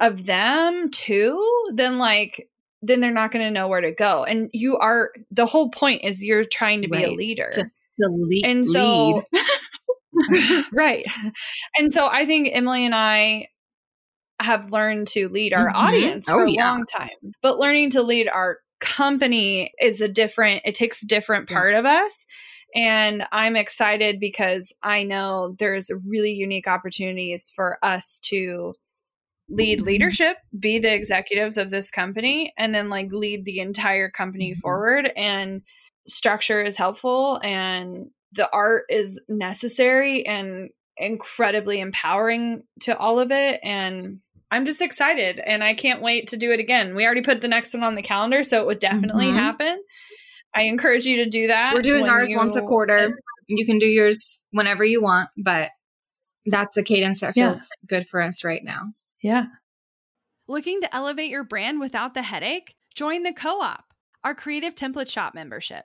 of 0.00 0.24
them 0.24 0.90
too, 0.90 1.46
then 1.74 1.98
like 1.98 2.48
then 2.82 3.00
they're 3.00 3.10
not 3.10 3.30
going 3.30 3.44
to 3.44 3.50
know 3.50 3.68
where 3.68 3.82
to 3.82 3.92
go. 3.92 4.24
And 4.24 4.48
you 4.52 4.78
are 4.78 5.10
the 5.30 5.46
whole 5.46 5.70
point 5.70 6.02
is 6.02 6.24
you're 6.24 6.44
trying 6.44 6.82
to 6.82 6.88
be 6.88 6.96
Right. 6.96 7.08
a 7.08 7.12
leader. 7.12 7.50
To, 7.52 7.62
to 7.64 8.08
lead. 8.08 8.46
and 8.46 8.66
so 8.66 9.08
lead. 9.08 9.24
right. 10.72 11.04
And 11.78 11.92
so 11.92 12.08
I 12.10 12.26
think 12.26 12.48
Emily 12.52 12.84
and 12.84 12.94
I 12.94 13.48
have 14.40 14.70
learned 14.72 15.08
to 15.08 15.28
lead 15.28 15.52
our 15.52 15.68
Mhm. 15.68 15.74
audience 15.76 16.28
Oh, 16.28 16.36
for 16.36 16.44
a 16.44 16.50
yeah. 16.52 16.70
long 16.70 16.86
time. 16.86 17.34
But 17.42 17.58
learning 17.58 17.90
to 17.90 18.02
lead 18.02 18.28
our 18.28 18.58
company 18.80 19.72
is 19.78 20.00
a 20.00 20.08
different 20.08 20.62
it 20.64 20.74
takes 20.74 21.02
a 21.02 21.06
different 21.06 21.48
Yeah. 21.48 21.54
part 21.56 21.74
of 21.74 21.84
us. 21.84 22.26
And 22.74 23.26
I'm 23.32 23.56
excited 23.56 24.20
because 24.20 24.72
I 24.82 25.02
know 25.02 25.56
there's 25.58 25.90
really 26.06 26.32
unique 26.32 26.66
opportunities 26.68 27.52
for 27.54 27.78
us 27.82 28.18
to 28.24 28.74
lead 29.50 29.80
Mhm. 29.80 29.84
leadership, 29.86 30.38
be 30.58 30.78
the 30.78 30.94
executives 30.94 31.58
of 31.58 31.70
this 31.70 31.90
company, 31.90 32.52
and 32.56 32.74
then 32.74 32.88
like 32.88 33.12
lead 33.12 33.44
the 33.44 33.58
entire 33.58 34.08
company 34.10 34.54
Mhm. 34.54 34.60
forward. 34.60 35.10
And 35.16 35.62
structure 36.06 36.62
is 36.62 36.76
helpful, 36.76 37.40
and 37.42 38.10
the 38.32 38.48
art 38.52 38.84
is 38.88 39.20
necessary 39.28 40.26
and 40.26 40.70
incredibly 40.96 41.80
empowering 41.80 42.62
to 42.80 42.96
all 42.96 43.18
of 43.18 43.30
it. 43.32 43.60
And 43.62 44.20
I'm 44.50 44.66
just 44.66 44.82
excited, 44.82 45.38
and 45.38 45.62
I 45.62 45.74
can't 45.74 46.02
wait 46.02 46.28
to 46.28 46.36
do 46.36 46.50
it 46.52 46.60
again. 46.60 46.94
We 46.94 47.06
already 47.06 47.22
put 47.22 47.40
the 47.40 47.48
next 47.48 47.72
one 47.72 47.84
on 47.84 47.94
the 47.94 48.02
calendar, 48.02 48.42
so 48.42 48.60
it 48.60 48.66
would 48.66 48.80
definitely 48.80 49.26
Mhm. 49.26 49.34
happen. 49.36 49.82
I 50.54 50.62
encourage 50.62 51.06
you 51.06 51.16
to 51.24 51.30
do 51.30 51.46
that. 51.46 51.72
We're 51.74 51.82
doing 51.82 52.08
ours 52.08 52.30
once 52.34 52.56
a 52.56 52.62
quarter. 52.62 52.98
set- 52.98 53.10
You 53.46 53.64
can 53.66 53.78
do 53.78 53.86
yours 53.86 54.40
whenever 54.50 54.84
you 54.84 55.00
want, 55.02 55.30
but 55.36 55.70
that's 56.46 56.76
a 56.76 56.82
cadence 56.82 57.20
that 57.20 57.36
Yeah. 57.36 57.46
feels 57.48 57.68
good 57.88 58.08
for 58.08 58.20
us 58.20 58.44
right 58.44 58.62
now. 58.62 58.92
Yeah. 59.22 59.44
Looking 60.48 60.80
to 60.80 60.94
elevate 60.94 61.30
your 61.30 61.44
brand 61.44 61.78
without 61.80 62.14
the 62.14 62.22
headache? 62.22 62.74
Join 62.94 63.22
the 63.22 63.32
Co 63.32 63.60
op, 63.60 63.84
our 64.24 64.34
creative 64.34 64.74
template 64.74 65.08
shop 65.10 65.34
membership. 65.34 65.84